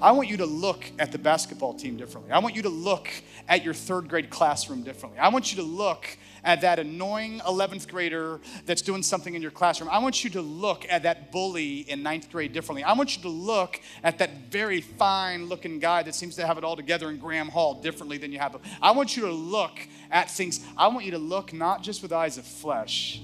I 0.00 0.12
want 0.12 0.28
you 0.28 0.36
to 0.38 0.46
look 0.46 0.84
at 0.98 1.12
the 1.12 1.18
basketball 1.18 1.74
team 1.74 1.96
differently. 1.96 2.32
I 2.32 2.38
want 2.38 2.56
you 2.56 2.62
to 2.62 2.68
look 2.68 3.08
at 3.48 3.64
your 3.64 3.74
third 3.74 4.08
grade 4.08 4.30
classroom 4.30 4.82
differently. 4.82 5.18
I 5.18 5.28
want 5.28 5.52
you 5.52 5.62
to 5.62 5.68
look 5.68 6.06
at 6.42 6.60
that 6.60 6.78
annoying 6.78 7.40
11th 7.40 7.88
grader 7.88 8.40
that's 8.66 8.82
doing 8.82 9.02
something 9.02 9.34
in 9.34 9.40
your 9.40 9.50
classroom. 9.50 9.88
I 9.90 9.98
want 9.98 10.24
you 10.24 10.30
to 10.30 10.42
look 10.42 10.86
at 10.90 11.04
that 11.04 11.32
bully 11.32 11.80
in 11.80 12.02
ninth 12.02 12.30
grade 12.30 12.52
differently. 12.52 12.84
I 12.84 12.92
want 12.92 13.16
you 13.16 13.22
to 13.22 13.28
look 13.28 13.80
at 14.02 14.18
that 14.18 14.50
very 14.50 14.80
fine 14.80 15.48
looking 15.48 15.78
guy 15.78 16.02
that 16.02 16.14
seems 16.14 16.36
to 16.36 16.46
have 16.46 16.58
it 16.58 16.64
all 16.64 16.76
together 16.76 17.08
in 17.08 17.18
Graham 17.18 17.48
Hall 17.48 17.80
differently 17.80 18.18
than 18.18 18.30
you 18.32 18.38
have. 18.38 18.56
I 18.82 18.90
want 18.90 19.16
you 19.16 19.22
to 19.24 19.32
look 19.32 19.78
at 20.10 20.30
things. 20.30 20.60
I 20.76 20.88
want 20.88 21.04
you 21.04 21.12
to 21.12 21.18
look 21.18 21.52
not 21.52 21.82
just 21.82 22.02
with 22.02 22.12
eyes 22.12 22.36
of 22.36 22.44
flesh, 22.44 23.22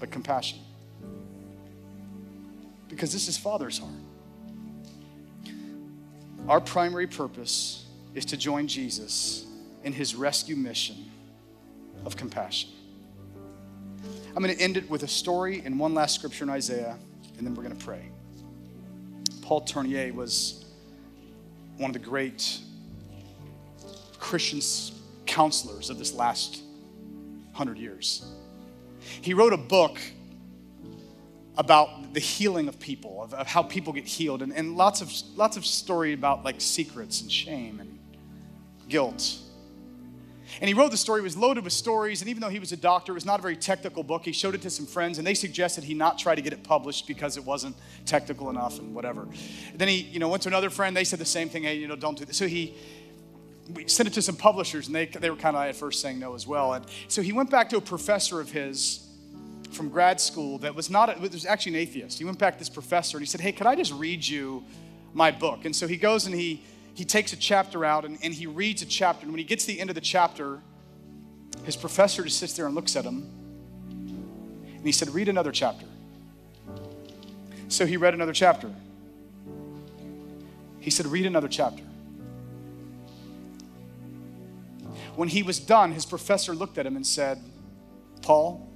but 0.00 0.10
compassion. 0.10 0.58
Because 2.88 3.12
this 3.12 3.28
is 3.28 3.36
Father's 3.36 3.78
heart. 3.78 3.92
Our 6.48 6.60
primary 6.60 7.08
purpose 7.08 7.86
is 8.14 8.24
to 8.26 8.36
join 8.36 8.68
Jesus 8.68 9.44
in 9.82 9.92
his 9.92 10.14
rescue 10.14 10.54
mission 10.54 11.10
of 12.04 12.16
compassion. 12.16 12.70
I'm 14.28 14.42
going 14.44 14.56
to 14.56 14.62
end 14.62 14.76
it 14.76 14.88
with 14.88 15.02
a 15.02 15.08
story 15.08 15.62
and 15.64 15.76
one 15.76 15.92
last 15.92 16.14
scripture 16.14 16.44
in 16.44 16.50
Isaiah, 16.50 16.96
and 17.36 17.44
then 17.44 17.56
we're 17.56 17.64
going 17.64 17.76
to 17.76 17.84
pray. 17.84 18.10
Paul 19.42 19.62
Tournier 19.62 20.12
was 20.12 20.64
one 21.78 21.90
of 21.90 21.94
the 21.94 22.08
great 22.08 22.60
Christian 24.20 24.60
counselors 25.26 25.90
of 25.90 25.98
this 25.98 26.14
last 26.14 26.62
hundred 27.54 27.78
years. 27.78 28.24
He 29.20 29.34
wrote 29.34 29.52
a 29.52 29.58
book 29.58 29.98
about 31.58 32.12
the 32.12 32.20
healing 32.20 32.68
of 32.68 32.78
people, 32.78 33.22
of, 33.22 33.34
of 33.34 33.46
how 33.46 33.62
people 33.62 33.92
get 33.92 34.04
healed, 34.04 34.42
and, 34.42 34.52
and 34.52 34.76
lots 34.76 35.00
of 35.00 35.12
lots 35.36 35.56
of 35.56 35.64
story 35.64 36.12
about 36.12 36.44
like 36.44 36.60
secrets 36.60 37.22
and 37.22 37.30
shame 37.32 37.80
and 37.80 37.98
guilt. 38.88 39.38
And 40.60 40.68
he 40.68 40.74
wrote 40.74 40.90
the 40.90 40.96
story, 40.96 41.20
it 41.20 41.24
was 41.24 41.36
loaded 41.36 41.64
with 41.64 41.72
stories, 41.72 42.22
and 42.22 42.30
even 42.30 42.40
though 42.40 42.48
he 42.48 42.60
was 42.60 42.72
a 42.72 42.76
doctor, 42.76 43.12
it 43.12 43.14
was 43.14 43.26
not 43.26 43.40
a 43.40 43.42
very 43.42 43.56
technical 43.56 44.02
book. 44.02 44.24
He 44.24 44.32
showed 44.32 44.54
it 44.54 44.62
to 44.62 44.70
some 44.70 44.86
friends, 44.86 45.18
and 45.18 45.26
they 45.26 45.34
suggested 45.34 45.84
he 45.84 45.92
not 45.92 46.18
try 46.18 46.34
to 46.34 46.40
get 46.40 46.52
it 46.52 46.62
published 46.62 47.06
because 47.06 47.36
it 47.36 47.44
wasn't 47.44 47.76
technical 48.06 48.48
enough 48.48 48.78
and 48.78 48.94
whatever. 48.94 49.22
And 49.22 49.78
then 49.78 49.88
he, 49.88 49.96
you 49.96 50.18
know, 50.18 50.28
went 50.28 50.44
to 50.44 50.48
another 50.48 50.70
friend, 50.70 50.96
they 50.96 51.04
said 51.04 51.18
the 51.18 51.24
same 51.24 51.48
thing, 51.48 51.64
hey, 51.64 51.76
you 51.76 51.88
know, 51.88 51.96
don't 51.96 52.16
do 52.16 52.24
this. 52.24 52.36
So 52.36 52.46
he 52.46 52.74
sent 53.86 54.08
it 54.08 54.12
to 54.14 54.22
some 54.22 54.36
publishers, 54.36 54.86
and 54.86 54.94
they, 54.94 55.06
they 55.06 55.30
were 55.30 55.36
kind 55.36 55.56
of 55.56 55.62
at 55.64 55.76
first 55.76 56.00
saying 56.00 56.20
no 56.20 56.34
as 56.34 56.46
well. 56.46 56.74
And 56.74 56.86
so 57.08 57.22
he 57.22 57.32
went 57.32 57.50
back 57.50 57.68
to 57.70 57.76
a 57.76 57.80
professor 57.80 58.40
of 58.40 58.50
his 58.50 59.05
from 59.76 59.88
grad 59.90 60.20
school 60.20 60.58
that 60.58 60.74
was 60.74 60.90
not, 60.90 61.08
it 61.08 61.20
was 61.20 61.46
actually 61.46 61.76
an 61.76 61.82
atheist. 61.82 62.18
He 62.18 62.24
went 62.24 62.38
back 62.38 62.54
to 62.54 62.58
this 62.58 62.68
professor 62.68 63.18
and 63.18 63.22
he 63.22 63.30
said, 63.30 63.40
Hey, 63.40 63.52
could 63.52 63.66
I 63.66 63.76
just 63.76 63.92
read 63.92 64.26
you 64.26 64.64
my 65.12 65.30
book? 65.30 65.64
And 65.64 65.76
so 65.76 65.86
he 65.86 65.96
goes 65.96 66.26
and 66.26 66.34
he, 66.34 66.62
he 66.94 67.04
takes 67.04 67.32
a 67.32 67.36
chapter 67.36 67.84
out 67.84 68.04
and, 68.04 68.18
and 68.22 68.32
he 68.32 68.46
reads 68.46 68.82
a 68.82 68.86
chapter. 68.86 69.24
And 69.24 69.32
when 69.32 69.38
he 69.38 69.44
gets 69.44 69.66
to 69.66 69.72
the 69.72 69.80
end 69.80 69.90
of 69.90 69.94
the 69.94 70.00
chapter, 70.00 70.60
his 71.64 71.76
professor 71.76 72.24
just 72.24 72.38
sits 72.38 72.54
there 72.54 72.66
and 72.66 72.74
looks 72.74 72.96
at 72.96 73.04
him. 73.04 73.30
And 73.88 74.84
he 74.84 74.92
said, 74.92 75.10
Read 75.10 75.28
another 75.28 75.52
chapter. 75.52 75.86
So 77.68 77.84
he 77.84 77.96
read 77.96 78.14
another 78.14 78.32
chapter. 78.32 78.70
He 80.80 80.90
said, 80.90 81.06
Read 81.06 81.26
another 81.26 81.48
chapter. 81.48 81.82
When 85.16 85.28
he 85.28 85.42
was 85.42 85.58
done, 85.58 85.92
his 85.92 86.04
professor 86.04 86.54
looked 86.54 86.78
at 86.78 86.86
him 86.86 86.94
and 86.94 87.06
said, 87.06 87.42
Paul, 88.22 88.68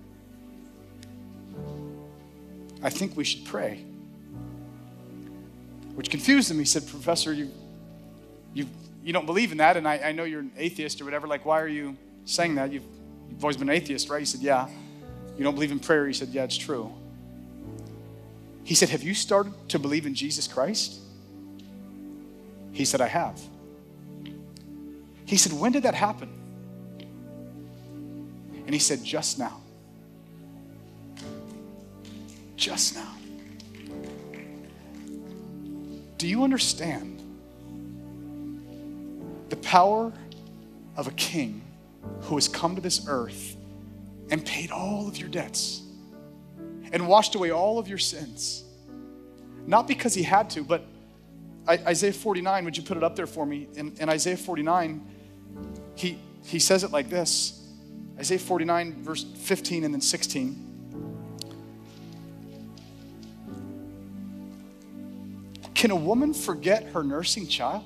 I 2.83 2.91
think 2.91 3.17
we 3.17 3.25
should 3.25 3.45
pray. 3.45 3.85
Which 5.95 6.11
confused 6.11 6.51
him. 6.51 6.59
He 6.59 6.65
said, 6.65 6.87
Professor, 6.87 7.33
you, 7.33 7.51
you, 8.55 8.67
you 9.05 9.13
don't 9.13 9.27
believe 9.27 9.53
in 9.53 9.59
that, 9.59 9.77
and 9.77 9.87
I, 9.87 9.99
I 9.99 10.13
know 10.13 10.25
you're 10.25 10.41
an 10.41 10.53
atheist 10.57 11.01
or 11.01 11.05
whatever. 11.05 11.27
Like, 11.27 11.45
why 11.45 11.61
are 11.61 11.69
you 11.69 11.97
saying 12.25 12.55
that? 12.55 12.73
You've, 12.73 12.85
you've 13.29 13.45
always 13.45 13.57
been 13.57 13.69
an 13.69 13.75
atheist, 13.75 14.09
right? 14.09 14.21
He 14.21 14.27
said, 14.27 14.41
Yeah. 14.41 14.69
You 15.37 15.45
don't 15.45 15.55
believe 15.55 15.73
in 15.73 15.79
prayer? 15.79 16.07
He 16.07 16.13
said, 16.13 16.29
Yeah, 16.29 16.45
it's 16.45 16.57
true. 16.57 16.93
He 18.65 18.75
said, 18.75 18.91
Have 18.91 19.03
you 19.03 19.15
started 19.15 19.53
to 19.71 19.79
believe 19.79 20.07
in 20.07 20.15
Jesus 20.15 20.47
Christ? 20.47 21.01
He 22.73 22.85
said, 22.85 23.01
I 23.01 23.09
have. 23.09 23.41
He 25.27 25.37
said, 25.37 25.53
When 25.53 25.73
did 25.73 25.83
that 25.83 25.95
happen? 25.95 26.29
And 28.65 28.75
he 28.75 28.79
said, 28.79 29.03
Just 29.05 29.39
now 29.39 29.61
just 32.61 32.95
now. 32.95 33.17
Do 36.19 36.29
you 36.29 36.45
understand 36.45 37.23
the 39.49 39.57
power 39.57 40.13
of 40.97 41.09
a 41.09 41.13
king 41.13 41.63
who 42.21 42.35
has 42.35 42.47
come 42.47 42.75
to 42.77 42.83
this 42.83 43.07
earth 43.09 43.57
and 44.31 44.45
paid 44.45 44.71
all 44.71 45.09
of 45.09 45.17
your 45.17 45.31
debts 45.31 45.81
and 46.93 47.09
washed 47.09 47.35
away 47.35 47.51
all 47.51 47.79
of 47.79 47.89
your 47.89 47.99
sins? 47.99 48.63
Not 49.67 49.89
because 49.89 50.13
he 50.13 50.23
had 50.23 50.51
to, 50.51 50.63
but 50.63 50.85
Isaiah 51.67 52.13
49, 52.13 52.65
would 52.67 52.77
you 52.77 52.83
put 52.83 52.99
it 52.99 53.03
up 53.03 53.17
there 53.17 53.27
for 53.27 53.47
me? 53.47 53.69
In, 53.75 53.97
in 53.99 54.09
Isaiah 54.11 54.37
49, 54.37 55.07
he, 55.95 56.19
he 56.45 56.59
says 56.59 56.85
it 56.85 56.91
like 56.91 57.09
this 57.09 57.57
Isaiah 58.19 58.39
49, 58.39 59.03
verse 59.03 59.25
15 59.25 59.85
and 59.85 59.95
then 59.95 60.01
16. 60.03 60.70
Can 65.81 65.91
a 65.91 65.97
woman 65.97 66.35
forget 66.35 66.89
her 66.89 67.03
nursing 67.03 67.47
child? 67.47 67.85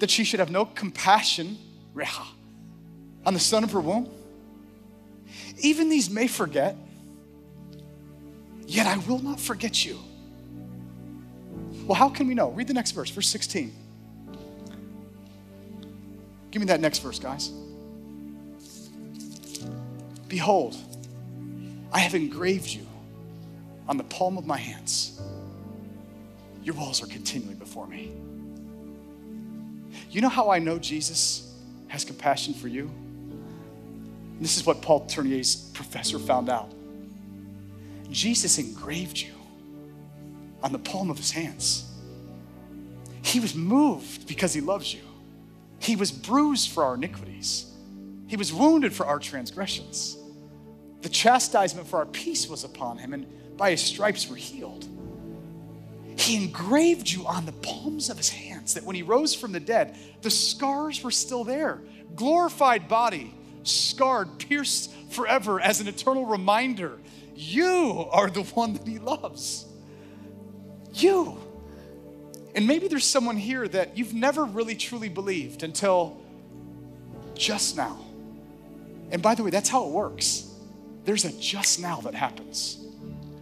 That 0.00 0.10
she 0.10 0.24
should 0.24 0.40
have 0.40 0.50
no 0.50 0.64
compassion 0.64 1.56
reha, 1.94 2.26
on 3.24 3.32
the 3.32 3.38
son 3.38 3.62
of 3.62 3.70
her 3.70 3.80
womb? 3.80 4.08
Even 5.60 5.88
these 5.88 6.10
may 6.10 6.26
forget, 6.26 6.76
yet 8.66 8.88
I 8.88 8.96
will 9.06 9.20
not 9.20 9.38
forget 9.38 9.84
you. 9.84 10.00
Well, 11.86 11.94
how 11.94 12.08
can 12.08 12.26
we 12.26 12.34
know? 12.34 12.50
Read 12.50 12.66
the 12.66 12.74
next 12.74 12.90
verse, 12.90 13.10
verse 13.10 13.28
16. 13.28 13.72
Give 16.50 16.58
me 16.58 16.66
that 16.66 16.80
next 16.80 16.98
verse, 16.98 17.20
guys. 17.20 17.52
Behold, 20.26 20.76
I 21.92 22.00
have 22.00 22.16
engraved 22.16 22.68
you 22.68 22.84
on 23.88 23.96
the 23.96 24.04
palm 24.04 24.38
of 24.38 24.46
my 24.46 24.56
hands. 24.56 25.20
Your 26.62 26.74
walls 26.74 27.02
are 27.02 27.06
continually 27.06 27.54
before 27.54 27.86
me. 27.86 28.12
You 30.10 30.20
know 30.20 30.28
how 30.28 30.50
I 30.50 30.58
know 30.58 30.78
Jesus 30.78 31.54
has 31.88 32.04
compassion 32.04 32.54
for 32.54 32.68
you? 32.68 32.90
This 34.40 34.56
is 34.56 34.66
what 34.66 34.82
Paul 34.82 35.06
Tournier's 35.06 35.56
professor 35.74 36.18
found 36.18 36.48
out. 36.48 36.72
Jesus 38.10 38.58
engraved 38.58 39.18
you 39.18 39.32
on 40.62 40.72
the 40.72 40.78
palm 40.78 41.10
of 41.10 41.18
his 41.18 41.30
hands. 41.30 41.90
He 43.22 43.40
was 43.40 43.54
moved 43.54 44.26
because 44.26 44.54
he 44.54 44.60
loves 44.60 44.92
you. 44.92 45.00
He 45.78 45.96
was 45.96 46.10
bruised 46.10 46.70
for 46.70 46.84
our 46.84 46.94
iniquities. 46.94 47.66
He 48.26 48.36
was 48.36 48.52
wounded 48.52 48.92
for 48.92 49.06
our 49.06 49.18
transgressions. 49.18 50.16
The 51.02 51.08
chastisement 51.08 51.86
for 51.86 51.98
our 51.98 52.06
peace 52.06 52.48
was 52.48 52.64
upon 52.64 52.98
him, 52.98 53.12
and 53.12 53.26
by 53.56 53.70
his 53.70 53.82
stripes 53.82 54.28
we're 54.28 54.36
healed. 54.36 54.86
He 56.16 56.36
engraved 56.36 57.10
you 57.10 57.26
on 57.26 57.44
the 57.44 57.52
palms 57.52 58.08
of 58.08 58.16
his 58.16 58.30
hands 58.30 58.74
that 58.74 58.84
when 58.84 58.96
he 58.96 59.02
rose 59.02 59.34
from 59.34 59.52
the 59.52 59.60
dead, 59.60 59.96
the 60.22 60.30
scars 60.30 61.02
were 61.02 61.10
still 61.10 61.44
there. 61.44 61.80
Glorified 62.14 62.88
body, 62.88 63.34
scarred, 63.64 64.38
pierced 64.38 64.92
forever 65.10 65.60
as 65.60 65.80
an 65.80 65.88
eternal 65.88 66.24
reminder 66.24 66.98
you 67.36 68.08
are 68.12 68.30
the 68.30 68.42
one 68.42 68.74
that 68.74 68.86
he 68.86 68.98
loves. 68.98 69.66
You. 70.92 71.38
And 72.54 72.66
maybe 72.66 72.86
there's 72.86 73.04
someone 73.04 73.36
here 73.36 73.66
that 73.66 73.98
you've 73.98 74.14
never 74.14 74.44
really 74.44 74.76
truly 74.76 75.08
believed 75.08 75.64
until 75.64 76.22
just 77.34 77.76
now. 77.76 77.98
And 79.10 79.20
by 79.20 79.34
the 79.34 79.42
way, 79.42 79.50
that's 79.50 79.68
how 79.68 79.84
it 79.86 79.90
works. 79.90 80.48
There's 81.04 81.24
a 81.24 81.32
just 81.32 81.80
now 81.80 82.00
that 82.02 82.14
happens. 82.14 82.78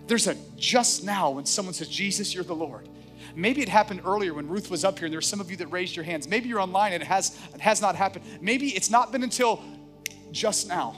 There's 0.06 0.26
a 0.26 0.36
just 0.56 1.04
now 1.04 1.30
when 1.30 1.46
someone 1.46 1.74
says, 1.74 1.88
Jesus, 1.88 2.34
you're 2.34 2.44
the 2.44 2.54
Lord. 2.54 2.88
Maybe 3.34 3.62
it 3.62 3.68
happened 3.68 4.02
earlier 4.04 4.34
when 4.34 4.48
Ruth 4.48 4.70
was 4.70 4.84
up 4.84 4.98
here, 4.98 5.06
and 5.06 5.12
there's 5.12 5.26
some 5.26 5.40
of 5.40 5.50
you 5.50 5.56
that 5.58 5.68
raised 5.68 5.96
your 5.96 6.04
hands. 6.04 6.28
Maybe 6.28 6.48
you're 6.48 6.60
online 6.60 6.92
and 6.92 7.02
it 7.02 7.06
has, 7.06 7.38
it 7.54 7.60
has 7.60 7.80
not 7.80 7.96
happened. 7.96 8.24
Maybe 8.40 8.68
it's 8.68 8.90
not 8.90 9.12
been 9.12 9.22
until 9.22 9.62
just 10.32 10.68
now. 10.68 10.96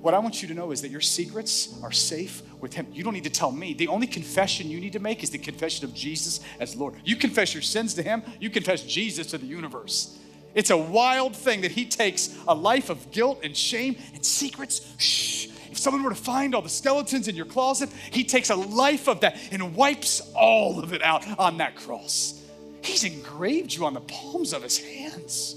What 0.00 0.14
I 0.14 0.18
want 0.18 0.40
you 0.40 0.48
to 0.48 0.54
know 0.54 0.70
is 0.70 0.80
that 0.82 0.90
your 0.90 1.02
secrets 1.02 1.78
are 1.82 1.92
safe 1.92 2.42
with 2.60 2.72
Him. 2.72 2.86
You 2.92 3.04
don't 3.04 3.12
need 3.12 3.24
to 3.24 3.30
tell 3.30 3.52
me. 3.52 3.74
The 3.74 3.88
only 3.88 4.06
confession 4.06 4.70
you 4.70 4.80
need 4.80 4.94
to 4.94 4.98
make 4.98 5.22
is 5.22 5.30
the 5.30 5.38
confession 5.38 5.84
of 5.84 5.94
Jesus 5.94 6.40
as 6.58 6.74
Lord. 6.74 6.94
You 7.04 7.16
confess 7.16 7.52
your 7.52 7.62
sins 7.62 7.94
to 7.94 8.02
Him, 8.02 8.22
you 8.40 8.48
confess 8.48 8.82
Jesus 8.82 9.28
to 9.28 9.38
the 9.38 9.46
universe. 9.46 10.18
It's 10.54 10.70
a 10.70 10.76
wild 10.76 11.36
thing 11.36 11.60
that 11.60 11.72
He 11.72 11.84
takes 11.84 12.36
a 12.48 12.54
life 12.54 12.88
of 12.88 13.10
guilt 13.10 13.40
and 13.44 13.54
shame 13.56 13.96
and 14.14 14.24
secrets. 14.24 14.94
Shh. 14.96 15.48
Someone 15.80 16.02
were 16.02 16.10
to 16.10 16.14
find 16.14 16.54
all 16.54 16.60
the 16.60 16.68
skeletons 16.68 17.26
in 17.26 17.34
your 17.34 17.46
closet, 17.46 17.88
He 18.10 18.22
takes 18.22 18.50
a 18.50 18.54
life 18.54 19.08
of 19.08 19.20
that 19.20 19.38
and 19.50 19.74
wipes 19.74 20.20
all 20.34 20.78
of 20.78 20.92
it 20.92 21.02
out 21.02 21.26
on 21.38 21.56
that 21.56 21.74
cross. 21.74 22.38
He's 22.84 23.04
engraved 23.04 23.72
you 23.72 23.86
on 23.86 23.94
the 23.94 24.02
palms 24.02 24.52
of 24.52 24.62
His 24.62 24.76
hands. 24.76 25.56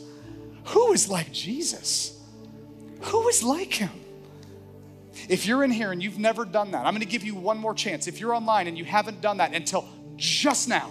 Who 0.68 0.94
is 0.94 1.10
like 1.10 1.34
Jesus? 1.34 2.18
Who 3.02 3.28
is 3.28 3.44
like 3.44 3.74
Him? 3.74 3.90
If 5.28 5.46
you're 5.46 5.62
in 5.62 5.72
here 5.72 5.92
and 5.92 6.02
you've 6.02 6.20
never 6.20 6.46
done 6.46 6.72
that, 6.72 6.86
I'm 6.86 6.94
gonna 6.94 7.04
give 7.04 7.26
you 7.26 7.36
one 7.36 7.58
more 7.58 7.74
chance. 7.74 8.08
If 8.08 8.22
you're 8.22 8.34
online 8.34 8.68
and 8.68 8.78
you 8.78 8.86
haven't 8.86 9.20
done 9.20 9.38
that 9.38 9.54
until 9.54 9.90
just 10.16 10.70
now, 10.70 10.90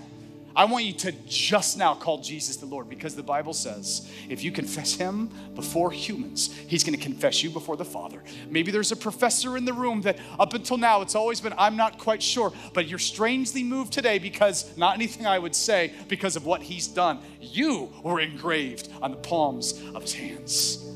I 0.54 0.64
want 0.66 0.84
you 0.84 0.92
to 0.94 1.12
just 1.26 1.78
now 1.78 1.94
call 1.94 2.18
Jesus 2.18 2.56
the 2.56 2.66
Lord 2.66 2.88
because 2.88 3.14
the 3.14 3.22
Bible 3.22 3.52
says 3.52 4.10
if 4.28 4.44
you 4.44 4.52
confess 4.52 4.94
Him 4.94 5.30
before 5.54 5.90
humans, 5.90 6.54
He's 6.68 6.84
going 6.84 6.98
to 6.98 7.02
confess 7.02 7.42
you 7.42 7.50
before 7.50 7.76
the 7.76 7.84
Father. 7.84 8.22
Maybe 8.50 8.70
there's 8.70 8.92
a 8.92 8.96
professor 8.96 9.56
in 9.56 9.64
the 9.64 9.72
room 9.72 10.02
that 10.02 10.18
up 10.38 10.54
until 10.54 10.76
now 10.76 11.00
it's 11.00 11.14
always 11.14 11.40
been, 11.40 11.54
I'm 11.56 11.76
not 11.76 11.98
quite 11.98 12.22
sure, 12.22 12.52
but 12.74 12.86
you're 12.88 12.98
strangely 12.98 13.62
moved 13.62 13.92
today 13.92 14.18
because 14.18 14.76
not 14.76 14.94
anything 14.94 15.26
I 15.26 15.38
would 15.38 15.54
say 15.54 15.92
because 16.08 16.36
of 16.36 16.44
what 16.44 16.62
He's 16.62 16.86
done. 16.86 17.20
You 17.40 17.90
were 18.02 18.20
engraved 18.20 18.88
on 19.00 19.10
the 19.10 19.16
palms 19.16 19.80
of 19.94 20.02
His 20.02 20.14
hands. 20.14 20.91